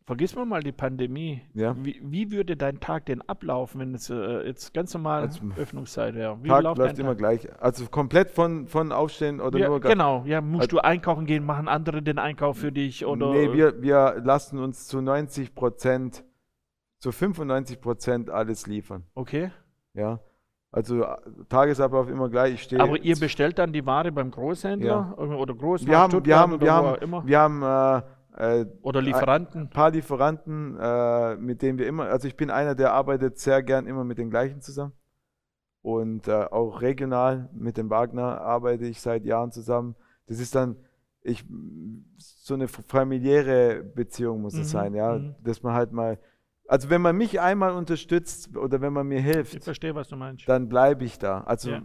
vergiss 0.08 0.34
mal 0.34 0.46
mal 0.46 0.62
die 0.62 0.72
Pandemie. 0.72 1.42
Ja. 1.52 1.76
Wie, 1.78 2.00
wie 2.02 2.32
würde 2.32 2.56
dein 2.56 2.80
Tag 2.80 3.04
denn 3.06 3.20
ablaufen, 3.28 3.78
wenn 3.80 3.94
es 3.94 4.08
äh, 4.08 4.46
jetzt 4.46 4.72
ganz 4.72 4.94
normal 4.94 5.20
Also, 5.24 5.40
Öffnungszeit 5.58 6.14
wäre? 6.14 6.38
Wie 6.42 6.48
Tag 6.48 6.62
läuft 6.62 6.98
immer 6.98 7.10
Tag? 7.10 7.18
gleich. 7.18 7.48
Also 7.62 7.84
komplett 7.90 8.30
von, 8.30 8.66
von 8.66 8.90
Aufstehen 8.90 9.38
oder 9.42 9.58
Ja, 9.58 9.68
nur 9.68 9.80
genau, 9.80 10.24
ja, 10.24 10.40
musst 10.40 10.62
Also- 10.62 10.76
du 10.78 10.82
einkaufen 10.82 11.26
gehen, 11.26 11.44
machen 11.44 11.68
andere 11.68 12.02
den 12.02 12.18
Einkauf 12.18 12.56
für 12.56 12.72
dich 12.72 13.04
oder 13.04 13.32
Nee, 13.32 13.52
wir, 13.52 13.82
wir 13.82 14.22
lassen 14.24 14.58
uns 14.58 14.86
zu 14.88 15.02
90 15.02 15.54
Prozent, 15.54 16.24
zu 16.98 17.12
95 17.12 17.78
Prozent 17.78 18.30
alles 18.30 18.66
liefern. 18.66 19.04
okay. 19.14 19.50
Ja. 19.92 20.20
Also 20.70 21.02
äh, 21.02 21.16
Tagesablauf 21.48 22.08
immer 22.10 22.28
gleich. 22.28 22.54
Ich 22.54 22.62
stehe. 22.64 22.80
Aber 22.80 22.98
ihr 22.98 23.16
bestellt 23.18 23.58
dann 23.58 23.72
die 23.72 23.84
Ware 23.86 24.12
beim 24.12 24.30
Großhändler 24.30 25.14
oder 25.18 25.54
Großmarkt 25.54 26.26
wir 26.26 26.36
haben, 26.36 26.60
wir 26.60 26.72
haben, 26.72 26.96
wir 27.00 27.10
haben, 27.10 27.26
wir 27.26 27.38
haben 27.40 27.62
äh, 27.62 28.02
äh, 28.38 28.66
oder 28.82 29.02
Lieferanten. 29.02 29.62
ein 29.62 29.70
paar 29.70 29.90
Lieferanten, 29.90 30.78
äh, 30.80 31.36
mit 31.36 31.60
denen 31.60 31.76
wir 31.78 31.88
immer, 31.88 32.04
also 32.06 32.28
ich 32.28 32.36
bin 32.36 32.50
einer, 32.50 32.76
der 32.76 32.92
arbeitet 32.92 33.38
sehr 33.38 33.62
gern 33.64 33.86
immer 33.86 34.04
mit 34.04 34.18
den 34.18 34.30
gleichen 34.30 34.60
zusammen. 34.60 34.92
Und 35.82 36.28
äh, 36.28 36.44
auch 36.50 36.80
regional 36.80 37.48
mit 37.52 37.76
dem 37.76 37.90
Wagner 37.90 38.40
arbeite 38.40 38.86
ich 38.86 39.00
seit 39.00 39.24
Jahren 39.24 39.50
zusammen. 39.50 39.96
Das 40.26 40.38
ist 40.38 40.54
dann, 40.54 40.76
ich, 41.22 41.44
so 42.18 42.54
eine 42.54 42.68
familiäre 42.68 43.82
Beziehung 43.82 44.42
muss 44.42 44.54
es 44.54 44.68
Mhm, 44.68 44.78
sein, 44.78 44.94
ja. 44.94 45.18
mhm. 45.18 45.34
Dass 45.42 45.62
man 45.62 45.74
halt 45.74 45.92
mal, 45.92 46.18
also 46.68 46.90
wenn 46.90 47.02
man 47.02 47.16
mich 47.16 47.40
einmal 47.40 47.72
unterstützt 47.72 48.56
oder 48.56 48.80
wenn 48.80 48.92
man 48.92 49.08
mir 49.08 49.20
hilft, 49.20 49.64
verstehe, 49.64 49.94
dann 50.46 50.68
bleibe 50.68 51.04
ich 51.04 51.18
da. 51.18 51.40
Also 51.40 51.70
Ja. 51.70 51.82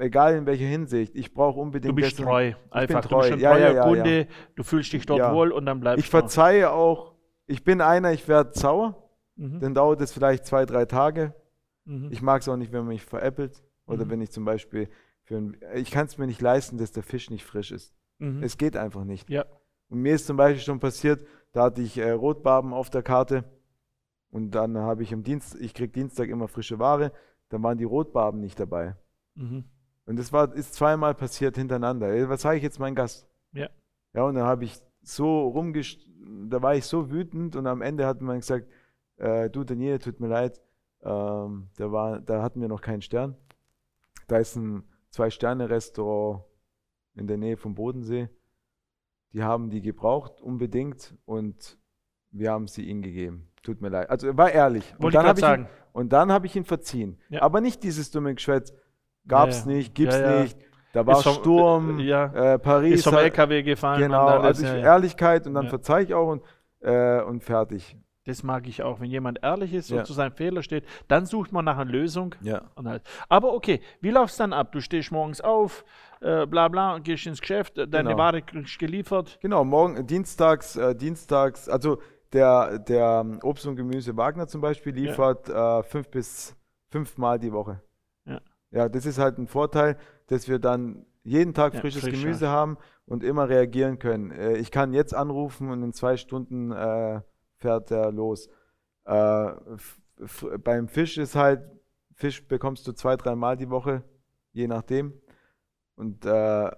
Egal 0.00 0.34
in 0.36 0.46
welcher 0.46 0.64
Hinsicht, 0.66 1.14
ich 1.14 1.32
brauche 1.32 1.58
unbedingt. 1.60 1.90
Du 1.92 1.94
bist 1.96 2.12
dessen- 2.12 2.24
treu, 2.24 2.52
einfach. 2.70 3.02
Du 3.02 3.08
treu. 3.08 3.18
bist 3.20 3.32
ein 3.32 3.40
Ja, 3.40 3.56
ja, 3.56 3.66
treuer 3.68 3.74
ja, 3.76 3.82
Kunde, 3.84 4.26
du 4.56 4.62
fühlst 4.62 4.92
dich 4.92 5.06
dort 5.06 5.18
Ja. 5.20 5.34
wohl 5.34 5.52
und 5.52 5.66
dann 5.66 5.80
bleibst 5.80 6.04
Ich 6.04 6.10
du. 6.10 6.16
verzeihe 6.18 6.70
auch, 6.72 7.14
ich 7.46 7.64
bin 7.64 7.80
einer, 7.80 8.12
ich 8.12 8.26
werde 8.28 8.50
sauer, 8.58 9.08
Mhm. 9.36 9.60
dann 9.60 9.74
dauert 9.74 10.00
es 10.00 10.12
vielleicht 10.12 10.46
zwei, 10.46 10.66
drei 10.66 10.84
Tage. 10.84 11.34
Mhm. 11.84 12.08
Ich 12.12 12.22
mag 12.22 12.42
es 12.42 12.48
auch 12.48 12.56
nicht, 12.56 12.72
wenn 12.72 12.80
man 12.80 12.88
mich 12.88 13.04
veräppelt. 13.04 13.62
Oder 13.86 14.04
Mhm. 14.04 14.10
wenn 14.10 14.20
ich 14.20 14.30
zum 14.30 14.44
Beispiel 14.44 14.88
für 15.24 15.36
ein, 15.36 15.56
ich 15.74 15.90
kann 15.90 16.06
es 16.06 16.16
mir 16.18 16.26
nicht 16.26 16.40
leisten, 16.40 16.78
dass 16.78 16.92
der 16.92 17.02
Fisch 17.02 17.30
nicht 17.30 17.44
frisch 17.44 17.72
ist. 17.72 17.94
Mhm. 18.18 18.42
Es 18.42 18.56
geht 18.58 18.76
einfach 18.76 19.04
nicht. 19.04 19.28
Ja. 19.30 19.44
Und 19.88 20.00
mir 20.02 20.14
ist 20.14 20.26
zum 20.26 20.36
Beispiel 20.36 20.62
schon 20.62 20.78
passiert, 20.78 21.26
da 21.52 21.64
hatte 21.64 21.82
ich 21.82 21.98
äh, 21.98 22.10
Rotbarben 22.10 22.72
auf 22.72 22.90
der 22.90 23.02
Karte 23.02 23.44
und 24.30 24.52
dann 24.54 24.76
habe 24.78 25.02
ich 25.02 25.12
am 25.12 25.24
Dienst, 25.24 25.56
ich 25.60 25.74
krieg 25.74 25.92
Dienstag 25.92 26.28
immer 26.28 26.46
frische 26.46 26.78
Ware, 26.78 27.10
dann 27.48 27.62
waren 27.64 27.78
die 27.78 27.84
Rotbarben 27.84 28.40
nicht 28.40 28.60
dabei. 28.60 28.94
Mhm. 29.34 29.64
Und 30.06 30.18
das 30.18 30.32
war, 30.32 30.52
ist 30.54 30.74
zweimal 30.74 31.14
passiert 31.14 31.56
hintereinander. 31.56 32.08
Ey, 32.08 32.28
Was 32.28 32.42
sage 32.42 32.56
ich 32.56 32.62
jetzt 32.62 32.78
meinem 32.78 32.94
Gast? 32.94 33.28
Ja. 33.52 33.68
Ja, 34.12 34.24
und 34.24 34.34
dann 34.34 34.44
habe 34.44 34.64
ich 34.64 34.80
so 35.02 35.48
rumgest, 35.48 36.00
da 36.48 36.60
war 36.62 36.74
ich 36.74 36.84
so 36.84 37.10
wütend 37.10 37.56
und 37.56 37.66
am 37.66 37.80
Ende 37.80 38.06
hat 38.06 38.20
man 38.20 38.40
gesagt, 38.40 38.68
äh, 39.16 39.48
du 39.48 39.64
Daniel, 39.64 39.98
tut 39.98 40.20
mir 40.20 40.28
leid, 40.28 40.60
ähm, 41.02 41.68
da 41.76 41.92
war, 41.92 42.20
da 42.20 42.42
hatten 42.42 42.60
wir 42.60 42.68
noch 42.68 42.80
keinen 42.80 43.02
Stern. 43.02 43.36
Da 44.26 44.38
ist 44.38 44.56
ein 44.56 44.84
Zwei-Sterne-Restaurant 45.10 46.44
in 47.14 47.26
der 47.26 47.36
Nähe 47.36 47.56
vom 47.56 47.74
Bodensee. 47.74 48.28
Die 49.32 49.42
haben 49.42 49.70
die 49.70 49.80
gebraucht 49.80 50.40
unbedingt 50.40 51.16
und 51.24 51.78
wir 52.30 52.50
haben 52.50 52.66
sie 52.66 52.84
ihnen 52.84 53.02
gegeben. 53.02 53.48
Tut 53.62 53.80
mir 53.80 53.88
leid. 53.88 54.10
Also 54.10 54.28
er 54.28 54.36
war 54.36 54.50
ehrlich. 54.50 54.92
Und 54.94 55.02
Wollte 55.04 55.18
ich 55.18 55.22
dann 55.22 55.28
habe 55.28 55.40
ich, 55.40 55.46
ihn- 55.46 55.68
und 55.92 56.12
dann 56.12 56.44
ich 56.44 56.56
ihn 56.56 56.64
verziehen. 56.64 57.18
Ja. 57.28 57.42
Aber 57.42 57.60
nicht 57.60 57.82
dieses 57.82 58.10
dumme 58.10 58.34
Geschwätz. 58.34 58.72
Gab's 59.30 59.64
Ja, 59.64 59.70
ja. 59.70 59.76
nicht, 59.78 59.94
gibt's 59.94 60.16
Ja, 60.18 60.34
ja. 60.36 60.42
nicht. 60.42 60.58
Da 60.92 61.06
war 61.06 61.22
vom- 61.22 61.34
Sturm, 61.34 61.98
äh, 62.00 62.02
ja. 62.02 62.24
äh, 62.54 62.58
Paris. 62.58 62.94
Ist 62.96 63.04
vom 63.04 63.14
hat- 63.14 63.22
LKW 63.22 63.62
gefallen. 63.62 64.00
Genau, 64.00 64.26
also 64.26 64.62
ich, 64.64 64.68
ja, 64.68 64.76
ja. 64.76 64.84
Ehrlichkeit 64.84 65.46
und 65.46 65.54
dann 65.54 65.64
Ja. 65.64 65.70
verzeih 65.70 66.02
ich 66.02 66.12
auch 66.14 66.28
und, 66.32 66.42
äh, 66.80 67.22
und 67.22 67.42
fertig. 67.44 67.96
Das 68.26 68.42
mag 68.42 68.66
ich 68.68 68.82
auch. 68.82 69.00
Wenn 69.00 69.08
jemand 69.10 69.38
ehrlich 69.42 69.72
ist 69.72 69.90
und 69.90 69.98
Ja. 69.98 70.04
zu 70.04 70.12
seinem 70.12 70.32
Fehler 70.32 70.62
steht, 70.62 70.84
dann 71.08 71.24
sucht 71.26 71.52
man 71.52 71.64
nach 71.64 71.78
einer 71.78 71.90
Lösung. 71.90 72.34
Ja. 72.42 72.62
Halt. 72.84 73.02
Aber 73.28 73.54
okay, 73.54 73.80
wie 74.00 74.10
läuft 74.10 74.32
es 74.32 74.36
dann 74.36 74.52
ab? 74.52 74.72
Du 74.72 74.80
stehst 74.80 75.10
morgens 75.10 75.40
auf, 75.40 75.84
äh, 76.20 76.44
bla 76.46 76.68
bla, 76.68 76.94
und 76.96 77.04
gehst 77.04 77.26
ins 77.26 77.40
Geschäft, 77.40 77.78
äh, 77.78 77.88
deine 77.88 78.10
Genau. 78.10 78.18
Ware 78.22 78.42
kriegst 78.42 78.78
geliefert. 78.78 79.38
Genau, 79.40 79.64
morgen, 79.64 79.96
äh, 79.96 80.04
dienstags, 80.04 80.76
äh, 80.76 80.94
dienstags, 80.94 81.68
also 81.68 81.98
der, 82.32 82.78
der 82.78 83.22
ähm, 83.24 83.38
Obst 83.42 83.66
und 83.66 83.76
Gemüse 83.76 84.16
Wagner 84.16 84.46
zum 84.46 84.60
Beispiel 84.60 84.92
liefert 84.94 85.48
äh, 85.48 85.82
fünf 85.84 86.08
bis 86.10 86.54
fünfmal 86.90 87.38
die 87.38 87.52
Woche. 87.52 87.80
Ja. 88.70 88.88
Das 88.88 89.06
ist 89.06 89.18
halt 89.18 89.38
ein 89.38 89.46
Vorteil, 89.46 89.96
dass 90.28 90.48
wir 90.48 90.58
dann 90.58 91.06
jeden 91.22 91.54
Tag 91.54 91.74
Ja, 91.74 91.80
frisches 91.80 92.02
frisch, 92.02 92.20
Gemüse 92.20 92.48
haben 92.48 92.78
und 93.06 93.22
immer 93.24 93.48
reagieren 93.48 93.98
können. 93.98 94.30
Äh, 94.30 94.56
ich 94.56 94.70
kann 94.70 94.92
jetzt 94.92 95.14
anrufen 95.14 95.70
und 95.70 95.82
in 95.82 95.92
zwei 95.92 96.16
Stunden 96.16 96.70
äh, 96.72 97.20
fährt 97.56 97.90
er 97.90 98.10
los. 98.12 98.48
Äh, 99.04 99.52
beim 100.62 100.88
Fisch 100.88 101.18
ist 101.18 101.34
halt, 101.34 101.62
Fisch 102.14 102.46
bekommst 102.46 102.86
du 102.86 102.92
zwei, 102.92 103.16
dreimal 103.16 103.56
die 103.56 103.70
Woche, 103.70 104.02
je 104.52 104.66
nachdem. 104.66 105.14
Und 105.96 106.24
äh, 106.24 106.70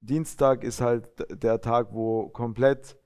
Dienstag 0.00 0.64
ist 0.64 0.80
halt 0.80 1.08
der 1.30 1.60
Tag, 1.60 1.88
wo 1.92 2.28
komplett 2.28 2.96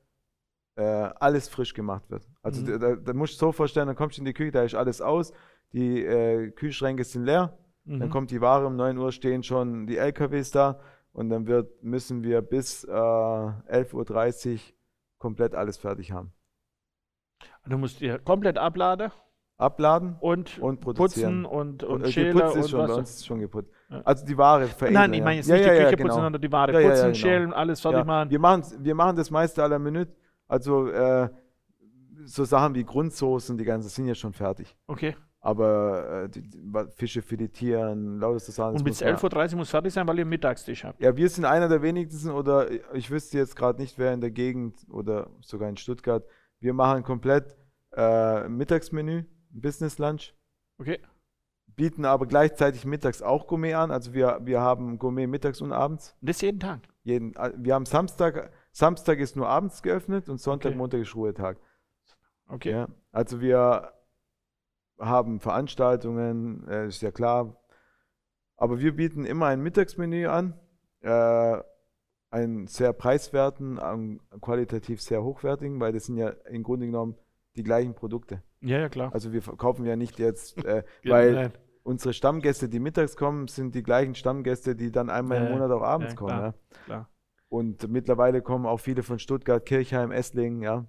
äh, 0.76 0.82
alles 0.82 1.48
frisch 1.48 1.74
gemacht 1.74 2.10
wird. 2.10 2.26
Also 2.42 2.62
Mhm. 2.62 2.80
da, 2.80 2.96
da 2.96 3.12
musst 3.14 3.34
du 3.34 3.38
so 3.46 3.52
vorstellen, 3.52 3.86
dann 3.86 3.96
kommst 3.96 4.18
du 4.18 4.22
in 4.22 4.26
die 4.26 4.32
Küche, 4.34 4.50
da 4.52 4.62
ist 4.62 4.74
alles 4.74 5.00
aus, 5.00 5.32
die 5.72 6.04
äh, 6.04 6.50
Kühlschränke 6.50 7.04
sind 7.04 7.24
leer, 7.24 7.58
dann 7.98 8.08
Mhm. 8.08 8.10
kommt 8.10 8.30
die 8.30 8.40
Ware, 8.40 8.66
um 8.66 8.76
9 8.76 8.96
Uhr 8.98 9.10
stehen 9.12 9.42
schon 9.42 9.86
die 9.86 9.96
LKWs 9.96 10.50
da 10.52 10.78
und 11.12 11.28
dann 11.28 11.46
wird, 11.46 11.82
müssen 11.82 12.22
wir 12.22 12.40
bis 12.40 12.84
äh, 12.84 12.90
11.30 12.90 14.52
Uhr 14.54 14.58
komplett 15.18 15.54
alles 15.54 15.76
fertig 15.76 16.12
haben. 16.12 16.32
Du 17.66 17.76
musst 17.78 18.00
dir 18.00 18.18
komplett 18.18 18.58
abladen 18.58 19.10
Abladen 19.58 20.16
und, 20.20 20.58
und 20.58 20.80
putzen 20.80 20.94
produzieren. 20.96 21.44
und, 21.44 21.82
und 21.84 22.04
Äh, 22.04 22.10
schälen 22.12 22.34
geputzt 22.34 22.56
ist 22.56 22.64
und 22.64 22.70
schon, 22.70 22.78
bei 22.80 22.88
was. 22.88 22.96
uns 22.96 23.10
ist 23.10 23.26
schon 23.26 23.40
geputzt. 23.40 23.70
Ja. 23.90 24.00
Also 24.06 24.24
die 24.24 24.38
Ware 24.38 24.66
veredeln. 24.68 24.94
Nein, 24.94 25.12
ich 25.12 25.22
meine 25.22 25.36
jetzt 25.36 25.48
Ja, 25.48 25.56
nicht 25.56 25.66
ja, 25.66 25.72
die 25.74 25.80
Küche 25.84 25.96
genau. 25.96 26.08
putzen, 26.08 26.22
sondern 26.22 26.40
die 26.40 26.52
Ware 26.52 26.72
putzen, 26.72 27.02
genau. 27.02 27.14
schälen, 27.14 27.52
alles 27.52 27.80
fertig 27.82 28.06
machen. 28.06 28.30
wir, 28.30 28.38
machen, 28.38 28.64
wir 28.78 28.94
machen 28.94 29.16
das 29.16 29.30
meiste 29.30 29.62
aller 29.62 29.78
Minute. 29.78 30.12
Also 30.48 30.88
äh, 30.88 31.28
so 32.24 32.44
Sachen 32.44 32.74
wie 32.74 32.84
Grundsoßen, 32.84 33.58
die 33.58 33.64
ganzen 33.64 33.90
sind 33.90 34.06
ja 34.06 34.14
schon 34.14 34.32
fertig. 34.32 34.74
Okay. 34.86 35.14
Aber 35.42 36.24
äh, 36.24 36.28
die, 36.28 36.42
Fische 36.96 37.22
filetieren, 37.22 38.18
lauter 38.20 38.40
Sachen. 38.40 38.76
Und 38.76 38.84
bis 38.84 39.00
muss 39.00 39.00
man- 39.00 39.16
11.30 39.16 39.52
Uhr 39.52 39.58
muss 39.58 39.70
fertig 39.70 39.92
sein, 39.94 40.06
weil 40.06 40.18
ihr 40.18 40.26
Mittagstisch 40.26 40.84
habt. 40.84 41.00
Ja, 41.00 41.16
wir 41.16 41.28
sind 41.30 41.46
einer 41.46 41.68
der 41.68 41.80
wenigsten 41.80 42.30
oder 42.30 42.68
ich 42.94 43.10
wüsste 43.10 43.38
jetzt 43.38 43.56
gerade 43.56 43.80
nicht, 43.80 43.98
wer 43.98 44.12
in 44.12 44.20
der 44.20 44.30
Gegend 44.30 44.76
oder 44.90 45.30
sogar 45.40 45.68
in 45.70 45.76
Stuttgart. 45.78 46.24
Wir 46.60 46.74
machen 46.74 47.02
komplett 47.02 47.56
äh, 47.96 48.48
Mittagsmenü, 48.48 49.24
Business 49.50 49.98
Lunch, 49.98 50.34
Okay. 50.78 50.98
bieten 51.66 52.04
aber 52.04 52.26
gleichzeitig 52.26 52.84
mittags 52.84 53.22
auch 53.22 53.46
Gourmet 53.46 53.72
an. 53.74 53.90
Also 53.90 54.12
wir, 54.12 54.40
wir 54.42 54.60
haben 54.60 54.98
Gourmet 54.98 55.26
mittags 55.26 55.62
und 55.62 55.72
abends. 55.72 56.14
Und 56.20 56.28
das 56.28 56.42
jeden 56.42 56.60
Tag. 56.60 56.80
Jeden, 57.02 57.34
äh, 57.36 57.52
wir 57.56 57.74
haben 57.74 57.86
Samstag, 57.86 58.52
Samstag 58.72 59.18
ist 59.18 59.36
nur 59.36 59.48
abends 59.48 59.82
geöffnet 59.82 60.28
und 60.28 60.38
Sonntag, 60.38 60.68
Okay. 60.72 60.76
Montag 60.78 61.00
ist 61.00 61.14
Ruhetag. 61.16 61.56
Okay. 62.46 62.72
Ja, 62.72 62.88
also 63.10 63.40
wir 63.40 63.92
haben 65.00 65.40
Veranstaltungen, 65.40 66.66
äh, 66.68 66.86
ist 66.88 67.02
ja 67.02 67.10
klar. 67.10 67.56
Aber 68.56 68.78
wir 68.80 68.94
bieten 68.96 69.24
immer 69.24 69.46
ein 69.46 69.60
Mittagsmenü 69.62 70.26
an, 70.26 70.54
äh, 71.00 71.56
einen 72.30 72.66
sehr 72.66 72.92
preiswerten, 72.92 73.78
einen 73.78 74.20
qualitativ 74.40 75.00
sehr 75.02 75.22
hochwertigen, 75.24 75.80
weil 75.80 75.92
das 75.92 76.04
sind 76.06 76.16
ja 76.16 76.28
im 76.50 76.62
Grunde 76.62 76.86
genommen 76.86 77.16
die 77.56 77.62
gleichen 77.64 77.94
Produkte. 77.94 78.42
Ja, 78.60 78.78
ja, 78.78 78.88
klar. 78.88 79.12
Also 79.12 79.32
wir 79.32 79.42
verkaufen 79.42 79.84
ja 79.86 79.96
nicht 79.96 80.18
jetzt, 80.18 80.64
äh, 80.64 80.84
Ja, 81.02 81.14
weil 81.14 81.32
nein. 81.32 81.52
unsere 81.82 82.12
Stammgäste, 82.12 82.68
die 82.68 82.78
mittags 82.78 83.16
kommen, 83.16 83.48
sind 83.48 83.74
die 83.74 83.82
gleichen 83.82 84.14
Stammgäste, 84.14 84.76
die 84.76 84.92
dann 84.92 85.10
einmal 85.10 85.38
im 85.38 85.50
Monat 85.52 85.70
auch 85.70 85.82
abends 85.82 86.12
ja, 86.12 86.16
kommen. 86.16 86.28
klar, 86.28 86.54
Ja. 86.70 86.84
klar. 86.84 87.08
Und 87.48 87.88
mittlerweile 87.88 88.42
kommen 88.42 88.66
auch 88.66 88.78
viele 88.78 89.02
von 89.02 89.18
Stuttgart, 89.18 89.64
Kirchheim, 89.66 90.12
Esslingen, 90.12 90.62
ja. 90.62 90.84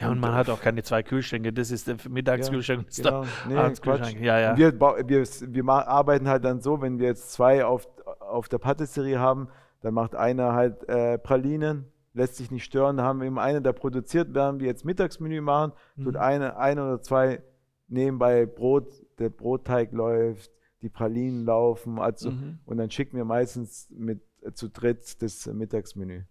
Ja, 0.00 0.08
und 0.08 0.14
Und, 0.14 0.20
man 0.20 0.32
äh, 0.32 0.36
hat 0.36 0.50
auch 0.50 0.60
keine 0.60 0.82
zwei 0.82 1.02
Kühlschränke. 1.02 1.52
Das 1.52 1.70
ist 1.70 1.88
der 1.88 1.96
Mittagskühlschrank. 2.08 2.80
und 2.86 2.94
Genau. 2.94 3.24
Nee. 3.48 3.56
Abendskühlschrank. 3.56 4.20
Ja, 4.20 4.38
ja. 4.38 4.56
Wir, 4.56 4.78
wir, 4.78 5.24
wir 5.24 5.68
arbeiten 5.72 6.28
halt 6.28 6.44
dann 6.44 6.60
so, 6.60 6.80
wenn 6.82 6.98
wir 6.98 7.06
jetzt 7.06 7.32
zwei 7.32 7.64
auf, 7.64 7.88
auf 8.20 8.48
der 8.48 8.58
Patisserie 8.58 9.18
haben, 9.18 9.48
dann 9.80 9.94
macht 9.94 10.14
einer 10.14 10.52
halt 10.52 10.86
äh, 10.88 11.16
Pralinen, 11.18 11.86
lässt 12.12 12.36
sich 12.36 12.50
nicht 12.50 12.64
stören. 12.64 12.98
Da 12.98 13.04
haben 13.04 13.20
wir 13.20 13.26
immer 13.26 13.40
einen, 13.42 13.62
der 13.62 13.72
produziert, 13.72 14.34
während 14.34 14.60
wir 14.60 14.66
jetzt 14.66 14.84
Mittagsmenü 14.84 15.40
machen, 15.40 15.72
tut 16.02 16.14
Mhm. 16.14 16.20
eine, 16.20 16.56
ein 16.58 16.78
oder 16.78 17.00
zwei 17.00 17.42
nebenbei 17.88 18.44
Brot, 18.46 18.88
der 19.18 19.30
Brotteig 19.30 19.92
läuft, 19.92 20.50
die 20.82 20.88
Pralinen 20.90 21.44
laufen, 21.46 21.98
also 21.98 22.30
Mhm. 22.32 22.58
und 22.66 22.76
dann 22.76 22.90
schicken 22.90 23.16
wir 23.16 23.24
meistens 23.24 23.88
mit 23.90 24.20
zu 24.54 24.68
dritt 24.68 25.22
das 25.22 25.46
Mittagsmenü. 25.46 26.22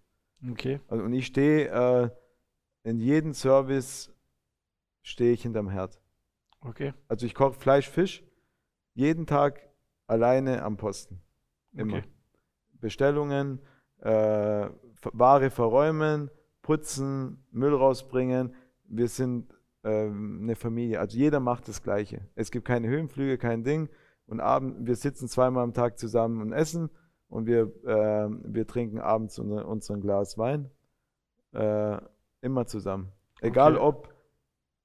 Okay. 0.52 0.80
Also, 0.88 1.04
und 1.04 1.14
ich 1.14 1.26
stehe 1.26 1.68
äh, 1.70 2.10
in 2.86 3.00
jedem 3.00 3.34
Service 3.34 4.14
stehe 5.02 5.34
ich 5.34 5.42
hinterm 5.42 5.70
Herd. 5.70 6.00
Okay. 6.62 6.94
Also 7.08 7.26
ich 7.26 7.34
koche 7.34 7.60
Fleisch, 7.60 7.90
Fisch 7.90 8.24
jeden 8.94 9.26
Tag 9.26 9.60
alleine 10.08 10.64
am 10.64 10.78
Posten. 10.78 11.22
Immer. 11.74 11.98
Okay. 11.98 12.08
Bestellungen, 12.80 13.60
äh, 14.00 14.70
Ware 15.14 15.50
verräumen, 15.50 16.32
putzen, 16.62 17.46
Müll 17.52 17.74
rausbringen. 17.74 18.56
Wir 18.86 19.08
sind 19.08 19.54
ähm, 19.84 20.42
eine 20.44 20.56
Familie. 20.56 21.00
Also 21.00 21.18
jeder 21.18 21.40
macht 21.40 21.68
das 21.68 21.84
Gleiche. 21.84 22.28
Es 22.36 22.52
gibt 22.52 22.66
keine 22.66 22.88
Höhenflüge, 22.88 23.38
kein 23.38 23.64
Ding. 23.64 23.90
Und 24.28 24.40
abend, 24.40 24.88
wir 24.88 24.96
sitzen 24.96 25.28
zweimal 25.28 25.64
am 25.64 25.74
Tag 25.74 26.00
zusammen 26.00 26.42
und 26.42 26.54
essen 26.54 26.90
und 27.28 27.46
wir, 27.48 27.72
äh, 27.86 28.30
wir 28.30 28.66
trinken 28.66 29.00
abends 29.00 29.38
unser, 29.38 29.68
unseren 29.68 30.02
Glas 30.02 30.38
Wein. 30.38 30.70
Äh, 31.52 31.98
immer 32.46 32.66
zusammen. 32.66 33.12
Egal 33.42 33.76
Okay. 33.76 33.84
ob 33.86 34.14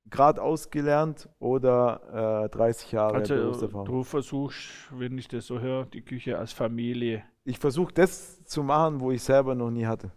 gerade 0.06 0.42
ausgelernt 0.42 1.28
oder 1.38 2.44
äh, 2.46 2.48
30 2.48 2.90
Jahre 2.92 3.14
Also 3.18 3.34
Berufserfahrung. 3.34 3.86
du 3.86 4.02
versuchst, 4.02 4.68
wenn 4.92 5.16
ich 5.18 5.28
das 5.28 5.46
so 5.46 5.60
höre, 5.60 5.86
die 5.86 6.02
Küche 6.02 6.36
als 6.38 6.52
Familie. 6.52 7.22
Ich 7.44 7.58
versuche 7.58 7.92
das 7.94 8.42
zu 8.44 8.62
machen, 8.64 9.00
wo 9.00 9.12
ich 9.12 9.22
selber 9.22 9.54
noch 9.54 9.70
nie 9.70 9.86
hatte. 9.86 10.10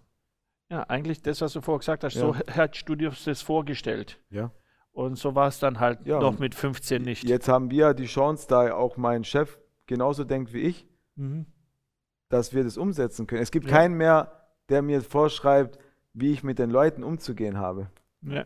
Ja, 0.69 0.83
eigentlich 0.83 1.21
das, 1.21 1.41
was 1.41 1.53
du 1.53 1.61
vorher 1.61 1.79
gesagt 1.79 2.03
hast, 2.03 2.15
Ja. 2.15 2.21
so 2.21 2.33
hättest 2.35 2.89
du 2.89 2.95
dir 2.95 3.11
das 3.25 3.41
vorgestellt. 3.43 4.19
Ja. 4.31 4.51
Und 4.91 5.17
so 5.17 5.35
war 5.35 5.47
es 5.47 5.59
dann 5.59 5.79
halt 5.79 6.05
Ja, 6.07 6.19
noch 6.19 6.39
mit 6.39 6.55
15 6.55 7.01
nicht. 7.03 7.23
Jetzt 7.27 7.47
haben 7.47 7.69
wir 7.69 7.93
die 7.93 8.05
Chance, 8.05 8.47
da 8.47 8.73
auch 8.73 8.97
mein 8.97 9.23
Chef 9.23 9.59
genauso 9.85 10.23
denkt 10.23 10.53
wie 10.53 10.61
ich, 10.61 10.87
Mhm. 11.15 11.45
dass 12.29 12.53
wir 12.53 12.63
das 12.63 12.77
umsetzen 12.77 13.27
können. 13.27 13.43
Es 13.43 13.51
gibt 13.51 13.65
Ja. 13.67 13.71
keinen 13.77 13.95
mehr, 13.95 14.31
der 14.69 14.81
mir 14.81 15.01
vorschreibt, 15.01 15.77
wie 16.13 16.31
ich 16.31 16.43
mit 16.43 16.59
den 16.59 16.69
Leuten 16.69 17.03
umzugehen 17.03 17.57
habe. 17.57 17.89
Ja. 18.21 18.45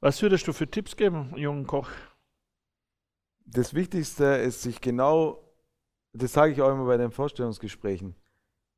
Was 0.00 0.20
würdest 0.22 0.46
du 0.46 0.52
für 0.52 0.70
Tipps 0.70 0.96
geben, 0.96 1.32
jungen 1.36 1.66
Koch? 1.66 1.90
Das 3.46 3.74
Wichtigste 3.74 4.24
ist, 4.24 4.62
sich 4.62 4.80
genau, 4.80 5.42
das 6.12 6.32
sage 6.32 6.52
ich 6.52 6.60
auch 6.60 6.70
immer 6.70 6.86
bei 6.86 6.96
den 6.96 7.10
Vorstellungsgesprächen, 7.10 8.14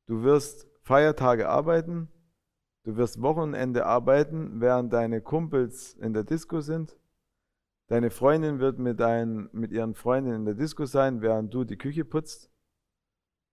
du 0.07 0.23
wirst 0.23 0.67
Feiertage 0.81 1.49
arbeiten, 1.49 2.07
du 2.83 2.95
wirst 2.95 3.21
Wochenende 3.21 3.85
arbeiten, 3.85 4.61
während 4.61 4.93
deine 4.93 5.21
Kumpels 5.21 5.93
in 5.95 6.13
der 6.13 6.23
Disco 6.23 6.61
sind. 6.61 6.97
Deine 7.87 8.09
Freundin 8.09 8.59
wird 8.59 8.79
mit, 8.79 8.99
deinen, 8.99 9.49
mit 9.51 9.71
ihren 9.71 9.93
Freunden 9.93 10.33
in 10.33 10.45
der 10.45 10.53
Disco 10.53 10.85
sein, 10.85 11.21
während 11.21 11.53
du 11.53 11.65
die 11.65 11.77
Küche 11.77 12.05
putzt. 12.05 12.49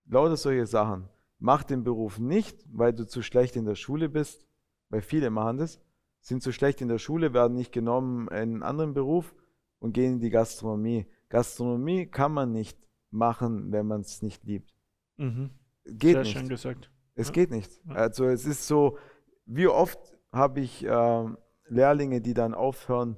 Lauter 0.05 0.37
solche 0.37 0.65
Sachen. 0.65 1.09
Mach 1.39 1.63
den 1.63 1.83
Beruf 1.83 2.19
nicht, 2.19 2.65
weil 2.71 2.93
du 2.93 3.07
zu 3.07 3.21
schlecht 3.21 3.55
in 3.55 3.65
der 3.65 3.75
Schule 3.75 4.09
bist, 4.09 4.45
weil 4.89 5.01
viele 5.01 5.29
machen 5.29 5.57
das, 5.57 5.79
sind 6.21 6.43
zu 6.43 6.51
schlecht 6.51 6.81
in 6.81 6.89
der 6.89 6.97
Schule, 6.97 7.33
werden 7.33 7.55
nicht 7.55 7.71
genommen 7.71 8.27
in 8.27 8.33
einen 8.35 8.63
anderen 8.63 8.93
Beruf 8.93 9.33
und 9.79 9.93
gehen 9.93 10.13
in 10.13 10.19
die 10.19 10.29
Gastronomie. 10.29 11.07
Gastronomie 11.29 12.07
kann 12.07 12.33
man 12.33 12.51
nicht 12.51 12.77
machen, 13.11 13.71
wenn 13.71 13.87
man 13.87 14.01
es 14.01 14.21
nicht 14.21 14.43
liebt. 14.43 14.73
Mhm. 15.17 15.51
Geht 15.85 16.11
Sehr 16.13 16.19
nicht. 16.23 16.31
schön 16.37 16.49
gesagt. 16.49 16.91
Es 17.15 17.27
Ja. 17.27 17.33
geht 17.33 17.51
nicht. 17.51 17.71
Also 17.87 18.25
es 18.25 18.45
ist 18.45 18.67
so, 18.67 18.97
wie 19.45 19.67
oft 19.67 19.99
habe 20.31 20.59
ich 20.59 20.85
ähm, 20.87 21.37
Lehrlinge, 21.67 22.21
die 22.21 22.33
dann 22.33 22.53
aufhören 22.53 23.17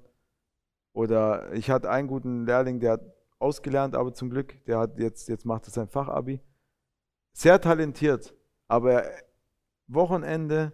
oder 0.94 1.52
ich 1.54 1.70
hatte 1.70 1.90
einen 1.90 2.08
guten 2.08 2.46
Lehrling, 2.46 2.80
der 2.80 2.94
hat 2.94 3.02
ausgelernt, 3.40 3.96
aber 3.96 4.14
zum 4.14 4.30
Glück, 4.30 4.64
der 4.66 4.78
hat 4.80 5.00
jetzt, 5.00 5.28
jetzt 5.28 5.46
macht 5.46 5.68
er 5.68 5.72
sein 5.72 5.88
Fachabi. 5.88 6.42
Sehr 7.34 7.60
talentiert, 7.62 8.36
aber 8.68 9.04
Wochenende 9.88 10.74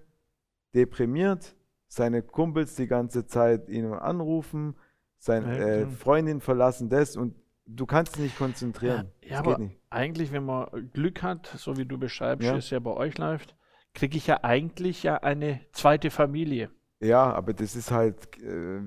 deprimiert, 0.73 1.55
seine 1.87 2.21
Kumpels 2.21 2.75
die 2.75 2.87
ganze 2.87 3.25
Zeit 3.25 3.69
ihn 3.69 3.85
anrufen, 3.93 4.75
seine 5.17 5.57
Ja, 5.57 5.65
äh. 5.65 5.87
Freundin 5.87 6.41
verlassen 6.41 6.89
das 6.89 7.15
und 7.15 7.35
du 7.65 7.85
kannst 7.85 8.15
dich 8.15 8.23
nicht 8.23 8.37
konzentrieren. 8.37 9.11
Ja, 9.23 9.41
das 9.41 9.55
aber 9.55 9.69
eigentlich, 9.89 10.31
wenn 10.31 10.45
man 10.45 10.91
Glück 10.93 11.23
hat, 11.23 11.47
so 11.57 11.77
wie 11.77 11.85
du 11.85 11.97
beschreibst, 11.97 12.47
Ja. 12.47 12.55
es 12.57 12.69
ja 12.69 12.79
bei 12.79 12.91
euch 12.91 13.17
läuft, 13.17 13.55
kriege 13.93 14.17
ich 14.17 14.27
ja 14.27 14.43
eigentlich 14.43 15.03
ja 15.03 15.17
eine 15.17 15.61
zweite 15.71 16.09
Familie. 16.11 16.69
Ja, 16.99 17.31
aber 17.33 17.53
das 17.53 17.75
ist 17.75 17.91
halt 17.91 18.37
äh, 18.41 18.81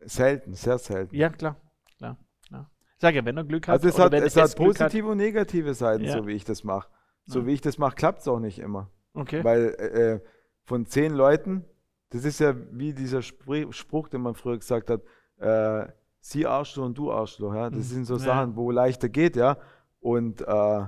selten, 0.00 0.54
sehr 0.54 0.78
selten. 0.78 1.14
Ja, 1.14 1.28
klar, 1.30 1.56
klar, 1.98 2.16
klar. 2.46 2.70
Ich 2.96 3.00
sage 3.00 3.16
ja, 3.16 3.24
wenn 3.24 3.36
er 3.36 3.44
Glück 3.44 3.68
hat, 3.68 3.74
Also 3.74 3.88
es 3.88 3.98
hat, 3.98 4.12
wenn 4.12 4.22
es 4.22 4.36
hat 4.36 4.56
positive 4.56 5.06
und 5.08 5.18
negative 5.18 5.74
Seiten, 5.74 6.04
Ja. 6.04 6.12
so 6.14 6.26
wie 6.26 6.32
ich 6.32 6.44
das 6.44 6.64
mache. 6.64 6.88
So 7.26 7.40
Ja. 7.40 7.46
wie 7.46 7.52
ich 7.52 7.60
das 7.60 7.78
mache, 7.78 7.94
klappt 7.94 8.20
es 8.20 8.28
auch 8.28 8.40
nicht 8.40 8.58
immer. 8.58 8.90
Okay. 9.14 9.42
Weil 9.44 9.74
äh, 9.78 10.20
von 10.64 10.86
zehn 10.86 11.12
Leuten, 11.14 11.64
das 12.10 12.24
ist 12.24 12.40
ja 12.40 12.54
wie 12.72 12.92
dieser 12.94 13.22
Spr 13.22 13.72
Spruch, 13.72 14.08
den 14.08 14.22
man 14.22 14.34
früher 14.34 14.58
gesagt 14.58 14.90
hat, 14.90 15.02
äh, 15.38 15.86
sie 16.20 16.46
Arschloch 16.46 16.84
und 16.86 16.98
du 16.98 17.12
Arschloch. 17.12 17.54
Ja? 17.54 17.68
Das 17.70 17.78
Mhm. 17.78 17.82
sind 17.94 18.04
so 18.06 18.14
Ja. 18.14 18.20
Sachen, 18.20 18.56
wo 18.56 18.70
leichter 18.70 19.08
geht, 19.08 19.36
ja. 19.36 19.56
Und 20.00 20.40
äh, 20.42 20.86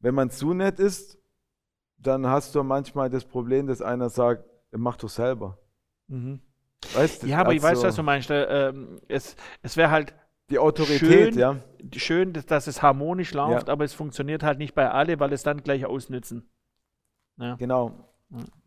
wenn 0.00 0.14
man 0.14 0.30
zu 0.30 0.52
nett 0.54 0.78
ist, 0.78 1.18
dann 1.98 2.26
hast 2.26 2.54
du 2.54 2.62
manchmal 2.62 3.08
das 3.08 3.24
Problem, 3.24 3.66
dass 3.66 3.80
einer 3.80 4.10
sagt, 4.10 4.44
mach 4.72 4.96
doch 4.96 5.08
selber. 5.08 5.58
Mhm. 6.08 6.40
Weißt 6.92 7.22
du? 7.22 7.26
Ja, 7.28 7.38
aber 7.38 7.54
ich 7.54 7.62
weiß, 7.62 7.78
Also, 7.78 7.84
was 7.88 7.96
du 7.96 8.02
meinst. 8.02 8.30
Äh, 8.30 8.68
ähm, 8.68 9.00
es 9.08 9.36
es 9.62 9.76
wäre 9.76 9.90
halt 9.90 10.14
Die 10.50 10.58
Autorität, 10.58 11.34
schön, 11.34 11.38
ja. 11.38 11.56
schön, 11.96 12.32
dass, 12.34 12.44
dass 12.46 12.66
es 12.66 12.82
harmonisch 12.82 13.32
läuft, 13.32 13.68
Ja. 13.68 13.72
aber 13.72 13.84
es 13.84 13.94
funktioniert 13.94 14.42
halt 14.42 14.58
nicht 14.58 14.74
bei 14.74 14.90
alle, 14.90 15.18
weil 15.18 15.32
es 15.32 15.42
dann 15.42 15.62
gleich 15.62 15.86
ausnützen. 15.86 16.48
Ja. 17.38 17.56
Genau, 17.56 18.12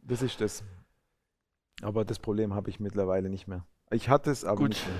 das 0.01 0.21
ist 0.21 0.41
das. 0.41 0.63
Aber 1.84 2.03
das 2.03 2.17
Problem 2.19 2.53
habe 2.55 2.69
ich 2.69 2.80
mittlerweile 2.80 3.30
nicht 3.30 3.47
mehr. 3.47 3.65
Ich 3.91 4.09
hatte 4.09 4.32
es, 4.32 4.43
aber 4.43 4.57
Gut. 4.57 4.69
nicht 4.69 4.88
mehr. 4.88 4.95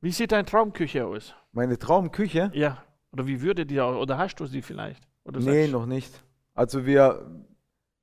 Wie 0.00 0.12
sieht 0.12 0.30
deine 0.30 0.44
Traumküche 0.44 1.04
aus? 1.06 1.34
Meine 1.52 1.76
Traumküche? 1.78 2.50
Ja. 2.54 2.82
Oder 3.12 3.26
wie 3.26 3.42
würde 3.42 3.66
die? 3.66 3.80
Oder 3.80 4.16
hast 4.18 4.36
du 4.36 4.46
sie 4.46 4.62
vielleicht? 4.62 5.02
Oder 5.24 5.40
Nee, 5.40 5.66
noch 5.66 5.86
nicht. 5.86 6.22
Also 6.54 6.86
wir, 6.86 7.44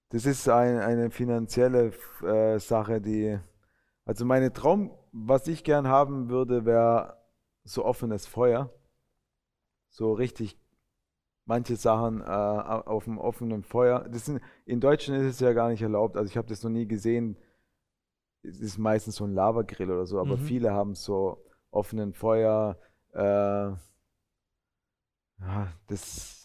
das 0.10 0.26
ist 0.26 0.50
ein, 0.50 0.80
eine 0.80 1.10
finanzielle 1.10 1.94
äh, 2.22 2.60
Sache, 2.60 3.00
die, 3.00 3.40
also 4.04 4.26
meine 4.26 4.52
Traum, 4.52 4.92
was 5.14 5.48
ich 5.48 5.64
gern 5.64 5.88
haben 5.88 6.30
würde, 6.30 6.66
wäre 6.66 7.18
so 7.66 7.86
offenes 7.86 8.28
Feuer. 8.28 8.72
So 9.90 10.14
richtig 10.14 10.58
manche 11.46 11.76
Sachen 11.78 12.22
äh, 12.22 12.26
au- 12.26 12.82
auf 12.88 13.06
dem 13.06 13.18
offenen 13.20 13.64
Feuer. 13.64 14.08
Das 14.10 14.26
sind, 14.26 14.42
in 14.66 14.80
Deutschland 14.82 15.22
ist 15.22 15.36
es 15.36 15.40
ja 15.42 15.54
gar 15.54 15.70
nicht 15.70 15.82
erlaubt. 15.82 16.18
Also 16.18 16.30
ich 16.32 16.38
habe 16.38 16.48
das 16.48 16.64
noch 16.64 16.72
nie 16.72 16.88
gesehen. 16.88 17.38
Es 18.44 18.62
ist 18.62 18.78
meistens 18.78 19.16
so 19.18 19.26
ein 19.26 19.34
Lavagrill 19.34 19.92
oder 19.92 20.06
so, 20.06 20.20
aber 20.20 20.38
Mhm. 20.38 20.42
viele 20.42 20.72
haben 20.72 20.96
so 20.96 21.44
offenen 21.72 22.14
Feuer. 22.14 22.78
Äh, 23.14 23.20
ja, 23.20 23.78
das, 25.88 26.45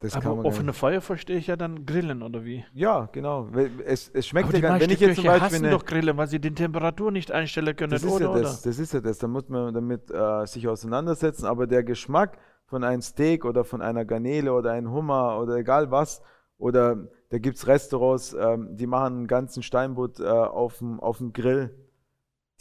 das 0.00 0.14
kann 0.14 0.32
Aber 0.32 0.46
offene 0.46 0.72
Feuer 0.72 1.02
verstehe 1.02 1.36
ich 1.36 1.48
ja 1.48 1.56
dann 1.56 1.84
Grillen 1.84 2.22
oder 2.22 2.42
wie? 2.42 2.64
ja, 2.72 3.10
genau. 3.12 3.48
Es, 3.84 4.08
es 4.08 4.26
schmeckt 4.26 4.48
aber 4.48 4.54
ja 4.54 4.60
gar 4.62 4.70
meisten 4.70 4.88
Wenn 4.88 4.94
ich 4.94 5.00
jetzt 5.00 5.16
zum 5.16 5.26
Beispiel 5.26 5.42
hassen 5.42 5.64
eine, 5.66 5.70
doch 5.70 5.84
Grillen, 5.84 6.16
weil 6.16 6.26
sie 6.26 6.40
die 6.40 6.54
Temperatur 6.54 7.12
nicht 7.12 7.30
einstellen 7.30 7.76
können, 7.76 7.90
das 7.90 8.02
ist 8.02 8.10
oder? 8.10 8.24
ja 8.24 8.30
oder? 8.30 8.40
das, 8.40 8.62
das 8.62 8.78
ist 8.78 8.94
ja 8.94 9.00
das. 9.00 9.18
Da 9.18 9.28
muss 9.28 9.50
man 9.50 9.74
damit 9.74 10.10
äh, 10.10 10.46
sich 10.46 10.66
auseinandersetzen. 10.66 11.44
Aber 11.44 11.66
der 11.66 11.84
Geschmack 11.84 12.38
von 12.64 12.82
einem 12.82 13.02
Steak 13.02 13.44
oder 13.44 13.62
von 13.62 13.82
einer 13.82 14.06
Garnele 14.06 14.54
oder 14.54 14.72
einem 14.72 14.90
Hummer 14.90 15.38
oder 15.38 15.56
egal 15.56 15.90
was, 15.90 16.22
oder 16.56 17.08
da 17.28 17.38
gibt 17.38 17.58
es 17.58 17.66
Restaurants, 17.66 18.32
ähm, 18.32 18.76
die 18.76 18.86
machen 18.86 19.18
einen 19.18 19.26
ganzen 19.26 19.62
Steinbutt 19.62 20.18
äh, 20.18 20.24
auf 20.24 20.78
dem 20.78 20.98
auf 21.00 21.18
dem 21.18 21.34
Grill. 21.34 21.76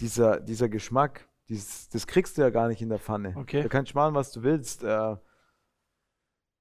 Dieser, 0.01 0.39
dieser 0.41 0.67
Geschmack, 0.67 1.27
dieses, 1.47 1.89
das 1.89 2.07
kriegst 2.07 2.37
du 2.37 2.41
ja 2.41 2.49
gar 2.49 2.67
nicht 2.67 2.81
in 2.81 2.89
der 2.89 2.99
Pfanne. 2.99 3.33
Okay. 3.37 3.61
Da 3.61 3.69
kannst 3.69 3.93
du 3.93 3.97
machen, 3.97 4.15
was 4.15 4.31
du 4.31 4.43
willst. 4.43 4.83
Äh, 4.83 5.15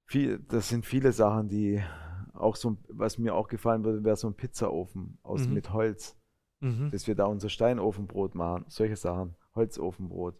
viel, 0.09 0.39
das 0.39 0.69
sind 0.69 0.85
viele 0.85 1.11
Sachen, 1.11 1.47
die 1.49 1.81
auch 2.33 2.55
so, 2.55 2.77
was 2.89 3.17
mir 3.19 3.35
auch 3.35 3.47
gefallen 3.47 3.83
würde, 3.83 4.03
wäre 4.03 4.15
so 4.15 4.27
ein 4.27 4.33
Pizzaofen 4.35 5.19
aus 5.23 5.47
Mhm. 5.47 5.53
mit 5.53 5.71
Holz, 5.71 6.17
Mhm. 6.61 6.89
dass 6.91 7.05
wir 7.07 7.15
da 7.15 7.25
unser 7.25 7.49
Steinofenbrot 7.49 8.33
machen, 8.33 8.65
solche 8.67 8.95
Sachen, 8.95 9.35
Holzofenbrot. 9.55 10.35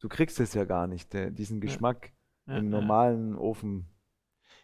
Du 0.00 0.08
kriegst 0.08 0.38
es 0.40 0.54
ja 0.54 0.64
gar 0.64 0.86
nicht, 0.86 1.12
diesen 1.14 1.60
Geschmack 1.60 2.12
Ja, 2.46 2.58
im 2.58 2.68
normalen 2.70 3.36
Ofen. 3.36 3.86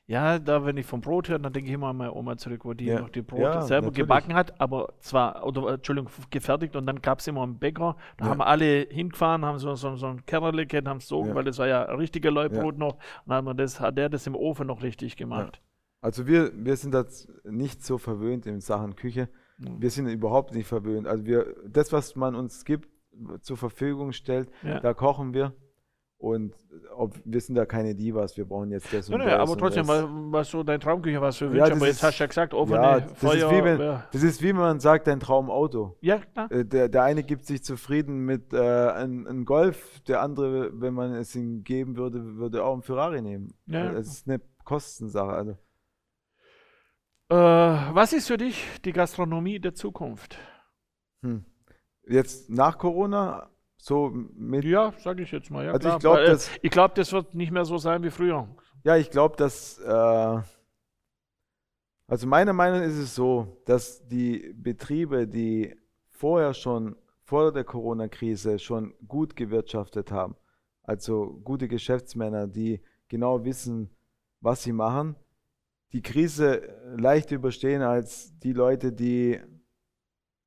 Ja, 0.08 0.38
da, 0.38 0.64
wenn 0.64 0.76
ich 0.76 0.86
vom 0.86 1.00
Brot 1.00 1.28
höre, 1.28 1.40
dann 1.40 1.52
denke 1.52 1.68
ich 1.68 1.74
immer 1.74 1.88
an 1.88 1.96
meine 1.96 2.14
Oma 2.14 2.36
zurück, 2.36 2.64
wo 2.64 2.74
die 2.74 2.84
Ja. 2.86 3.00
noch 3.00 3.08
die 3.08 3.22
Brot 3.22 3.40
Ja, 3.40 3.62
selber 3.62 3.86
natürlich. 3.88 4.04
gebacken 4.06 4.34
hat, 4.34 4.60
aber 4.60 4.94
zwar, 5.00 5.44
oder 5.44 5.74
Entschuldigung, 5.74 6.10
gefertigt 6.30 6.76
und 6.76 6.86
dann 6.86 7.02
gab 7.02 7.18
es 7.18 7.26
immer 7.26 7.42
einen 7.42 7.58
Bäcker. 7.58 7.96
Da 8.16 8.26
Ja. 8.26 8.30
haben 8.30 8.40
alle 8.40 8.86
hingefahren, 8.88 9.44
haben 9.44 9.58
so, 9.58 9.74
so, 9.74 9.96
so 9.96 10.06
ein 10.06 10.24
Kernerle 10.24 10.64
gehabt, 10.66 10.86
haben 10.86 10.98
es 10.98 11.08
so, 11.08 11.34
weil 11.34 11.42
das 11.42 11.58
war 11.58 11.66
ja 11.66 11.82
richtiger 11.82 12.30
Leubrot 12.30 12.78
noch. 12.78 12.94
Und 12.94 13.00
dann 13.26 13.36
hat, 13.38 13.44
man 13.44 13.56
das, 13.56 13.80
hat 13.80 13.98
der 13.98 14.08
das 14.08 14.26
im 14.28 14.36
Ofen 14.36 14.68
noch 14.68 14.82
richtig 14.84 15.16
gemacht. 15.16 15.60
Also 16.00 16.28
wir, 16.28 16.52
wir 16.54 16.76
sind 16.76 16.94
jetzt 16.94 17.28
nicht 17.44 17.84
so 17.84 17.98
verwöhnt 17.98 18.46
in 18.46 18.60
Sachen 18.60 18.94
Küche. 18.94 19.28
Mhm. 19.58 19.80
Wir 19.82 19.90
sind 19.90 20.06
überhaupt 20.06 20.54
nicht 20.54 20.68
verwöhnt. 20.68 21.08
Also 21.08 21.24
wir, 21.24 21.52
das, 21.66 21.92
was 21.92 22.14
man 22.14 22.36
uns 22.36 22.64
gibt, 22.64 22.88
zur 23.40 23.56
Verfügung 23.56 24.12
stellt, 24.12 24.50
da 24.82 24.94
kochen 24.94 25.34
wir. 25.34 25.52
Und 26.18 26.54
ob, 26.96 27.14
wir 27.26 27.40
sind 27.42 27.56
da 27.56 27.66
keine 27.66 27.94
Divas, 27.94 28.36
wir 28.38 28.46
brauchen 28.46 28.70
jetzt 28.70 28.90
das 28.90 29.08
Ja, 29.08 29.14
und 29.16 29.20
nee, 29.20 29.26
das 29.30 29.38
aber 29.38 29.52
und 29.52 29.58
trotzdem, 29.58 29.86
das. 29.86 30.04
was, 30.08 30.50
so 30.50 30.62
dein 30.62 30.80
Traumküche, 30.80 31.20
was 31.20 31.36
für 31.36 31.44
Ja, 31.44 31.50
Wünsche, 31.52 31.64
das 31.68 31.76
aber 31.76 31.86
jetzt 31.86 31.96
ist- 31.96 32.02
hast 32.04 32.18
du 32.18 32.22
ja 32.22 32.26
gesagt, 32.28 32.54
offene 32.54 32.76
ja, 32.80 33.00
das 33.00 33.12
Feuer. 33.18 33.34
ist, 33.34 33.50
wie 33.50 33.64
wenn, 33.64 33.80
ja. 33.80 34.08
das 34.12 34.22
ist 34.22 34.42
wie 34.42 34.48
wenn 34.48 34.56
man 34.56 34.80
sagt, 34.80 35.06
dein 35.08 35.20
Traumauto. 35.20 35.98
ja, 36.00 36.18
klar. 36.18 36.50
Äh, 36.50 36.64
Der, 36.64 36.88
der 36.88 37.02
eine 37.02 37.22
gibt 37.22 37.44
sich 37.44 37.62
zufrieden 37.62 38.24
mit 38.24 38.54
äh, 38.54 38.56
einem 38.58 39.26
einem 39.26 39.44
Golf, 39.44 40.00
der 40.08 40.22
andere, 40.22 40.70
wenn 40.80 40.94
man 40.94 41.12
es 41.12 41.36
ihm 41.36 41.62
geben 41.64 41.96
würde, 41.98 42.24
würde 42.36 42.64
auch 42.64 42.72
einen 42.72 42.82
Ferrari 42.82 43.20
nehmen. 43.20 43.52
Ja. 43.66 43.92
Es 43.92 44.08
ist 44.08 44.26
eine 44.26 44.40
Kostensache. 44.64 45.28
Also, 45.32 45.52
Äh, 47.28 47.34
was 47.94 48.12
ist 48.14 48.28
für 48.28 48.36
dich 48.38 48.64
die 48.84 48.92
Gastronomie 48.92 49.58
der 49.60 49.74
Zukunft? 49.74 50.38
hm. 51.22 51.44
Jetzt 52.08 52.48
nach 52.50 52.78
Corona, 52.78 53.50
so 53.86 54.10
mit. 54.34 54.64
Ja, 54.64 54.92
sage 54.98 55.22
ich 55.22 55.30
jetzt 55.30 55.48
mal. 55.50 55.64
Ja, 55.64 55.70
Also 55.72 55.80
klar. 55.88 55.94
ich 55.96 56.00
glaub, 56.00 56.16
Weil, 56.16 56.24
äh, 56.24 56.30
dass- 56.30 56.50
ich 56.60 56.70
glaube, 56.72 56.94
das 56.96 57.12
wird 57.12 57.34
nicht 57.34 57.52
mehr 57.52 57.64
so 57.64 57.78
sein 57.78 58.02
wie 58.02 58.10
früher. 58.10 58.48
Ja, 58.82 58.96
ich 58.96 59.10
glaube, 59.10 59.36
dass. 59.36 59.78
Äh, 59.78 60.40
also, 62.08 62.26
meiner 62.26 62.52
Meinung 62.52 62.80
nach 62.80 62.86
ist 62.86 62.98
es 62.98 63.14
so, 63.14 63.60
dass 63.64 64.06
die 64.08 64.52
Betriebe, 64.56 65.26
die 65.26 65.76
vorher 66.08 66.52
schon, 66.54 66.96
vor 67.22 67.52
der 67.52 67.64
Corona-Krise, 67.64 68.58
schon 68.58 68.94
gut 69.06 69.34
gewirtschaftet 69.36 70.10
haben, 70.12 70.36
also 70.82 71.40
gute 71.44 71.66
Geschäftsmänner, 71.68 72.46
die 72.46 72.80
genau 73.08 73.44
wissen, 73.44 73.90
was 74.40 74.62
sie 74.62 74.72
machen, 74.72 75.16
die 75.92 76.02
Krise 76.02 76.62
leicht 76.96 77.30
überstehen 77.32 77.82
als 77.82 78.36
die 78.38 78.52
Leute, 78.52 78.92
die 78.92 79.40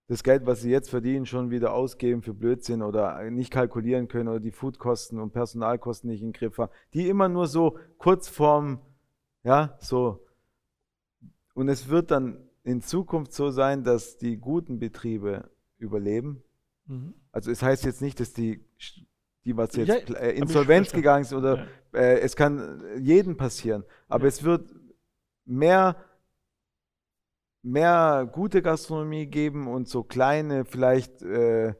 das 0.10 0.24
Geld, 0.24 0.46
was 0.48 0.62
sie 0.62 0.72
jetzt 0.72 0.90
verdienen, 0.90 1.26
schon 1.28 1.52
wieder 1.52 1.74
ausgeben 1.74 2.22
für 2.24 2.34
Blödsinn 2.34 2.82
oder 2.82 3.30
nicht 3.30 3.52
kalkulieren 3.52 4.08
können 4.08 4.28
oder 4.28 4.40
die 4.40 4.52
Foodkosten 4.52 5.20
und 5.20 5.32
Personalkosten 5.32 6.10
nicht 6.10 6.24
im 6.24 6.34
Griff 6.34 6.58
haben, 6.58 6.72
die 6.94 7.08
immer 7.08 7.30
nur 7.30 7.48
so 7.48 7.78
kurz 8.00 8.28
vorm, 8.28 8.82
ja, 9.44 9.78
so. 9.80 10.26
Und 11.54 11.70
es 11.70 11.90
wird 11.90 12.10
dann 12.12 12.50
in 12.64 12.82
Zukunft 12.82 13.34
so 13.34 13.52
sein, 13.52 13.84
dass 13.84 14.18
die 14.18 14.38
guten 14.38 14.80
Betriebe 14.80 15.50
überleben. 15.78 16.42
Mhm. 16.88 17.14
Also 17.32 17.52
es 17.52 17.62
heißt 17.62 17.86
jetzt 17.86 18.02
nicht, 18.02 18.20
dass 18.20 18.34
die, 18.34 18.66
die 19.46 19.56
was 19.56 19.76
jetzt 19.76 20.10
Ja, 20.10 20.16
äh, 20.18 20.36
Insolvenz 20.38 20.92
gegangen 20.92 21.24
sind 21.24 21.38
oder 21.38 21.68
Ja. 21.94 22.00
äh, 22.00 22.20
es 22.20 22.36
kann 22.36 22.82
jedem 23.00 23.38
passieren. 23.38 23.84
Aber 24.08 24.24
Ja. 24.24 24.30
es 24.30 24.44
wird 24.44 24.74
mehr, 25.46 25.96
mehr 27.62 28.30
gute 28.32 28.62
Gastronomie 28.62 29.26
geben 29.28 29.68
und 29.68 29.88
so 29.88 30.04
kleine, 30.04 30.66
vielleicht, 30.66 31.22
äh, 31.22 31.74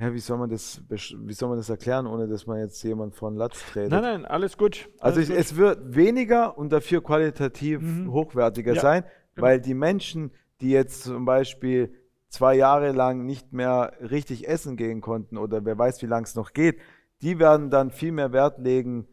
ja, 0.00 0.12
wie 0.14 0.18
soll 0.20 0.38
man 0.38 0.50
das, 0.50 0.82
wie 0.88 1.32
soll 1.32 1.48
man 1.48 1.58
das 1.58 1.68
erklären, 1.70 2.06
ohne 2.06 2.28
dass 2.28 2.46
man 2.46 2.58
jetzt 2.60 2.82
jemand 2.84 3.14
von 3.16 3.34
Latz 3.34 3.58
tretet? 3.72 3.90
Nein, 3.90 4.02
nein, 4.02 4.24
alles 4.26 4.56
gut. 4.56 4.88
Also 5.00 5.18
alles 5.18 5.28
es, 5.30 5.34
gut. 5.34 5.38
es 5.38 5.56
wird 5.56 5.94
weniger 5.96 6.56
und 6.56 6.70
dafür 6.70 7.02
qualitativ 7.02 7.80
Mhm. 7.80 8.12
hochwertiger 8.12 8.74
Ja, 8.74 8.80
sein, 8.80 9.04
genau. 9.34 9.46
weil 9.46 9.60
die 9.60 9.74
Menschen, 9.74 10.30
die 10.60 10.70
jetzt 10.70 11.02
zum 11.02 11.24
Beispiel 11.24 11.92
zwei 12.28 12.54
Jahre 12.54 12.92
lang 12.92 13.24
nicht 13.24 13.52
mehr 13.52 13.92
richtig 14.00 14.46
essen 14.46 14.76
gehen 14.76 15.00
konnten 15.00 15.36
oder 15.38 15.64
wer 15.64 15.78
weiß, 15.78 16.02
wie 16.02 16.06
lange 16.06 16.24
es 16.24 16.34
noch 16.34 16.52
geht, 16.52 16.78
die 17.22 17.38
werden 17.40 17.70
dann 17.70 17.90
viel 17.90 18.12
mehr 18.12 18.32
Wert 18.32 18.58
legen, 18.58 19.08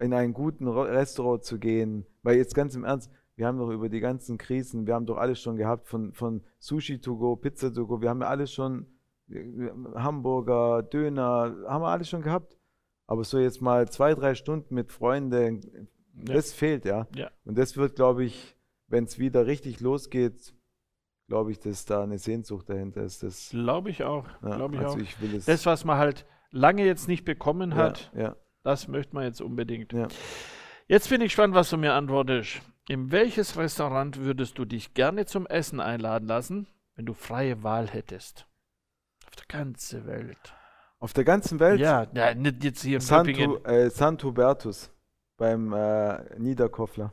in 0.00 0.12
einen 0.14 0.32
guten 0.32 0.66
Restaurant 0.66 1.44
zu 1.44 1.58
gehen. 1.60 2.06
Weil 2.24 2.38
jetzt 2.38 2.54
ganz 2.56 2.74
im 2.74 2.82
Ernst, 2.84 3.12
wir 3.36 3.46
haben 3.46 3.58
doch 3.58 3.70
über 3.70 3.88
die 3.88 4.00
ganzen 4.00 4.36
Krisen, 4.38 4.86
wir 4.86 4.94
haben 4.94 5.06
doch 5.06 5.16
alles 5.18 5.40
schon 5.40 5.56
gehabt, 5.56 5.88
von, 5.88 6.12
von 6.12 6.42
Sushi 6.58 7.00
to 7.00 7.16
go, 7.16 7.36
Pizza 7.36 7.72
to 7.72 7.86
go, 7.86 8.00
wir 8.00 8.10
haben 8.10 8.20
ja 8.20 8.28
alles 8.28 8.52
schon, 8.52 8.86
Hamburger, 9.94 10.82
Döner, 10.82 11.54
haben 11.66 11.82
wir 11.82 11.88
alles 11.88 12.08
schon 12.08 12.22
gehabt. 12.22 12.56
Aber 13.06 13.24
so 13.24 13.38
jetzt 13.38 13.60
mal 13.60 13.88
zwei, 13.88 14.14
drei 14.14 14.34
Stunden 14.34 14.74
mit 14.74 14.92
Freunden, 14.92 15.88
Ja. 16.14 16.34
das 16.34 16.52
fehlt, 16.52 16.84
ja. 16.84 17.06
Ja. 17.14 17.30
Und 17.44 17.58
das 17.58 17.76
wird, 17.76 17.96
glaube 17.96 18.24
ich, 18.24 18.56
wenn 18.86 19.04
es 19.04 19.18
wieder 19.18 19.46
richtig 19.46 19.80
losgeht, 19.80 20.54
glaube 21.28 21.50
ich, 21.50 21.58
dass 21.58 21.84
da 21.84 22.02
eine 22.02 22.18
Sehnsucht 22.18 22.68
dahinter 22.68 23.02
ist. 23.02 23.22
Das, 23.22 23.50
Glaube 23.50 23.90
ich 23.90 24.04
auch. 24.04 24.26
ja, 24.42 24.56
Glaube 24.56 24.74
ich 24.76 24.80
also 24.82 24.96
auch. 24.96 25.00
ich 25.00 25.20
will 25.20 25.34
es. 25.34 25.46
Das, 25.46 25.64
was 25.66 25.84
man 25.84 25.96
halt 25.98 26.26
lange 26.50 26.84
jetzt 26.84 27.08
nicht 27.08 27.24
bekommen 27.24 27.70
ja, 27.70 27.76
hat, 27.76 28.12
ja, 28.14 28.36
das 28.62 28.88
möchte 28.88 29.14
man 29.14 29.24
jetzt 29.24 29.40
unbedingt. 29.40 29.92
ja. 29.92 30.08
Jetzt 30.88 31.08
bin 31.08 31.20
ich 31.22 31.28
gespannt, 31.28 31.54
was 31.54 31.70
du 31.70 31.78
mir 31.78 31.94
antwortest. 31.94 32.60
In 32.88 33.12
welches 33.12 33.56
Restaurant 33.56 34.18
würdest 34.18 34.58
du 34.58 34.64
dich 34.64 34.94
gerne 34.94 35.24
zum 35.26 35.46
Essen 35.46 35.80
einladen 35.80 36.26
lassen, 36.26 36.66
wenn 36.96 37.06
du 37.06 37.14
freie 37.14 37.62
Wahl 37.62 37.88
hättest? 37.88 38.46
Auf 39.26 39.36
der 39.36 39.46
ganzen 39.46 40.06
Welt. 40.06 40.54
Auf 40.98 41.12
der 41.12 41.24
ganzen 41.24 41.60
Welt 41.60 41.80
Ja, 41.80 42.06
ja 42.14 42.34
nicht 42.34 42.62
jetzt 42.64 42.82
hier 42.82 42.96
in 42.96 43.00
Santu, 43.00 43.56
äh, 43.64 43.88
Santubertus 43.90 44.90
beim 45.36 45.72
äh, 45.72 46.38
Niederkoffler. 46.38 47.12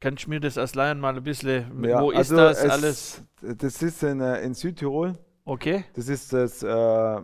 Kannst 0.00 0.26
du 0.26 0.30
mir 0.30 0.40
das 0.40 0.58
als 0.58 0.74
Laien 0.74 1.00
mal 1.00 1.16
ein 1.16 1.22
bisschen, 1.22 1.82
Ja, 1.84 2.02
wo 2.02 2.10
ist 2.10 2.18
also 2.18 2.36
das 2.36 2.58
es- 2.62 2.70
alles? 2.70 3.22
Das 3.40 3.82
ist 3.82 4.02
in, 4.02 4.20
äh, 4.20 4.42
in 4.42 4.54
Südtirol. 4.54 5.18
Okay. 5.44 5.84
Das 5.94 6.08
ist 6.08 6.32
das, 6.32 6.62
äh, 6.62 7.22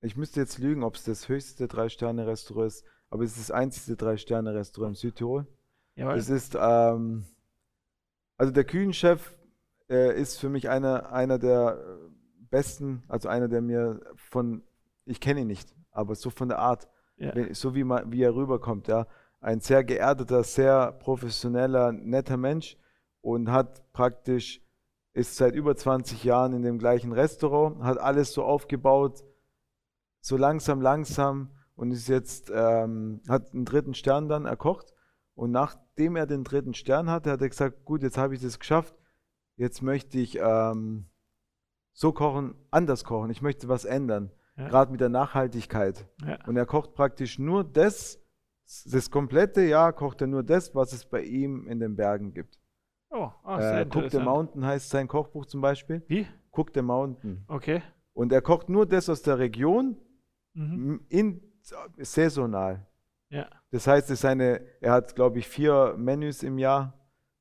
ich 0.00 0.16
müsste 0.16 0.40
jetzt 0.40 0.58
lügen, 0.58 0.82
ob 0.82 0.96
es 0.96 1.04
das 1.04 1.28
höchste 1.28 1.68
Drei-Sterne-Restaurant 1.68 2.66
ist, 2.66 2.84
aber 3.14 3.22
es 3.22 3.36
ist 3.36 3.48
das 3.48 3.50
einzige 3.52 3.96
Drei-Sterne-Restaurant 3.96 4.90
in 4.90 4.94
Südtirol. 4.96 5.46
Jawohl. 5.94 6.16
Es 6.16 6.28
ist, 6.28 6.58
ähm, 6.60 7.24
also 8.36 8.52
der 8.52 8.64
Küchenchef 8.64 9.36
äh, 9.88 10.20
ist 10.20 10.40
für 10.40 10.48
mich 10.48 10.68
einer, 10.68 11.12
einer 11.12 11.38
der 11.38 11.78
besten, 12.50 13.04
also 13.06 13.28
einer, 13.28 13.46
der 13.46 13.60
mir 13.60 14.00
von, 14.16 14.64
ich 15.04 15.20
kenne 15.20 15.42
ihn 15.42 15.46
nicht, 15.46 15.72
aber 15.92 16.16
so 16.16 16.28
von 16.28 16.48
der 16.48 16.58
Art, 16.58 16.88
Ja. 17.16 17.32
so 17.54 17.76
wie, 17.76 17.84
man, 17.84 18.10
wie 18.10 18.20
er 18.20 18.34
rüberkommt, 18.34 18.88
ja. 18.88 19.06
Ein 19.40 19.60
sehr 19.60 19.84
geerdeter, 19.84 20.42
sehr 20.42 20.90
professioneller, 20.90 21.92
netter 21.92 22.36
Mensch 22.36 22.76
und 23.20 23.48
hat 23.48 23.92
praktisch, 23.92 24.60
ist 25.12 25.36
seit 25.36 25.54
über 25.54 25.76
20 25.76 26.24
Jahren 26.24 26.52
in 26.52 26.62
dem 26.62 26.80
gleichen 26.80 27.12
Restaurant, 27.12 27.84
hat 27.84 27.98
alles 27.98 28.32
so 28.32 28.42
aufgebaut, 28.42 29.22
so 30.20 30.36
langsam, 30.36 30.80
langsam 30.80 31.50
und 31.76 31.90
ist 31.92 32.08
jetzt, 32.08 32.50
ähm, 32.54 33.20
hat 33.28 33.52
einen 33.52 33.64
dritten 33.64 33.94
Stern 33.94 34.28
dann 34.28 34.46
erkocht. 34.46 34.92
Und 35.34 35.50
nachdem 35.50 36.14
er 36.16 36.26
den 36.26 36.44
dritten 36.44 36.74
Stern 36.74 37.10
hatte, 37.10 37.30
hat 37.32 37.40
er 37.42 37.48
gesagt, 37.48 37.84
gut, 37.84 38.02
jetzt 38.02 38.18
habe 38.18 38.34
ich 38.34 38.40
das 38.42 38.58
geschafft, 38.60 38.94
jetzt 39.56 39.82
möchte 39.82 40.18
ich 40.18 40.38
ähm, 40.40 41.06
so 41.92 42.12
kochen, 42.12 42.54
anders 42.70 43.04
kochen, 43.04 43.30
ich 43.30 43.42
möchte 43.42 43.68
was 43.68 43.84
ändern, 43.84 44.30
Ja. 44.56 44.68
gerade 44.68 44.92
mit 44.92 45.00
der 45.00 45.08
Nachhaltigkeit. 45.08 46.06
Ja. 46.24 46.38
Und 46.46 46.56
er 46.56 46.66
kocht 46.66 46.94
praktisch 46.94 47.38
nur 47.40 47.64
das, 47.64 48.20
das 48.86 49.10
komplette 49.10 49.62
Jahr 49.62 49.92
kocht 49.92 50.20
er 50.20 50.26
nur 50.28 50.42
das, 50.44 50.74
was 50.74 50.92
es 50.92 51.04
bei 51.04 51.22
ihm 51.22 51.66
in 51.66 51.80
den 51.80 51.96
Bergen 51.96 52.32
gibt. 52.32 52.60
Oh, 53.10 53.30
ah, 53.44 53.60
sehr 53.60 53.80
Äh, 53.82 53.86
Cook 53.92 54.10
the. 54.10 54.18
Mountain 54.20 54.64
heißt 54.64 54.90
sein 54.90 55.06
Kochbuch 55.08 55.46
zum 55.46 55.60
Beispiel. 55.60 56.02
Wie? 56.08 56.26
Cook 56.52 56.70
the 56.74 56.82
Mountain. 56.82 57.44
Okay. 57.48 57.82
Und 58.12 58.32
er 58.32 58.42
kocht 58.42 58.68
nur 58.68 58.86
das 58.86 59.08
aus 59.08 59.22
der 59.22 59.38
Region, 59.38 59.96
Mhm. 60.56 61.04
in, 61.08 61.42
saisonal. 61.98 62.86
Ja. 63.30 63.46
Das 63.70 63.86
heißt, 63.86 64.10
es 64.10 64.20
ist 64.20 64.24
eine, 64.24 64.60
er 64.80 64.92
hat, 64.92 65.14
glaube 65.16 65.38
ich, 65.38 65.48
vier 65.48 65.94
Menüs 65.96 66.42
im 66.42 66.58
Jahr, 66.58 66.94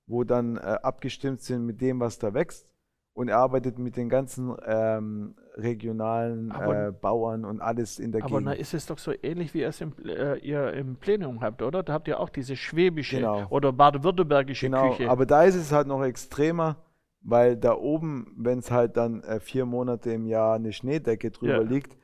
wo 0.08 0.24
dann 0.24 0.58
äh, 0.58 0.60
abgestimmt 0.82 1.42
sind 1.42 1.66
mit 1.66 1.82
dem, 1.82 2.00
was 2.00 2.20
da 2.20 2.34
wächst. 2.34 2.74
Und 3.16 3.28
er 3.28 3.38
arbeitet 3.38 3.78
mit 3.78 3.96
den 3.96 4.10
ganzen 4.10 4.56
ähm, 4.66 5.36
regionalen 5.56 6.52
Aber- 6.52 6.88
äh, 6.88 6.92
Bauern 6.92 7.46
und 7.46 7.62
alles 7.62 8.00
in 8.00 8.12
der 8.12 8.24
Aber 8.24 8.30
Gegend. 8.40 8.46
na, 8.46 8.54
ist 8.54 8.74
es 8.74 8.88
doch 8.88 8.98
so 8.98 9.14
ähnlich, 9.22 9.54
wie 9.54 9.60
ihr 9.60 9.68
es 9.68 9.82
im, 9.82 9.94
äh, 10.04 10.38
ihr 10.40 10.74
im 10.74 10.96
Plenum 10.96 11.42
habt, 11.42 11.62
oder? 11.62 11.84
Da 11.84 11.94
habt 11.94 12.08
ihr 12.08 12.20
auch 12.20 12.30
diese 12.30 12.56
schwäbische 12.56 13.18
Genau. 13.18 13.46
oder 13.50 13.72
baden-württembergische 13.72 14.66
Genau, 14.66 14.90
Küche. 14.96 15.12
aber 15.12 15.28
da 15.28 15.44
ist 15.44 15.54
es 15.56 15.72
halt 15.72 15.86
noch 15.86 16.04
extremer, 16.04 16.78
weil 17.22 17.56
da 17.56 17.76
oben, 17.76 18.34
wenn 18.36 18.58
es 18.60 18.72
halt 18.72 18.98
dann 18.98 19.22
äh, 19.24 19.40
vier 19.40 19.68
Monate 19.68 20.12
im 20.12 20.26
Jahr 20.26 20.56
eine 20.56 20.74
Schneedecke 20.74 21.30
drüber 21.30 21.58
Ja. 21.58 21.62
liegt, 21.62 21.96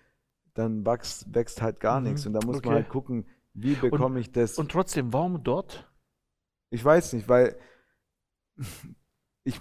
dann 0.54 0.86
wächst, 0.86 1.34
wächst 1.34 1.62
halt 1.62 1.80
gar 1.80 2.00
Mhm, 2.00 2.08
nichts. 2.08 2.26
Und 2.26 2.34
da 2.34 2.40
muss 2.46 2.58
okay. 2.58 2.68
man 2.68 2.76
halt 2.76 2.90
gucken, 2.90 3.26
wie 3.54 3.76
bekomme 3.76 4.20
ich 4.20 4.32
das. 4.32 4.58
Und 4.58 4.72
trotzdem, 4.72 5.12
warum 5.14 5.44
dort? 5.44 5.86
ich 6.72 6.86
weiß 6.86 7.14
nicht, 7.14 7.28
weil 7.28 7.58
ich 9.44 9.60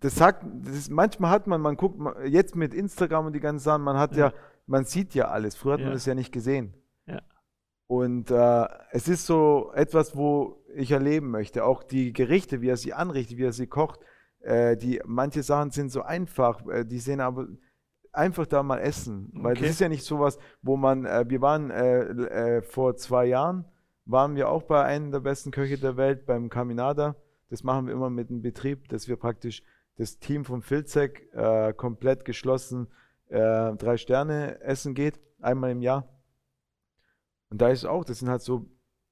das 0.00 0.14
sagt, 0.14 0.44
das 0.62 0.74
ist, 0.76 0.90
manchmal 0.90 1.30
hat 1.30 1.46
man, 1.46 1.60
man 1.60 1.76
guckt 1.76 2.00
jetzt 2.24 2.54
mit 2.54 2.72
Instagram 2.72 3.26
und 3.26 3.32
die 3.32 3.40
ganzen 3.40 3.64
Sachen, 3.64 3.82
man 3.82 3.98
hat 3.98 4.14
ja, 4.16 4.28
Ja. 4.28 4.34
man 4.66 4.84
sieht 4.84 5.14
ja 5.14 5.28
alles. 5.28 5.56
Früher 5.56 5.72
hat 5.74 5.80
man 5.80 5.88
Ja. 5.88 5.94
das 5.94 6.06
ja 6.06 6.14
nicht 6.14 6.32
gesehen. 6.32 6.72
Ja. 7.06 7.20
Und 7.88 8.30
äh, 8.30 8.66
es 8.92 9.08
ist 9.08 9.26
so 9.26 9.72
etwas, 9.74 10.16
wo 10.16 10.62
ich 10.74 10.92
erleben 10.92 11.30
möchte. 11.30 11.64
Auch 11.64 11.82
die 11.82 12.12
Gerichte, 12.12 12.60
wie 12.60 12.68
er 12.68 12.76
sie 12.76 12.92
anrichtet, 12.94 13.38
wie 13.38 13.44
er 13.44 13.52
sie 13.52 13.66
kocht. 13.66 14.00
Äh, 14.40 14.76
die, 14.76 15.00
manche 15.04 15.42
Sachen 15.42 15.70
sind 15.72 15.90
so 15.90 16.02
einfach, 16.02 16.64
äh, 16.68 16.84
die 16.84 17.00
sehen 17.00 17.20
aber 17.20 17.48
einfach 18.12 18.46
da 18.46 18.62
mal 18.62 18.78
essen. 18.78 19.30
Weil 19.34 19.52
Okay. 19.52 19.62
das 19.62 19.70
ist 19.72 19.80
ja 19.80 19.88
nicht 19.88 20.04
sowas, 20.04 20.38
wo 20.62 20.76
man, 20.76 21.04
äh, 21.04 21.24
wir 21.28 21.40
waren 21.40 21.70
äh, 21.70 22.00
äh, 22.58 22.62
vor 22.62 22.96
zwei 22.96 23.26
Jahren, 23.26 23.64
waren 24.04 24.36
wir 24.36 24.48
auch 24.48 24.62
bei 24.62 24.82
einem 24.84 25.10
der 25.10 25.20
besten 25.20 25.50
Köche 25.50 25.78
der 25.78 25.96
Welt, 25.96 26.26
beim 26.26 26.48
Caminada. 26.48 27.16
Das 27.50 27.62
machen 27.62 27.86
wir 27.86 27.94
immer 27.94 28.10
mit 28.10 28.30
einem 28.30 28.42
Betrieb, 28.42 28.88
dass 28.88 29.08
wir 29.08 29.16
praktisch 29.16 29.62
das 29.96 30.18
Team 30.18 30.44
vom 30.44 30.62
Filzek 30.62 31.32
äh, 31.34 31.72
komplett 31.72 32.24
geschlossen 32.24 32.88
äh, 33.28 33.74
drei 33.76 33.96
Sterne 33.96 34.60
essen 34.60 34.94
geht. 34.94 35.20
einmal 35.40 35.70
im 35.70 35.82
Jahr. 35.82 36.08
Und 37.50 37.60
da 37.60 37.68
ist 37.70 37.84
auch, 37.84 38.04
das 38.04 38.18
sind 38.18 38.28
halt 38.28 38.42
so 38.42 38.66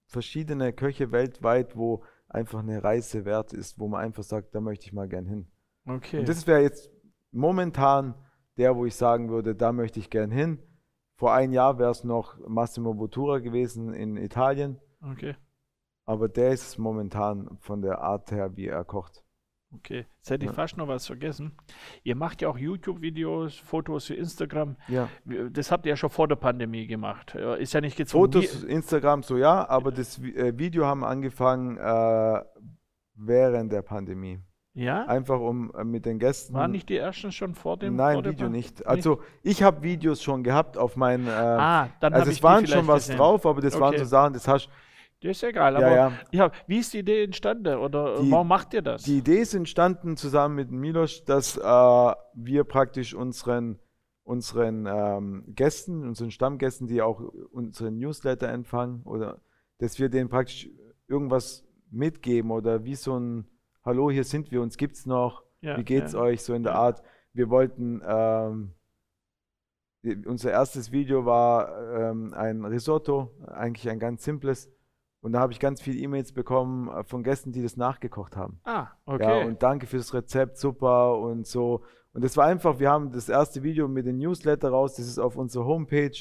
verschiedene 0.06 0.72
Köche 0.72 1.12
weltweit, 1.12 1.76
wo 1.76 2.02
einfach 2.28 2.60
eine 2.60 2.82
Reise 2.82 3.24
wert 3.24 3.52
ist, 3.52 3.78
wo 3.78 3.88
man 3.88 4.00
einfach 4.02 4.22
sagt, 4.22 4.54
da 4.54 4.60
möchte 4.60 4.86
ich 4.86 4.92
mal 4.92 5.08
gern 5.08 5.26
hin. 5.26 5.46
Okay. 5.86 6.18
Und 6.20 6.28
das 6.28 6.46
wäre 6.46 6.60
jetzt 6.60 6.90
momentan 7.30 8.14
der, 8.56 8.76
wo 8.76 8.86
ich 8.86 8.94
sagen 8.94 9.28
würde, 9.28 9.54
da 9.54 9.72
möchte 9.72 9.98
ich 10.00 10.10
gern 10.10 10.30
hin. 10.30 10.58
Vor 11.16 11.32
ein 11.32 11.52
Jahr 11.52 11.78
wäre 11.78 11.90
es 11.90 12.04
noch 12.04 12.36
Massimo 12.46 12.94
Bottura 12.94 13.38
gewesen 13.38 13.94
in 13.94 14.16
Italien, 14.16 14.78
okay. 15.00 15.34
aber 16.04 16.28
der 16.28 16.50
ist 16.50 16.78
momentan 16.78 17.56
von 17.60 17.80
der 17.80 18.00
Art 18.00 18.30
her, 18.32 18.56
wie 18.56 18.66
er 18.66 18.84
kocht. 18.84 19.24
Okay. 19.74 20.06
Jetzt 20.18 20.30
hätte 20.30 20.46
ich 20.46 20.52
fast 20.52 20.76
noch 20.76 20.88
was 20.88 21.06
vergessen. 21.06 21.52
Ihr 22.02 22.16
macht 22.16 22.40
ja 22.40 22.48
auch 22.48 22.56
YouTube-Videos, 22.56 23.56
Fotos 23.58 24.06
für 24.06 24.14
Instagram. 24.14 24.76
Ja. 24.88 25.08
Das 25.50 25.70
habt 25.70 25.86
ihr 25.86 25.90
ja 25.90 25.96
schon 25.96 26.10
vor 26.10 26.28
der 26.28 26.36
Pandemie 26.36 26.86
gemacht. 26.86 27.34
Ist 27.34 27.74
ja 27.74 27.80
nicht 27.80 27.96
gezwungen. 27.96 28.32
Fotos, 28.32 28.62
Instagram 28.62 29.22
so 29.22 29.36
ja, 29.36 29.68
aber 29.68 29.90
das 29.90 30.18
äh, 30.18 30.56
Video 30.56 30.86
haben 30.86 31.04
angefangen 31.04 31.78
äh, 31.78 32.42
während 33.14 33.72
der 33.72 33.82
Pandemie. 33.82 34.40
Ja? 34.76 35.06
Einfach 35.06 35.40
um 35.40 35.72
äh, 35.74 35.84
mit 35.84 36.04
den 36.04 36.18
Gästen. 36.18 36.52
Waren 36.54 36.70
nicht 36.70 36.88
die 36.90 36.98
ersten 36.98 37.32
schon 37.32 37.54
vor 37.54 37.78
dem 37.78 37.96
Nein, 37.96 38.14
vor 38.14 38.22
der 38.22 38.32
Video 38.32 38.46
Pan- 38.46 38.52
nicht. 38.52 38.86
Also 38.86 39.20
ich 39.42 39.62
habe 39.62 39.82
Videos 39.82 40.22
schon 40.22 40.42
gehabt 40.44 40.76
auf 40.76 40.96
meinen. 40.96 41.26
Äh, 41.26 41.30
Ah, 41.30 41.88
dann 42.00 42.12
habe 42.12 42.20
also 42.22 42.30
es 42.30 42.42
waren 42.42 42.66
schon 42.66 42.86
was 42.86 43.04
gesehen. 43.04 43.16
drauf, 43.16 43.46
aber 43.46 43.60
das 43.62 43.80
waren 43.80 43.94
Okay. 43.94 43.98
so 44.00 44.04
Sachen, 44.04 44.34
das 44.34 44.46
hast 44.46 44.68
Das 45.22 45.30
ist 45.30 45.42
egal, 45.44 45.72
Ja, 45.72 45.78
aber 45.78 45.96
ja. 45.96 46.12
ja, 46.30 46.50
wie 46.66 46.78
ist 46.78 46.92
die 46.92 46.98
Idee 46.98 47.24
entstanden 47.24 47.78
oder 47.78 48.20
Die- 48.20 48.30
warum 48.30 48.48
macht 48.48 48.74
ihr 48.74 48.82
das? 48.82 49.02
Die 49.04 49.16
Idee 49.18 49.38
ist 49.38 49.54
entstanden 49.54 50.18
zusammen 50.18 50.54
mit 50.56 50.70
Milos, 50.70 51.24
dass 51.24 51.56
äh, 51.56 51.60
wir 52.34 52.64
praktisch 52.64 53.14
unseren, 53.14 53.78
unseren 54.24 54.84
ähm, 54.86 55.44
Gästen, 55.54 56.02
unseren 56.06 56.30
Stammgästen, 56.30 56.86
die 56.86 57.00
auch 57.00 57.20
unseren 57.50 57.96
Newsletter 57.96 58.48
empfangen, 58.50 59.00
oder 59.04 59.38
dass 59.78 59.98
wir 59.98 60.10
denen 60.10 60.28
praktisch 60.28 60.68
irgendwas 61.08 61.64
mitgeben 61.90 62.50
oder 62.50 62.84
wie 62.84 62.94
so 62.94 63.18
ein 63.18 63.46
Hallo, 63.86 64.10
hier 64.10 64.24
sind 64.24 64.50
wir, 64.50 64.62
uns 64.62 64.76
gibt's 64.76 65.06
noch, 65.06 65.44
Ja, 65.60 65.78
wie 65.78 65.84
geht's 65.84 66.12
ja. 66.12 66.18
euch, 66.18 66.42
so 66.42 66.54
in 66.54 66.64
der 66.64 66.72
Ja. 66.72 66.78
Art. 66.80 67.02
Wir 67.32 67.48
wollten, 67.50 68.02
ähm, 68.04 68.72
unser 70.26 70.50
erstes 70.50 70.90
Video 70.90 71.24
war 71.24 72.10
ähm, 72.10 72.34
ein 72.34 72.64
Risotto, 72.64 73.30
eigentlich 73.46 73.88
ein 73.88 74.00
ganz 74.00 74.24
simples. 74.24 74.72
Und 75.20 75.32
da 75.32 75.40
habe 75.40 75.52
ich 75.52 75.60
ganz 75.60 75.80
viele 75.80 75.98
E-Mails 76.00 76.32
bekommen 76.32 76.88
äh, 76.88 77.04
von 77.04 77.22
Gästen, 77.22 77.52
die 77.52 77.62
das 77.62 77.76
nachgekocht 77.76 78.36
haben. 78.36 78.60
Ah, 78.64 78.88
Ja, 79.06 79.14
okay. 79.14 79.44
und 79.46 79.62
danke 79.62 79.86
fürs 79.86 80.12
Rezept, 80.12 80.58
super 80.58 81.18
und 81.18 81.46
so. 81.46 81.82
Und 82.12 82.24
das 82.24 82.36
war 82.36 82.46
einfach, 82.46 82.80
wir 82.80 82.90
haben 82.90 83.12
das 83.12 83.28
erste 83.28 83.62
Video 83.62 83.86
mit 83.86 84.06
dem 84.06 84.18
Newsletter 84.18 84.70
raus, 84.70 84.96
das 84.96 85.06
ist 85.06 85.18
auf 85.20 85.36
unserer 85.36 85.64
Homepage. 85.64 86.16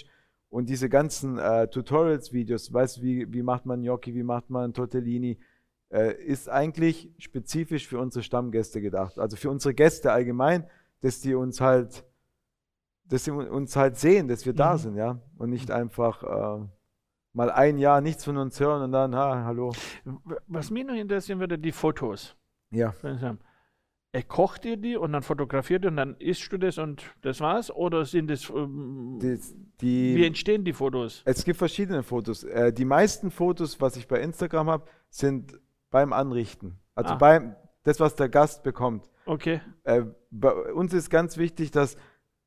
Und 0.49 0.69
diese 0.69 0.87
ganzen 0.87 1.39
äh, 1.39 1.67
Tutorials-Videos, 1.67 2.71
weißt 2.71 2.97
du, 2.97 3.01
wie, 3.01 3.33
wie 3.33 3.41
macht 3.41 3.65
man 3.65 3.81
Gnocchi, 3.81 4.13
wie 4.13 4.23
macht 4.23 4.51
man 4.51 4.71
Tortellini, 4.73 5.39
ist 5.89 6.49
eigentlich 6.49 7.11
spezifisch 7.19 7.87
für 7.87 7.99
unsere 7.99 8.23
Stammgäste 8.23 8.81
gedacht. 8.81 9.17
Also 9.19 9.37
für 9.37 9.49
unsere 9.49 9.73
Gäste 9.73 10.11
allgemein, 10.11 10.67
dass 11.01 11.21
die 11.21 11.35
uns 11.35 11.61
halt, 11.61 12.03
dass 13.07 13.25
sie 13.25 13.31
uns 13.31 13.75
halt 13.75 13.97
sehen, 13.97 14.27
dass 14.27 14.45
wir 14.45 14.53
da 14.53 14.73
Mhm. 14.73 14.77
sind, 14.79 14.95
ja. 14.95 15.19
Und 15.37 15.51
nicht 15.51 15.69
einfach 15.71 16.23
äh, 16.23 16.65
mal 17.33 17.51
ein 17.51 17.77
Jahr 17.77 18.01
nichts 18.01 18.25
von 18.25 18.37
uns 18.37 18.59
hören 18.59 18.81
und 18.81 18.91
dann, 18.91 19.15
ha, 19.15 19.43
hallo. 19.45 19.73
Was 20.47 20.71
mich 20.71 20.85
noch 20.85 20.95
interessieren 20.95 21.39
würde, 21.39 21.59
die 21.59 21.71
Fotos. 21.71 22.35
Ja. 22.71 22.93
Er 24.11 24.23
kocht 24.23 24.63
dir 24.63 24.77
die 24.77 24.95
und 24.95 25.11
dann 25.11 25.21
fotografiert 25.23 25.83
ihr 25.83 25.89
und 25.91 25.97
dann 25.97 26.15
isst 26.15 26.51
du 26.51 26.57
das 26.57 26.77
und 26.77 27.03
das 27.21 27.41
war's? 27.41 27.69
Oder 27.69 28.05
sind 28.05 28.31
es, 28.31 28.49
ähm, 28.49 29.19
wie 29.79 30.25
entstehen 30.25 30.63
die 30.63 30.71
Fotos? 30.73 31.21
Es 31.25 31.43
gibt 31.43 31.57
verschiedene 31.57 32.01
Fotos. 32.01 32.43
Äh, 32.45 32.71
die 32.73 32.85
meisten 32.85 33.29
Fotos, 33.29 33.79
was 33.81 33.97
ich 33.97 34.07
bei 34.07 34.21
Instagram 34.21 34.69
habe, 34.69 34.85
sind 35.09 35.59
beim 35.95 36.11
Anrichten. 36.11 36.77
Also 36.93 37.13
Ah. 37.13 37.17
beim 37.17 37.55
das, 37.83 38.01
was 38.01 38.15
der 38.15 38.27
Gast 38.27 38.63
bekommt. 38.63 39.09
Okay. 39.25 39.61
Äh, 39.85 40.01
bei 40.29 40.51
uns 40.73 40.93
ist 40.93 41.09
ganz 41.09 41.37
wichtig, 41.37 41.71
dass 41.71 41.95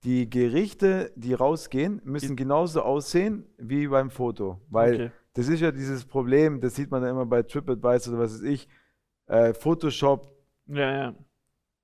die 0.05 0.29
Gerichte, 0.29 1.11
die 1.17 1.33
rausgehen, 1.33 2.03
müssen 2.05 2.37
genauso 2.37 2.83
aussehen 2.83 3.47
wie 3.57 3.89
beim 3.89 4.11
Foto. 4.11 4.61
Weil 4.69 4.95
okay. 4.95 5.11
das 5.33 5.49
ist 5.49 5.61
ja 5.61 5.71
dieses 5.71 6.05
Problem, 6.05 6.61
das 6.61 6.75
sieht 6.75 6.91
man 6.91 7.03
ja 7.03 7.09
immer 7.09 7.25
bei 7.25 7.43
TripAdvisor 7.43 8.13
oder 8.13 8.23
was 8.23 8.35
weiß 8.35 8.43
ich, 8.43 8.69
äh, 9.29 9.55
Photoshop. 9.55 10.31
Ja, 10.67 10.93
ja. 10.93 11.15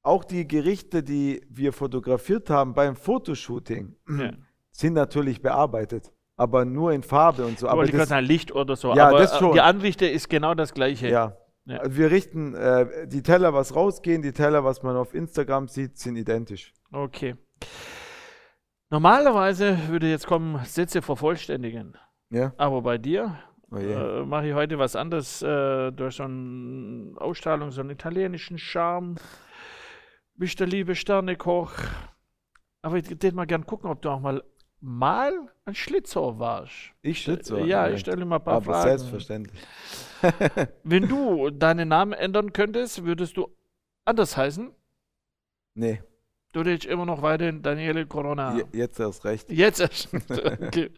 Auch 0.02 0.22
die 0.24 0.46
Gerichte, 0.46 1.02
die 1.02 1.46
wir 1.48 1.72
fotografiert 1.72 2.50
haben 2.50 2.74
beim 2.74 2.94
Fotoshooting, 2.94 3.96
ja. 4.18 4.32
sind 4.70 4.92
natürlich 4.92 5.40
bearbeitet. 5.40 6.12
Aber 6.36 6.66
nur 6.66 6.92
in 6.92 7.02
Farbe 7.02 7.46
und 7.46 7.58
so. 7.58 7.68
Aber 7.68 7.84
Aber 7.84 7.90
das, 7.90 8.10
Licht 8.20 8.52
oder 8.52 8.76
so. 8.76 8.92
Ja, 8.94 9.08
aber 9.08 9.18
das 9.20 9.32
äh, 9.32 9.38
schon. 9.38 9.52
die 9.52 9.62
Anrichte 9.62 10.04
ist 10.04 10.28
genau 10.28 10.54
das 10.54 10.74
Gleiche. 10.74 11.08
Ja. 11.08 11.36
Ja. 11.66 11.78
Also 11.78 11.96
wir 11.96 12.10
richten 12.10 12.54
äh, 12.54 13.06
die 13.06 13.22
Teller, 13.22 13.54
was 13.54 13.74
rausgehen, 13.74 14.22
die 14.22 14.32
Teller, 14.32 14.64
was 14.64 14.82
man 14.82 14.96
auf 14.96 15.14
Instagram 15.14 15.68
sieht, 15.68 15.98
sind 15.98 16.16
identisch. 16.16 16.72
Okay. 16.92 17.36
Normalerweise 18.90 19.78
würde 19.88 20.08
jetzt 20.08 20.26
kommen, 20.26 20.62
Sätze 20.64 21.02
vervollständigen. 21.02 21.96
Ja. 22.30 22.52
Aber 22.58 22.82
bei 22.82 22.98
dir 22.98 23.38
Oh 23.74 23.78
äh, 23.78 24.24
mache 24.24 24.48
ich 24.48 24.54
heute 24.54 24.78
was 24.78 24.94
anderes. 24.94 25.42
Äh, 25.42 25.90
durch 25.92 26.16
so 26.16 26.24
eine 26.24 27.12
Ausstrahlung, 27.16 27.70
so 27.70 27.80
einen 27.80 27.90
italienischen 27.90 28.58
Charme. 28.58 29.16
Bist 30.36 30.60
der 30.60 30.66
liebe 30.66 30.94
Sternekoch. 30.94 31.72
Aber 32.82 32.98
ich 32.98 33.10
würde 33.10 33.32
mal 33.32 33.46
gern 33.46 33.66
gucken, 33.66 33.90
ob 33.90 34.02
du 34.02 34.10
auch 34.10 34.20
mal 34.20 34.42
mal 34.85 35.32
ein 35.64 35.74
Schlitzohr 35.74 36.39
warst. 36.39 36.72
ich 37.03 37.20
schütze. 37.20 37.61
ja, 37.61 37.89
ich 37.89 38.01
stelle 38.01 38.24
mal 38.24 38.37
ein 38.37 38.45
paar 38.45 38.57
Aber 38.57 38.72
Fragen. 38.74 38.99
selbstverständlich. 38.99 39.61
Wenn 40.85 41.09
du 41.09 41.51
deinen 41.51 41.89
Namen 41.89 42.12
ändern 42.12 42.53
könntest, 42.53 43.05
würdest 43.05 43.37
du 43.37 43.49
anders 44.05 44.37
heißen? 44.37 44.70
Nee, 45.74 46.03
Du 46.53 46.61
hättest 46.61 46.85
immer 46.85 47.05
noch 47.05 47.20
weiterhin 47.20 47.62
Daniele 47.62 48.07
Corona. 48.07 48.57
je- 48.57 48.64
jetzt 48.78 49.01
erst 49.01 49.24
recht. 49.24 49.51
Jetzt 49.51 49.80
erst. 49.80 50.09
okay. 50.30 50.93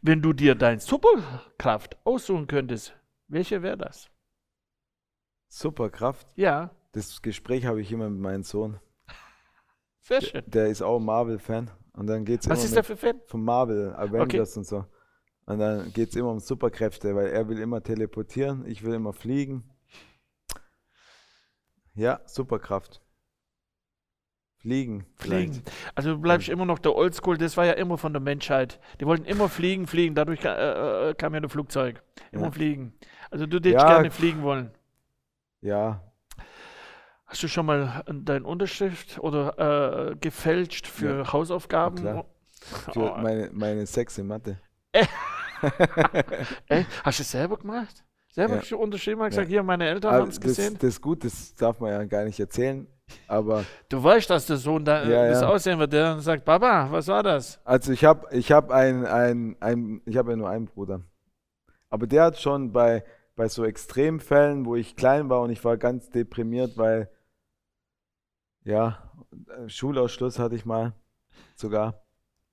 Wenn 0.00 0.22
du 0.22 0.32
dir 0.32 0.54
deine 0.54 0.80
Superkraft 0.80 1.98
aussuchen 2.06 2.46
könntest, 2.46 2.96
welche 3.28 3.60
wäre 3.62 3.76
das? 3.76 4.08
Superkraft. 5.48 6.26
Ja, 6.36 6.70
Das 6.92 7.20
Gespräch 7.20 7.66
habe 7.66 7.82
ich 7.82 7.92
immer 7.92 8.08
mit 8.08 8.20
meinem 8.20 8.42
Sohn. 8.42 8.80
sehr 10.00 10.22
schön. 10.22 10.42
Der 10.46 10.68
ist 10.68 10.80
auch 10.80 10.98
Marvel-Fan. 10.98 11.70
Und 11.94 12.06
dann 12.08 12.24
geht 12.24 12.40
es 12.40 12.46
immer 12.46 12.56
Was 12.56 12.64
ist 12.64 12.74
der 12.76 12.84
für 12.84 12.96
Fan? 12.96 13.20
von 13.26 13.42
Marvel, 13.42 13.94
Avengers 13.94 14.56
und 14.56 14.64
so. 14.66 14.84
Und 15.46 15.58
dann 15.58 15.92
geht 15.92 16.08
es 16.10 16.16
immer 16.16 16.30
um 16.30 16.40
Superkräfte, 16.40 17.14
weil 17.14 17.28
er 17.28 17.48
will 17.48 17.58
immer 17.58 17.82
teleportieren, 17.82 18.66
ich 18.66 18.82
will 18.84 18.94
immer 18.94 19.12
fliegen. 19.12 19.62
Ja, 21.94 22.20
Superkraft. 22.26 23.00
Fliegen. 24.58 25.04
vielleicht. 25.16 25.54
Fliegen. 25.54 25.64
Also 25.94 26.14
du 26.14 26.18
bleibst 26.20 26.48
immer 26.48 26.64
noch 26.64 26.78
der 26.78 26.96
Oldschool, 26.96 27.36
das 27.36 27.56
war 27.56 27.66
ja 27.66 27.74
immer 27.74 27.98
von 27.98 28.12
der 28.14 28.20
Menschheit. 28.22 28.80
Die 28.98 29.06
wollten 29.06 29.26
immer 29.26 29.48
fliegen, 29.50 29.86
fliegen, 29.86 30.14
dadurch 30.14 30.40
ka 30.40 30.54
äh, 30.54 31.10
äh, 31.10 31.14
kam 31.14 31.34
ja 31.34 31.40
ein 31.40 31.48
Flugzeug. 31.50 32.02
Immer 32.32 32.44
Ja. 32.46 32.50
fliegen. 32.50 32.94
Also 33.30 33.46
du 33.46 33.58
hättest 33.58 33.74
Ja. 33.74 33.86
gerne 33.86 34.10
fliegen 34.10 34.42
wollen. 34.42 34.70
Ja, 35.60 36.02
Hast 37.34 37.42
du 37.42 37.48
schon 37.48 37.66
mal 37.66 38.04
deine 38.06 38.46
Unterschrift 38.46 39.18
oder 39.18 40.12
äh, 40.12 40.14
gefälscht 40.20 40.86
für 40.86 41.32
Hausaufgaben? 41.32 41.96
klar. 41.96 42.26
für 42.92 42.96
Oh, 42.96 43.16
meine, 43.20 43.50
meine 43.52 43.86
Sex 43.86 44.18
in 44.18 44.28
Mathe. 44.28 44.56
Ey, 46.68 46.86
hast 47.02 47.18
du 47.18 47.22
es 47.24 47.30
selber 47.32 47.56
gemacht? 47.56 48.04
Selber 48.30 48.54
Ja. 48.54 48.62
schon 48.62 48.78
unterschrieben 48.78 49.20
und 49.20 49.30
gesagt, 49.30 49.48
Ja. 49.48 49.50
hier, 49.50 49.62
meine 49.64 49.88
Eltern 49.88 50.12
Aber 50.14 50.22
haben 50.22 50.28
es 50.28 50.40
gesehen. 50.40 50.74
das 50.74 50.90
ist 50.90 51.00
gut, 51.00 51.24
das 51.24 51.56
darf 51.56 51.80
man 51.80 51.90
ja 51.90 52.04
gar 52.04 52.22
nicht 52.22 52.38
erzählen. 52.38 52.86
Aber 53.26 53.64
Du 53.88 54.00
weißt, 54.00 54.30
dass 54.30 54.46
der 54.46 54.56
Sohn 54.56 54.84
da 54.84 55.02
Ja, 55.02 55.26
das 55.26 55.40
ja. 55.40 55.48
aussehen 55.48 55.80
wird, 55.80 55.92
der 55.92 56.04
dann 56.04 56.20
sagt, 56.20 56.44
Papa, 56.44 56.86
was 56.92 57.08
war 57.08 57.24
das? 57.24 57.58
also 57.64 57.90
ich 57.90 58.04
habe 58.04 58.28
ich 58.30 58.52
hab 58.52 58.70
ein, 58.70 59.06
ein, 59.06 59.56
ein, 59.58 60.02
ich 60.06 60.16
habe 60.16 60.30
ja 60.30 60.36
nur 60.36 60.50
einen 60.50 60.66
Bruder. 60.66 61.00
Aber 61.90 62.06
der 62.06 62.22
hat 62.26 62.40
schon 62.40 62.70
bei, 62.70 63.02
bei 63.34 63.48
so 63.48 63.64
Extremfällen, 63.64 64.66
wo 64.66 64.76
ich 64.76 64.94
klein 64.94 65.28
war 65.28 65.40
und 65.40 65.50
ich 65.50 65.64
war 65.64 65.76
ganz 65.76 66.10
deprimiert, 66.10 66.76
weil 66.78 67.10
ja, 68.64 69.10
äh, 69.48 69.68
Schulausschluss 69.68 70.38
hatte 70.38 70.54
ich 70.56 70.64
mal 70.64 70.92
sogar. 71.54 72.00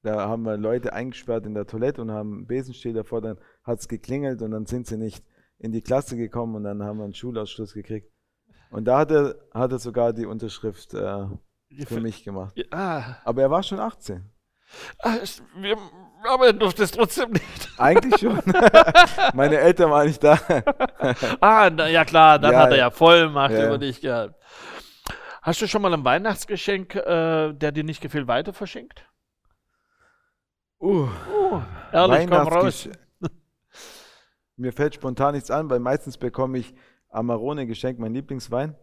Da 0.03 0.27
haben 0.27 0.43
wir 0.43 0.57
Leute 0.57 0.93
eingesperrt 0.93 1.45
in 1.45 1.53
der 1.53 1.67
Toilette 1.67 2.01
und 2.01 2.11
haben 2.11 2.33
einen 2.33 2.47
Besenstiel 2.47 2.93
davor, 2.93 3.21
dann 3.21 3.37
hat 3.63 3.79
es 3.79 3.87
geklingelt 3.87 4.41
und 4.41 4.51
dann 4.51 4.65
sind 4.65 4.87
sie 4.87 4.97
nicht 4.97 5.23
in 5.59 5.71
die 5.71 5.81
Klasse 5.81 6.17
gekommen 6.17 6.55
und 6.55 6.63
dann 6.63 6.81
haben 6.83 6.97
wir 6.97 7.03
einen 7.03 7.13
Schulausschluss 7.13 7.73
gekriegt. 7.73 8.11
Und 8.71 8.85
da 8.85 8.97
hat 8.99 9.11
er, 9.11 9.35
hat 9.53 9.71
er 9.71 9.79
sogar 9.79 10.11
die 10.13 10.25
Unterschrift 10.25 10.93
äh, 10.95 11.25
für 11.85 12.01
mich 12.01 12.23
gemacht. 12.23 12.53
Ja, 12.57 12.65
Ah, 12.71 13.15
Aber 13.25 13.41
er 13.43 13.51
war 13.51 13.61
schon 13.61 13.79
18. 13.79 14.23
ah, 14.99 15.15
es- 15.21 15.43
wir, 15.57 15.77
aber 16.27 16.47
er 16.47 16.53
durfte 16.53 16.81
es 16.83 16.91
trotzdem 16.91 17.31
nicht. 17.33 17.69
Eigentlich 17.77 18.19
schon. 18.21 18.39
Meine 19.35 19.57
Eltern 19.59 19.91
waren 19.91 20.07
nicht 20.07 20.23
da. 20.23 20.39
Ah, 21.41 21.69
na, 21.69 21.87
ja 21.89 22.05
klar, 22.05 22.39
dann 22.39 22.53
Ja, 22.53 22.59
hat 22.61 22.71
er 22.71 22.77
ja 22.77 22.89
Vollmacht 22.89 23.51
ja. 23.53 23.67
über 23.67 23.77
dich 23.77 24.01
gehabt. 24.01 24.40
Hast 25.41 25.61
du 25.61 25.67
schon 25.67 25.81
mal 25.81 25.93
ein 25.93 26.05
Weihnachtsgeschenk, 26.05 26.95
äh, 26.95 27.53
der 27.53 27.71
dir 27.71 27.83
nicht 27.83 28.01
gefällt, 28.01 28.27
weiter 28.27 28.53
verschenkt? 28.53 29.05
Uh, 30.79 31.07
Uh, 31.51 31.61
ehrlich, 31.91 32.27
komm 32.27 32.47
raus. 32.47 32.89
Mir 34.55 34.71
fällt 34.71 34.95
spontan 34.95 35.33
nichts 35.33 35.51
an, 35.51 35.69
weil 35.69 35.79
meistens 35.79 36.17
bekomme 36.17 36.59
ich 36.59 36.73
Amarone 37.09 37.65
geschenkt, 37.67 37.99
mein 37.99 38.13
Lieblingswein. 38.13 38.75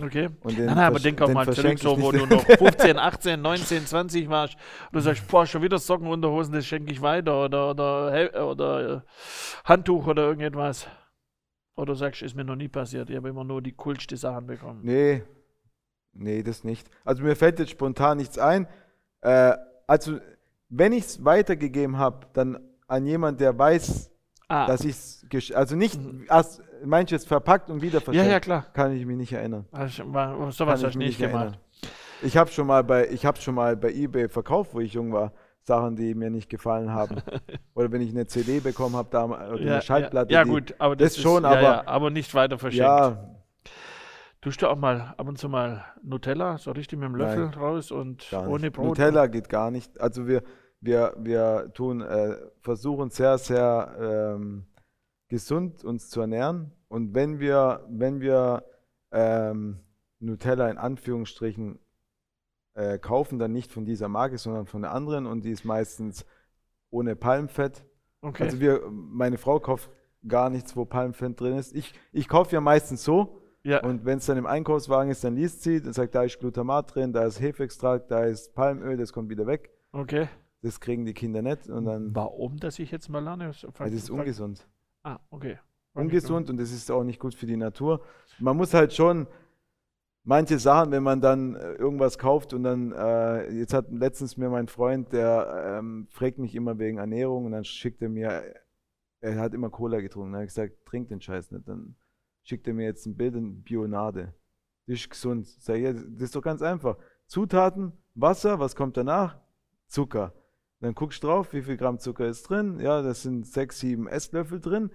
Okay. 0.00 0.28
Und 0.42 0.56
den 0.56 0.66
Nein, 0.66 0.76
nein, 0.76 0.86
aber 0.86 1.00
denk 1.00 1.20
auch 1.20 1.32
mal 1.32 1.52
zurück, 1.52 1.78
so 1.78 2.00
wo 2.00 2.12
du 2.12 2.26
noch 2.26 2.44
15, 2.44 2.98
18, 2.98 3.40
19, 3.40 3.86
20 3.86 4.28
warst 4.28 4.54
und 4.54 4.94
du 4.96 5.00
sagst, 5.00 5.26
boah, 5.26 5.46
schon 5.46 5.62
wieder 5.62 5.78
Sockenunterhosen, 5.78 6.54
das 6.54 6.66
schenke 6.66 6.92
ich 6.92 7.02
weiter 7.02 7.44
oder, 7.44 7.70
oder, 7.70 8.46
oder 8.46 8.96
äh, 8.96 9.00
Handtuch 9.64 10.06
oder 10.06 10.22
irgendetwas. 10.22 10.86
Oder 11.74 11.94
sagst, 11.94 12.22
ist 12.22 12.36
mir 12.36 12.44
noch 12.44 12.56
nie 12.56 12.68
passiert, 12.68 13.10
ich 13.10 13.16
habe 13.16 13.30
immer 13.30 13.44
nur 13.44 13.62
die 13.62 13.72
coolste 13.72 14.16
Sachen 14.16 14.46
bekommen. 14.46 14.80
Nee, 14.82 15.22
nee, 16.12 16.42
das 16.42 16.64
nicht. 16.64 16.88
Also 17.04 17.22
mir 17.22 17.36
fällt 17.36 17.58
jetzt 17.58 17.70
spontan 17.70 18.18
nichts 18.18 18.38
ein. 18.38 18.66
Äh, 19.22 19.52
also, 19.86 20.18
wenn 20.68 20.92
ich 20.92 21.04
es 21.04 21.24
weitergegeben 21.24 21.98
habe, 21.98 22.26
dann 22.32 22.58
an 22.86 23.06
jemand, 23.06 23.40
der 23.40 23.56
weiß, 23.58 24.10
Ah, 24.48 24.66
dass 24.66 24.84
ich 24.84 24.96
es, 25.32 25.52
also 25.54 25.76
nicht, 25.76 26.00
Mhm. 26.02 26.26
erst, 26.28 26.60
meinst 26.84 27.12
du 27.12 27.14
jetzt 27.14 27.28
verpackt 27.28 27.70
und 27.70 27.82
wieder 27.82 27.98
ja, 27.98 28.04
verschenkt, 28.04 28.30
ja, 28.32 28.40
klar. 28.40 28.66
kann 28.72 28.90
ich 28.96 29.06
mich 29.06 29.16
nicht 29.16 29.32
erinnern. 29.32 29.64
War, 29.70 30.50
sowas 30.50 30.82
hast 30.82 30.90
ich 30.90 30.96
nicht 30.96 31.18
gemacht. 31.20 31.34
erinnern. 31.34 31.56
Ich 32.22 32.36
habe 32.36 32.50
schon 32.50 32.66
mal 32.66 32.82
bei, 32.82 33.08
ich 33.10 33.24
habe 33.24 33.38
schon 33.40 33.54
mal 33.54 33.76
bei 33.76 33.92
eBay 33.92 34.28
verkauft, 34.28 34.74
wo 34.74 34.80
ich 34.80 34.92
jung 34.94 35.12
war, 35.12 35.32
Sachen, 35.62 35.94
die 35.94 36.14
mir 36.14 36.30
nicht 36.30 36.50
gefallen 36.50 36.90
haben. 36.92 37.22
Oder 37.74 37.92
wenn 37.92 38.00
ich 38.00 38.10
eine 38.10 38.26
CD 38.26 38.58
bekommen 38.58 38.96
habe, 38.96 39.08
da 39.12 39.24
oder 39.26 39.56
Ja, 39.60 39.72
eine 39.74 39.82
Schallplatte. 39.82 40.32
ja, 40.32 40.40
ja 40.40 40.44
gut, 40.44 40.74
aber 40.78 40.96
das 40.96 41.14
das, 41.14 41.22
schon, 41.22 41.44
ist, 41.44 41.50
ja, 41.50 41.56
aber- 41.56 41.62
ja, 41.62 41.86
aber 41.86 42.10
nicht 42.10 42.34
weiter 42.34 42.58
verschenkt. 42.58 42.84
Ja, 42.84 43.39
Tust 44.40 44.62
du 44.62 44.68
auch 44.68 44.76
mal 44.76 45.14
ab 45.18 45.28
und 45.28 45.36
zu 45.36 45.50
mal 45.50 45.84
Nutella, 46.02 46.56
so 46.56 46.70
richtig 46.70 46.98
mit 46.98 47.06
dem 47.06 47.14
Löffel 47.14 47.46
Nein, 47.46 47.54
raus 47.54 47.90
und 47.90 48.32
ohne. 48.32 48.70
Brot? 48.70 48.86
Nutella 48.86 49.26
geht 49.26 49.50
gar 49.50 49.70
nicht. 49.70 50.00
Also 50.00 50.26
wir, 50.26 50.42
wir, 50.80 51.14
wir 51.18 51.70
tun, 51.74 52.00
äh, 52.00 52.36
versuchen 52.60 53.10
sehr, 53.10 53.36
sehr 53.36 54.36
ähm, 54.38 54.64
gesund 55.28 55.84
uns 55.84 56.08
zu 56.08 56.22
ernähren. 56.22 56.72
Und 56.88 57.14
wenn 57.14 57.38
wir, 57.38 57.86
wenn 57.90 58.22
wir 58.22 58.64
ähm, 59.12 59.80
Nutella 60.20 60.70
in 60.70 60.78
Anführungsstrichen 60.78 61.78
äh, 62.74 62.98
kaufen, 62.98 63.38
dann 63.38 63.52
nicht 63.52 63.70
von 63.70 63.84
dieser 63.84 64.08
Marke, 64.08 64.38
sondern 64.38 64.64
von 64.64 64.80
der 64.80 64.92
anderen 64.92 65.26
und 65.26 65.44
die 65.44 65.50
ist 65.50 65.64
meistens 65.66 66.24
ohne 66.88 67.14
Palmfett. 67.14 67.84
Okay. 68.22 68.44
Also 68.44 68.58
wir, 68.58 68.88
meine 68.90 69.36
Frau 69.36 69.60
kauft 69.60 69.90
gar 70.26 70.48
nichts, 70.48 70.76
wo 70.76 70.86
Palmfett 70.86 71.38
drin 71.38 71.58
ist. 71.58 71.74
Ich, 71.74 71.92
ich 72.12 72.26
kaufe 72.26 72.54
ja 72.54 72.62
meistens 72.62 73.04
so 73.04 73.39
ja, 73.62 73.82
und 73.82 74.04
wenn 74.04 74.18
es 74.18 74.26
dann 74.26 74.38
im 74.38 74.46
Einkaufswagen 74.46 75.10
ist, 75.10 75.22
dann 75.22 75.34
liest 75.36 75.62
sie 75.62 75.80
und 75.80 75.92
sagt, 75.92 76.14
da 76.14 76.22
ist 76.22 76.38
Glutamat 76.38 76.94
drin, 76.94 77.12
da 77.12 77.24
ist 77.24 77.40
Hefeextrakt, 77.40 78.10
da 78.10 78.24
ist 78.24 78.54
Palmöl, 78.54 78.96
das 78.96 79.12
kommt 79.12 79.30
wieder 79.30 79.46
weg. 79.46 79.70
okay. 79.92 80.28
Das 80.62 80.78
kriegen 80.78 81.06
die 81.06 81.14
Kinder 81.14 81.40
nicht 81.40 81.70
und 81.70 81.86
dann, 81.86 82.14
Warum, 82.14 82.58
dass 82.58 82.78
ich 82.78 82.90
jetzt 82.90 83.08
mal 83.08 83.24
lerne? 83.24 83.50
Weil 83.78 83.90
das 83.90 84.00
ist 84.00 84.10
ungesund. 84.10 84.68
Ah, 85.02 85.18
okay. 85.30 85.58
Ungesund 85.94 86.50
und 86.50 86.58
das 86.58 86.70
ist 86.70 86.90
auch 86.90 87.02
nicht 87.02 87.18
gut 87.18 87.34
für 87.34 87.46
die 87.46 87.56
Natur. 87.56 88.02
Man 88.38 88.58
muss 88.58 88.74
halt 88.74 88.92
schon 88.92 89.26
manche 90.22 90.58
Sachen, 90.58 90.92
wenn 90.92 91.02
man 91.02 91.22
dann 91.22 91.54
äh, 91.54 91.72
irgendwas 91.72 92.18
kauft 92.18 92.52
und 92.52 92.64
dann, 92.64 92.92
äh, 92.92 93.50
jetzt 93.52 93.72
hat 93.72 93.90
letztens 93.90 94.36
mir 94.36 94.50
mein 94.50 94.68
Freund, 94.68 95.12
der 95.12 95.78
ähm, 95.78 96.08
fragt 96.10 96.38
mich 96.38 96.54
immer 96.54 96.78
wegen 96.78 96.98
Ernährung 96.98 97.46
und 97.46 97.52
dann 97.52 97.64
schickt 97.64 98.02
er 98.02 98.10
mir, 98.10 98.42
er 99.20 99.36
hat 99.38 99.54
immer 99.54 99.70
Cola 99.70 100.00
getrunken. 100.00 100.32
Dann 100.32 100.40
habe 100.40 100.44
ich 100.44 100.54
gesagt, 100.54 100.84
trink 100.84 101.08
den 101.08 101.20
Scheiß 101.20 101.50
nicht. 101.52 101.66
Dann 101.66 101.96
schickt 102.50 102.66
er 102.66 102.74
mir 102.74 102.84
jetzt 102.84 103.06
ein 103.06 103.16
Bild 103.16 103.36
in 103.36 103.62
Bionade. 103.62 104.34
Das 104.86 104.98
ist 104.98 105.08
gesund. 105.08 105.46
Sag 105.46 105.76
ich, 105.76 105.84
ja, 105.84 105.92
das 105.92 106.22
ist 106.22 106.34
doch 106.36 106.42
ganz 106.42 106.62
einfach. 106.62 106.96
Zutaten, 107.26 107.92
Wasser, 108.16 108.58
was 108.58 108.74
kommt 108.74 108.96
danach? 108.96 109.38
Zucker. 109.86 110.34
Dann 110.80 110.94
guckst 110.94 111.22
du 111.22 111.28
drauf, 111.28 111.52
wie 111.52 111.62
viel 111.62 111.76
Gramm 111.76 112.00
Zucker 112.00 112.26
ist 112.26 112.42
drin. 112.42 112.80
Ja, 112.80 113.02
das 113.02 113.22
sind 113.22 113.46
6, 113.46 113.78
7 113.78 114.08
Esslöffel 114.08 114.60
drin. 114.60 114.90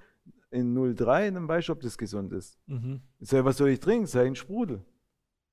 In 0.52 0.76
0,3, 0.76 1.32
dann 1.32 1.48
weißt 1.48 1.70
du, 1.70 1.74
ob 1.74 1.80
das 1.80 1.98
gesund 1.98 2.34
ist. 2.34 2.60
Mhm. 2.68 3.02
Ich 3.20 3.30
sag, 3.30 3.46
was 3.46 3.58
soll 3.58 3.70
ich 3.70 3.80
trinken? 3.80 4.06
Sei 4.06 4.26
ein 4.26 4.36
Sprudel. 4.36 4.84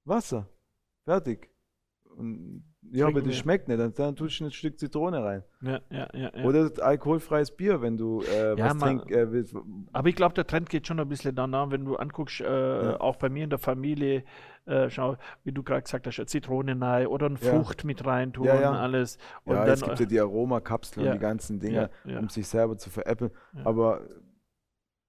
Wasser. 0.05 0.49
Fertig. 1.05 1.52
Und, 2.23 2.65
ja, 2.91 3.07
aber 3.07 3.21
das 3.23 3.37
schmeckt 3.37 3.69
nicht. 3.69 3.81
Dann, 3.81 3.95
dann 3.95 4.17
tust 4.17 4.39
du 4.41 4.45
ein 4.45 4.51
Stück 4.51 4.79
Zitrone 4.79 5.23
rein. 5.25 5.43
Ja, 5.63 5.81
ja, 5.91 6.09
ja, 6.13 6.31
ja. 6.35 6.45
Oder 6.45 6.71
alkoholfreies 6.81 7.51
Bier, 7.57 7.81
wenn 7.83 7.97
du 7.97 8.23
äh, 8.23 8.57
Ja, 8.59 8.67
was 8.71 8.79
trinkst. 8.79 9.11
Äh. 9.11 9.45
Aber 9.93 10.09
ich 10.09 10.15
glaube, 10.17 10.35
der 10.35 10.47
Trend 10.47 10.69
geht 10.69 10.87
schon 10.87 11.01
ein 11.01 11.09
bisschen 11.09 11.35
danach, 11.35 11.71
wenn 11.71 11.85
du 11.85 11.97
anguckst, 11.97 12.41
äh, 12.41 12.95
auch 12.99 13.17
bei 13.17 13.29
mir 13.29 13.45
in 13.45 13.51
der 13.51 13.59
Familie, 13.59 14.25
äh, 14.67 14.91
schau, 14.91 15.17
wie 15.45 15.53
du 15.53 15.63
gerade 15.63 15.83
gesagt 15.83 16.07
hast, 16.07 16.25
Zitrone 16.29 16.79
rein 16.81 17.07
oder 17.07 17.27
eine 17.27 17.39
Ja. 17.41 17.51
Frucht 17.53 17.85
mit 17.85 18.05
rein 18.05 18.33
tun, 18.33 18.45
Ja, 18.47 18.61
ja. 18.61 18.73
alles. 18.73 19.19
Und 19.45 19.55
ja, 19.57 19.65
dann, 19.65 19.75
es 19.75 19.83
gibt 19.83 20.01
ja 20.01 20.07
die 20.07 20.21
Aromakapseln 20.21 21.05
Ja. 21.07 21.13
und 21.13 21.19
die 21.19 21.23
ganzen 21.23 21.59
Dinge, 21.61 21.91
Ja, 22.05 22.11
ja. 22.13 22.19
um 22.21 22.29
sich 22.29 22.47
selber 22.47 22.77
zu 22.77 22.91
veräppeln. 22.91 23.31
Ja. 23.55 23.67
Aber 23.67 24.03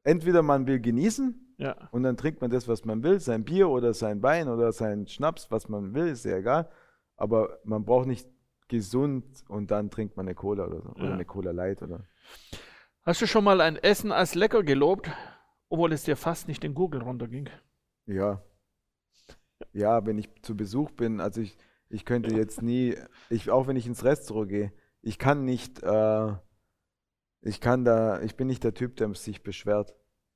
entweder 0.03 0.41
man 0.41 0.67
will 0.67 0.79
genießen 0.79 1.55
ja, 1.57 1.75
und 1.91 2.03
dann 2.03 2.17
trinkt 2.17 2.41
man 2.41 2.49
das, 2.49 2.67
was 2.67 2.83
man 2.85 3.03
will, 3.03 3.19
sein 3.19 3.43
Bier 3.43 3.69
oder 3.69 3.93
sein 3.93 4.21
Wein 4.23 4.47
oder 4.49 4.71
sein 4.71 5.07
Schnaps, 5.07 5.51
was 5.51 5.69
man 5.69 5.93
will, 5.93 6.07
ist 6.07 6.25
ja 6.25 6.37
egal. 6.37 6.67
Aber 7.15 7.59
man 7.63 7.85
braucht 7.85 8.07
nicht 8.07 8.27
gesund 8.67 9.25
und 9.47 9.71
dann 9.71 9.89
trinkt 9.89 10.17
man 10.17 10.25
eine 10.27 10.35
Cola 10.35 10.65
oder 10.65 10.81
so. 10.81 10.89
Oder 10.91 11.05
Ja. 11.05 11.13
eine 11.13 11.25
Cola 11.25 11.51
Light 11.51 11.81
oder. 11.81 12.05
Hast 13.03 13.21
du 13.21 13.27
schon 13.27 13.43
mal 13.43 13.61
ein 13.61 13.75
Essen 13.75 14.11
als 14.11 14.33
lecker 14.35 14.63
gelobt, 14.63 15.09
obwohl 15.69 15.91
es 15.93 16.03
dir 16.03 16.15
fast 16.15 16.47
nicht 16.47 16.63
den 16.63 16.73
Gurgel 16.73 17.01
runterging? 17.01 17.49
Ja. 18.05 18.41
Ja, 19.73 20.05
wenn 20.05 20.17
ich 20.17 20.29
zu 20.41 20.55
Besuch 20.55 20.91
bin, 20.91 21.19
also 21.19 21.41
ich, 21.41 21.57
ich 21.89 22.05
könnte 22.05 22.35
jetzt 22.35 22.61
nie, 22.61 22.95
ich, 23.29 23.49
auch 23.49 23.67
wenn 23.67 23.75
ich 23.75 23.87
ins 23.87 24.03
Restaurant 24.03 24.49
gehe, 24.49 24.73
ich 25.01 25.19
kann 25.19 25.45
nicht, 25.45 25.81
äh, 25.83 26.33
ich 27.41 27.59
kann 27.59 27.83
da, 27.83 28.21
ich 28.21 28.35
bin 28.35 28.47
nicht 28.47 28.63
der 28.63 28.73
Typ, 28.73 28.95
der 28.95 29.13
sich 29.15 29.43
beschwert. 29.43 29.93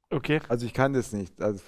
Okay. 0.09 0.41
Also 0.49 0.65
ich 0.65 0.73
kann 0.73 0.93
das 0.93 1.13
nicht. 1.13 1.41
Also, 1.41 1.63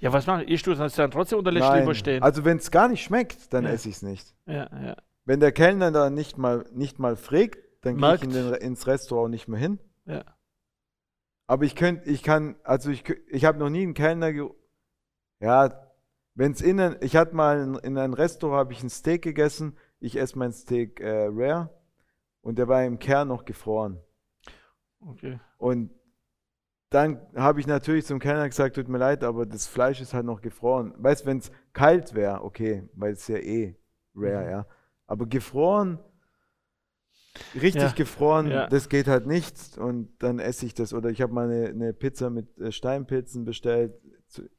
Ja, 0.00 0.12
was 0.12 0.26
machst 0.26 0.46
du? 0.48 0.52
Isst 0.52 0.66
du 0.66 0.74
das 0.74 0.94
dann 0.94 1.10
trotzdem 1.10 1.40
nein. 1.42 1.80
lieber 1.80 1.94
stehen? 1.94 2.22
Also 2.22 2.44
wenn 2.44 2.58
es 2.58 2.70
gar 2.70 2.88
nicht 2.88 3.02
schmeckt, 3.04 3.52
dann 3.52 3.64
Ja. 3.64 3.70
esse 3.70 3.88
ich 3.88 3.96
es 3.96 4.02
nicht. 4.02 4.34
ja, 4.46 4.68
ja. 4.82 4.96
Wenn 5.24 5.40
der 5.40 5.50
Kellner 5.50 5.90
da 5.90 6.08
nicht 6.08 6.38
mal, 6.38 6.64
nicht 6.72 7.00
mal 7.00 7.16
fragt, 7.16 7.58
dann 7.82 7.96
gehe 7.98 8.14
ich 8.14 8.22
in 8.22 8.30
den, 8.30 8.54
ins 8.54 8.86
Restaurant 8.86 9.30
nicht 9.30 9.48
mehr 9.48 9.58
hin. 9.58 9.80
Ja. 10.04 10.24
Aber 11.48 11.64
ich 11.64 11.74
könnte, 11.74 12.08
ich 12.08 12.22
kann, 12.22 12.56
also 12.62 12.90
ich, 12.90 13.04
ich 13.28 13.44
habe 13.44 13.58
noch 13.58 13.68
nie 13.68 13.82
einen 13.82 13.94
Kellner, 13.94 14.32
ja, 15.40 15.92
wenn 16.34 16.52
es 16.52 16.60
innen, 16.60 16.96
ich 17.00 17.16
hatte 17.16 17.34
mal 17.34 17.60
in, 17.60 17.74
in 17.76 17.98
einem 17.98 18.14
Restaurant, 18.14 18.58
habe 18.60 18.72
ich 18.72 18.82
ein 18.82 18.90
Steak 18.90 19.22
gegessen, 19.22 19.76
ich 19.98 20.16
esse 20.16 20.38
mein 20.38 20.52
Steak 20.52 21.00
äh, 21.00 21.26
rare 21.30 21.70
und 22.40 22.58
der 22.58 22.68
war 22.68 22.84
im 22.84 22.98
Kern 22.98 23.28
noch 23.28 23.44
gefroren. 23.44 24.00
Okay. 25.00 25.40
Und 25.58 25.90
dann 26.90 27.20
habe 27.34 27.60
ich 27.60 27.66
natürlich 27.66 28.06
zum 28.06 28.18
Kellner 28.20 28.48
gesagt, 28.48 28.76
tut 28.76 28.88
mir 28.88 28.98
leid, 28.98 29.24
aber 29.24 29.44
das 29.46 29.66
Fleisch 29.66 30.00
ist 30.00 30.14
halt 30.14 30.24
noch 30.26 30.40
gefroren. 30.40 30.94
Weißt 30.98 31.22
du, 31.22 31.26
wenn 31.26 31.38
es 31.38 31.50
kalt 31.72 32.14
wäre, 32.14 32.42
okay, 32.44 32.88
weil 32.94 33.12
es 33.12 33.26
ja 33.28 33.36
eh 33.38 33.76
rare, 34.14 34.44
Mhm. 34.44 34.50
ja. 34.50 34.66
Aber 35.06 35.26
gefroren, 35.26 35.98
richtig 37.54 37.82
Ja, 37.82 37.92
gefroren, 37.92 38.48
ja. 38.48 38.66
das 38.68 38.88
geht 38.88 39.08
halt 39.08 39.26
nicht. 39.26 39.78
Und 39.78 40.10
dann 40.22 40.38
esse 40.38 40.66
ich 40.66 40.74
das. 40.74 40.92
Oder 40.94 41.10
ich 41.10 41.20
habe 41.22 41.32
mal 41.32 41.50
eine, 41.50 41.68
eine 41.68 41.92
Pizza 41.92 42.30
mit 42.30 42.56
äh, 42.58 42.72
Steinpilzen 42.72 43.44
bestellt, 43.44 43.94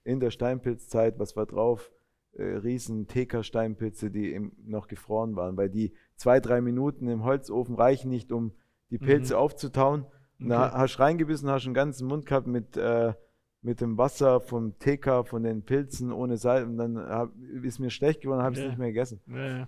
in 0.03 0.19
der 0.19 0.31
Steinpilzzeit, 0.31 1.19
was 1.19 1.35
war 1.35 1.45
drauf? 1.45 1.91
Äh, 2.33 2.43
riesen 2.43 3.07
TK-Steinpilze, 3.07 4.11
die 4.11 4.39
noch 4.63 4.87
gefroren 4.87 5.35
waren, 5.35 5.57
weil 5.57 5.69
die 5.69 5.93
zwei, 6.15 6.39
drei 6.39 6.61
Minuten 6.61 7.07
im 7.07 7.23
Holzofen 7.25 7.75
reichen 7.75 8.09
nicht, 8.09 8.31
um 8.31 8.53
die 8.89 8.97
Pilze 8.99 9.33
Mhm. 9.33 9.39
aufzutauen. 9.39 10.05
Und 10.39 10.49
Da 10.49 10.67
Okay. 10.67 10.77
hast 10.77 10.95
du 10.95 10.99
reingebissen, 11.01 11.49
hast 11.49 11.65
einen 11.65 11.73
ganzen 11.73 12.07
Mund 12.07 12.25
gehabt 12.25 12.47
mit, 12.47 12.77
äh, 12.77 13.13
mit 13.61 13.81
dem 13.81 13.97
Wasser 13.97 14.39
vom 14.39 14.77
TK, 14.79 15.23
von 15.25 15.43
den 15.43 15.63
Pilzen 15.63 16.11
ohne 16.11 16.37
Salz. 16.37 16.65
Und 16.67 16.77
dann 16.77 16.97
hab, 16.97 17.31
ist 17.63 17.79
mir 17.79 17.89
schlecht 17.89 18.21
geworden, 18.21 18.41
habe 18.43 18.53
ich 18.53 18.59
es 18.59 18.63
Ja. 18.65 18.69
nicht 18.69 18.77
mehr 18.79 18.87
gegessen. 18.89 19.19
Ja. 19.27 19.67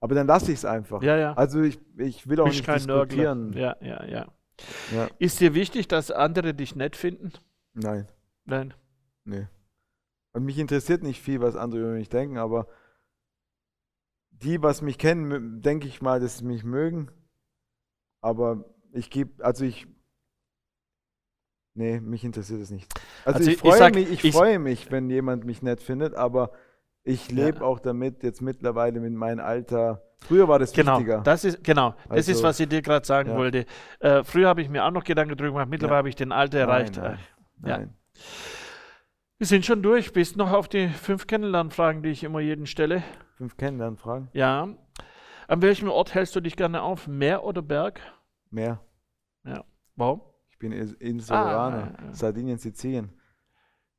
Aber 0.00 0.14
dann 0.14 0.26
lasse 0.26 0.52
ich 0.52 0.58
es 0.58 0.64
einfach. 0.64 1.02
ja, 1.02 1.16
ja. 1.16 1.32
Also 1.34 1.60
ich, 1.62 1.78
ich 1.96 2.28
will 2.28 2.40
auch 2.40 2.46
Bist 2.46 2.66
nicht 2.66 2.68
diskutieren. 2.86 3.52
Ja, 3.52 3.76
ja, 3.80 4.04
ja. 4.06 5.08
Ist 5.18 5.40
dir 5.40 5.54
wichtig, 5.54 5.86
dass 5.88 6.10
andere 6.10 6.54
dich 6.54 6.74
nett 6.74 6.96
finden? 6.96 7.32
Nein, 7.74 8.08
Nein. 8.44 8.74
nee. 9.24 9.46
Und 10.32 10.44
mich 10.44 10.58
interessiert 10.58 11.02
nicht 11.02 11.20
viel, 11.20 11.40
was 11.40 11.54
andere 11.56 11.80
über 11.82 11.92
mich 11.92 12.08
denken, 12.08 12.38
aber 12.38 12.66
die, 14.30 14.62
was 14.62 14.82
mich 14.82 14.98
kennen, 14.98 15.60
denke 15.62 15.86
ich 15.88 16.00
mal, 16.00 16.20
dass 16.20 16.38
sie 16.38 16.44
mich 16.44 16.64
mögen. 16.64 17.10
Aber 18.20 18.64
ich 18.92 19.10
gebe, 19.10 19.44
also 19.44 19.64
ich, 19.64 19.86
nee, 21.78 22.00
mich 22.00 22.24
interessiert 22.24 22.60
es 22.60 22.70
nicht. 22.70 22.92
Also, 23.24 23.38
Also 23.38 23.50
ich 23.50 23.56
ich 23.56 23.60
freue 23.60 23.78
sag- 23.78 23.94
mich, 23.94 24.10
ich, 24.10 24.24
ich- 24.24 24.34
freue 24.34 24.58
mich, 24.58 24.90
wenn 24.90 25.08
jemand 25.08 25.44
mich 25.44 25.62
nett 25.62 25.80
findet, 25.80 26.14
aber 26.14 26.50
ich 27.04 27.30
Ja. 27.30 27.46
lebe 27.46 27.64
auch 27.64 27.80
damit 27.80 28.22
jetzt 28.22 28.42
mittlerweile 28.42 29.00
mit 29.00 29.12
meinem 29.14 29.40
Alter. 29.40 30.02
Früher 30.20 30.48
war 30.48 30.58
das 30.58 30.72
Genau, 30.72 30.94
wichtiger. 30.98 31.20
das 31.22 31.44
ist 31.44 31.62
genau, 31.64 31.94
das 32.08 32.28
ist, 32.28 32.36
Also, 32.36 32.42
was 32.42 32.60
ich 32.60 32.68
dir 32.68 32.82
gerade 32.82 33.06
sagen 33.06 33.30
ja. 33.30 33.36
wollte. 33.36 33.64
Äh, 34.00 34.24
früher 34.24 34.48
habe 34.48 34.60
ich 34.60 34.68
mir 34.68 34.84
auch 34.84 34.90
noch 34.90 35.04
Gedanken 35.04 35.36
drüber 35.36 35.52
gemacht, 35.52 35.68
mittlerweile 35.70 35.94
Ja. 35.94 35.98
habe 35.98 36.08
ich 36.08 36.16
den 36.16 36.32
Alter 36.32 36.58
Nein, 36.58 36.68
erreicht. 36.68 36.96
nein, 36.96 37.18
Äh, 37.64 37.68
ja. 37.68 37.78
nein. 37.78 37.94
Wir 39.38 39.46
sind 39.46 39.64
schon 39.64 39.82
durch. 39.82 40.12
Bist 40.12 40.36
noch 40.36 40.50
auf 40.52 40.68
die 40.68 40.88
fünf 40.88 41.28
Kennenlernfragen, 41.28 42.02
die 42.02 42.08
ich 42.10 42.24
immer 42.24 42.40
jeden 42.40 42.66
stelle? 42.66 43.04
Fünf 43.36 43.56
Kennenlernfragen. 43.56 44.28
Ja. 44.32 44.68
An 45.46 45.62
welchem 45.62 45.88
Ort 45.88 46.12
hältst 46.14 46.34
du 46.34 46.40
dich 46.40 46.56
gerne 46.56 46.82
auf? 46.82 47.06
Meer 47.06 47.44
oder 47.44 47.62
Berg? 47.62 48.00
Meer. 48.50 48.80
Warum? 49.94 50.20
Ich 50.58 50.60
bin 50.60 50.72
In- 50.72 50.94
Insulaner. 50.94 51.94
Ah, 51.96 52.00
ja, 52.02 52.06
ja. 52.08 52.12
Sardinien, 52.14 52.58
Sizilien. 52.58 53.12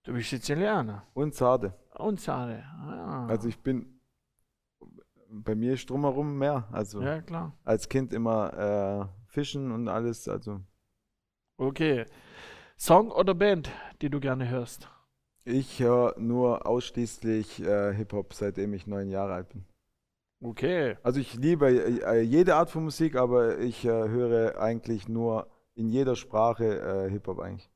Du 0.04 0.12
bist 0.12 0.30
Sizilianer. 0.30 1.04
Und 1.14 1.34
Sarde. 1.34 1.74
Und 1.98 2.20
Sade. 2.20 2.66
Ah. 2.66 3.28
Also 3.28 3.48
ich 3.48 3.64
bin. 3.64 4.02
Bei 5.30 5.56
mir 5.56 5.76
ist 5.76 5.90
drumherum 5.90 6.38
Meer. 6.38 6.68
Also 6.74 7.02
Ja, 7.02 7.22
klar. 7.22 7.58
als 7.64 7.88
Kind 7.88 8.12
immer 8.12 9.10
äh, 9.24 9.32
Fischen 9.32 9.72
und 9.72 9.88
alles. 9.88 10.28
Also 10.28 10.60
Okay. 11.58 12.06
Song 12.78 13.10
oder 13.10 13.36
Band, 13.36 13.70
die 14.02 14.10
du 14.10 14.20
gerne 14.20 14.50
hörst? 14.50 14.90
ich 15.46 15.80
höre 15.80 16.20
nur 16.20 16.68
ausschließlich 16.68 17.62
äh, 17.64 17.94
Hip-Hop, 17.94 18.34
seitdem 18.34 18.74
ich 18.74 18.86
neun 18.86 19.08
Jahre 19.10 19.34
alt 19.34 19.50
bin. 19.50 19.66
Okay. 20.42 20.98
Also 21.04 21.22
ich 21.22 21.36
liebe 21.36 21.68
äh, 21.70 22.20
jede 22.22 22.56
Art 22.56 22.70
von 22.70 22.84
Musik, 22.84 23.16
aber 23.16 23.60
ich 23.60 23.86
äh, 23.86 23.88
höre 23.90 24.60
eigentlich 24.62 25.08
nur 25.08 25.48
in 25.80 25.88
jeder 25.88 26.16
Sprache 26.18 26.66
äh, 26.66 27.10
Hip-Hop 27.10 27.40
eigentlich. 27.40 27.70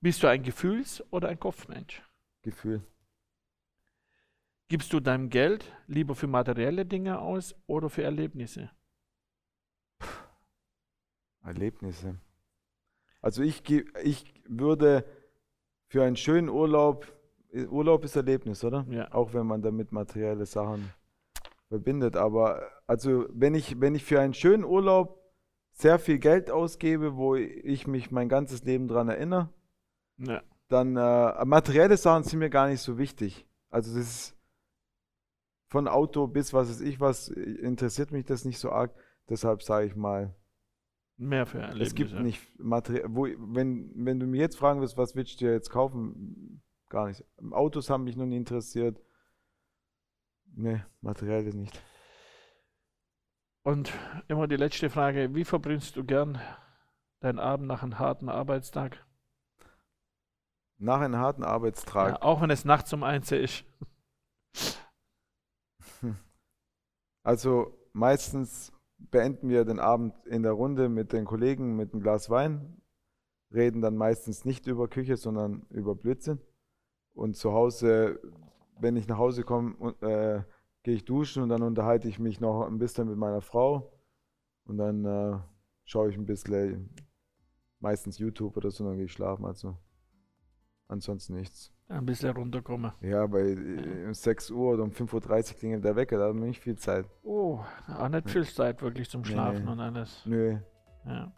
Bist 0.00 0.22
du 0.22 0.26
ein 0.26 0.42
Gefühls- 0.42 1.04
oder 1.12 1.28
ein 1.28 1.38
Kopfmensch? 1.38 2.02
Gefühl. 2.42 2.82
Gibst 4.68 4.92
du 4.92 5.00
dein 5.00 5.28
Geld 5.28 5.70
lieber 5.86 6.14
für 6.14 6.26
materielle 6.26 6.86
Dinge 6.86 7.20
aus 7.20 7.54
oder 7.66 7.90
für 7.90 8.02
Erlebnisse? 8.02 8.70
Erlebnisse. 11.42 12.18
Also 13.20 13.42
ich, 13.42 13.62
ich 14.02 14.24
würde 14.48 15.04
für 15.88 16.04
einen 16.04 16.16
schönen 16.16 16.48
Urlaub, 16.48 17.06
äh, 17.52 17.66
Urlaub 17.66 18.04
ist 18.04 18.16
Erlebnis, 18.16 18.64
oder? 18.64 18.86
Ja. 18.88 19.12
Auch 19.12 19.34
wenn 19.34 19.46
man 19.46 19.60
damit 19.60 19.92
materielle 19.92 20.46
Sachen 20.46 20.90
verbindet. 21.68 22.16
Aber 22.16 22.62
also 22.86 23.26
wenn 23.28 23.54
ich, 23.54 23.78
wenn 23.78 23.94
ich 23.94 24.04
für 24.04 24.20
einen 24.20 24.32
schönen 24.32 24.64
Urlaub 24.64 25.23
sehr 25.74 25.98
viel 25.98 26.18
Geld 26.18 26.50
ausgebe, 26.50 27.16
wo 27.16 27.34
ich 27.36 27.86
mich 27.86 28.10
mein 28.10 28.28
ganzes 28.28 28.64
Leben 28.64 28.88
dran 28.88 29.08
erinnere, 29.08 29.50
Ja. 30.18 30.42
dann 30.68 30.96
äh, 30.96 31.44
materielle 31.44 31.96
Sachen 31.96 32.22
sind 32.24 32.38
mir 32.38 32.48
gar 32.50 32.68
nicht 32.68 32.80
so 32.80 32.96
wichtig. 32.96 33.46
Also 33.70 33.96
das 33.96 34.06
ist 34.08 34.36
von 35.68 35.88
Auto 35.88 36.26
bis 36.28 36.52
was 36.52 36.68
weiß 36.68 36.80
ich 36.80 37.00
was, 37.00 37.28
interessiert 37.28 38.12
mich 38.12 38.24
das 38.24 38.44
nicht 38.44 38.58
so 38.58 38.70
arg. 38.70 38.94
Deshalb 39.28 39.62
sage 39.62 39.86
ich 39.86 39.96
mal, 39.96 40.34
Mehr 41.16 41.46
für 41.46 41.58
Erlebnisse. 41.58 41.82
es 41.88 41.94
gibt 41.94 42.12
nicht 42.20 42.58
Material. 42.58 43.04
Wo, 43.08 43.26
wenn, 43.38 43.92
wenn 43.94 44.18
du 44.20 44.26
mir 44.26 44.40
jetzt 44.40 44.56
fragen 44.56 44.80
wirst, 44.80 44.96
was 44.96 45.14
willst 45.14 45.40
du 45.40 45.44
dir 45.46 45.52
jetzt 45.52 45.70
kaufen? 45.70 46.60
Gar 46.88 47.08
nicht. 47.08 47.24
Autos 47.52 47.88
haben 47.90 48.04
mich 48.04 48.16
noch 48.16 48.26
nie 48.26 48.36
interessiert. 48.36 49.00
Nee, 50.56 50.82
materiell 51.00 51.46
ist 51.46 51.54
nicht. 51.54 51.80
Und 53.64 53.92
immer 54.28 54.46
die 54.46 54.56
letzte 54.56 54.90
Frage: 54.90 55.34
Wie 55.34 55.44
verbringst 55.44 55.96
du 55.96 56.04
gern 56.04 56.38
deinen 57.20 57.38
Abend 57.38 57.66
nach 57.66 57.82
einem 57.82 57.98
harten 57.98 58.28
Arbeitstag? 58.28 59.04
Nach 60.76 61.00
einem 61.00 61.16
harten 61.16 61.42
Arbeitstag. 61.42 62.10
Ja, 62.10 62.22
auch 62.22 62.42
wenn 62.42 62.50
es 62.50 62.64
nachts 62.64 62.92
um 62.92 63.02
eins 63.02 63.32
ist. 63.32 63.64
Also 67.26 67.74
meistens 67.94 68.70
beenden 68.98 69.48
wir 69.48 69.64
den 69.64 69.80
Abend 69.80 70.14
in 70.26 70.42
der 70.42 70.52
Runde 70.52 70.90
mit 70.90 71.14
den 71.14 71.24
Kollegen 71.24 71.74
mit 71.74 71.94
einem 71.94 72.02
Glas 72.02 72.28
Wein, 72.28 72.82
reden 73.50 73.80
dann 73.80 73.96
meistens 73.96 74.44
nicht 74.44 74.66
über 74.66 74.88
Küche, 74.88 75.16
sondern 75.16 75.64
über 75.70 75.94
Blödsinn. 75.94 76.38
Und 77.14 77.34
zu 77.34 77.54
Hause, 77.54 78.20
wenn 78.78 78.96
ich 78.96 79.08
nach 79.08 79.16
Hause 79.16 79.42
komme, 79.42 79.74
und, 79.76 80.02
äh, 80.02 80.42
gehe 80.84 80.94
ich 80.94 81.04
duschen 81.04 81.42
und 81.42 81.48
dann 81.48 81.62
unterhalte 81.62 82.08
ich 82.08 82.20
mich 82.20 82.40
noch 82.40 82.66
ein 82.66 82.78
bisschen 82.78 83.08
mit 83.08 83.16
meiner 83.16 83.40
Frau. 83.40 83.90
Und 84.66 84.78
dann 84.78 85.04
äh, 85.04 85.38
schaue 85.84 86.10
ich 86.10 86.16
ein 86.16 86.26
bisschen, 86.26 86.94
meistens 87.80 88.18
YouTube 88.18 88.56
oder 88.56 88.70
so, 88.70 88.84
dann 88.84 88.96
gehe 88.96 89.06
ich 89.06 89.12
schlafen. 89.12 89.44
Also 89.44 89.76
ansonsten 90.86 91.34
nichts. 91.34 91.72
Ein 91.88 92.06
bisschen 92.06 92.30
runterkommen. 92.30 92.92
Ja, 93.00 93.26
bei 93.26 93.40
äh, 93.40 94.06
um 94.06 94.14
6 94.14 94.50
Uhr 94.50 94.74
oder 94.74 94.84
um 94.84 94.90
5.30 94.90 95.52
Uhr 95.52 95.58
klingelt 95.58 95.84
der 95.84 95.96
Wecker, 95.96 96.18
da 96.18 96.28
hat 96.28 96.34
man 96.34 96.48
nicht 96.48 96.60
viel 96.60 96.76
Zeit. 96.76 97.06
Oh, 97.22 97.60
auch 97.88 98.08
nicht 98.08 98.30
viel 98.30 98.46
Zeit 98.46 98.80
wirklich 98.80 99.10
zum 99.10 99.24
Schlafen 99.24 99.64
nee. 99.64 99.70
und 99.70 99.80
alles. 99.80 100.22
Nö, 100.24 100.58
Ja. 101.04 101.32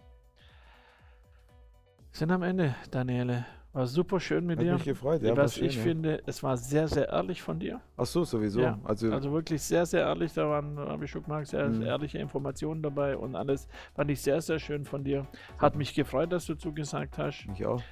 Sind 2.12 2.30
am 2.30 2.42
Ende, 2.42 2.74
Daniele. 2.90 3.44
War 3.76 3.86
super 3.86 4.18
schön 4.20 4.46
mit 4.46 4.58
hat 4.58 4.64
dir. 4.64 4.72
mich 4.72 4.84
gefreut. 4.84 5.22
Ja, 5.22 5.36
Was 5.36 5.56
schön, 5.56 5.66
ich 5.66 5.76
ja. 5.76 5.82
finde, 5.82 6.22
es 6.24 6.42
war 6.42 6.56
sehr, 6.56 6.88
sehr 6.88 7.10
ehrlich 7.10 7.42
von 7.42 7.58
dir. 7.58 7.78
Ach 7.98 8.06
so, 8.06 8.24
sowieso. 8.24 8.60
Ja, 8.62 8.78
Also, 8.84 9.12
Also 9.12 9.30
wirklich 9.32 9.60
sehr, 9.60 9.84
sehr 9.84 10.00
ehrlich. 10.00 10.32
Da 10.32 10.48
waren, 10.48 10.78
habe 10.78 11.04
ich 11.04 11.10
schon 11.10 11.22
gemerkt, 11.24 11.48
sehr 11.48 11.68
Mhm. 11.68 11.82
ehrliche 11.82 12.16
Informationen 12.18 12.82
dabei 12.82 13.18
und 13.18 13.36
alles 13.36 13.68
fand 13.94 14.10
ich 14.10 14.22
sehr, 14.22 14.40
sehr 14.40 14.58
schön 14.58 14.86
von 14.86 15.04
dir. 15.04 15.26
Hat 15.58 15.76
mich 15.76 15.94
gefreut, 15.94 16.32
dass 16.32 16.46
du 16.46 16.54
zugesagt 16.54 17.18
hast. 17.18 17.46
mich 17.48 17.66
auch. 17.66 17.82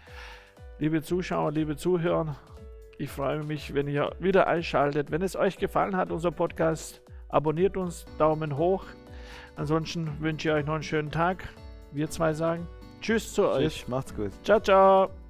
Liebe 0.79 1.03
Zuschauer, 1.03 1.53
liebe 1.53 1.77
Zuhörer, 1.77 2.35
ich 2.97 3.11
freue 3.11 3.43
mich, 3.45 3.75
wenn 3.75 3.87
ihr 3.87 4.11
wieder 4.21 4.47
einschaltet. 4.47 5.11
Wenn 5.11 5.21
es 5.21 5.37
euch 5.37 5.59
gefallen 5.59 5.97
hat, 5.97 6.11
unser 6.11 6.31
Podcast, 6.31 7.03
abonniert 7.29 7.77
uns, 7.77 8.07
Daumen 8.19 8.57
hoch. 8.57 8.85
Ansonsten 9.57 10.11
wünsche 10.21 10.49
ich 10.49 10.55
euch 10.55 10.65
noch 10.65 10.75
einen 10.75 10.83
schönen 10.83 11.11
Tag. 11.11 11.45
Wir 11.93 12.09
zwei 12.09 12.33
sagen 12.33 12.67
Tschüss 13.03 13.35
zu 13.35 13.47
euch. 13.51 13.81
Tschüss, 13.81 13.89
macht's 13.89 14.15
gut. 14.17 14.31
Ciao, 14.45 14.59
ciao. 14.61 15.24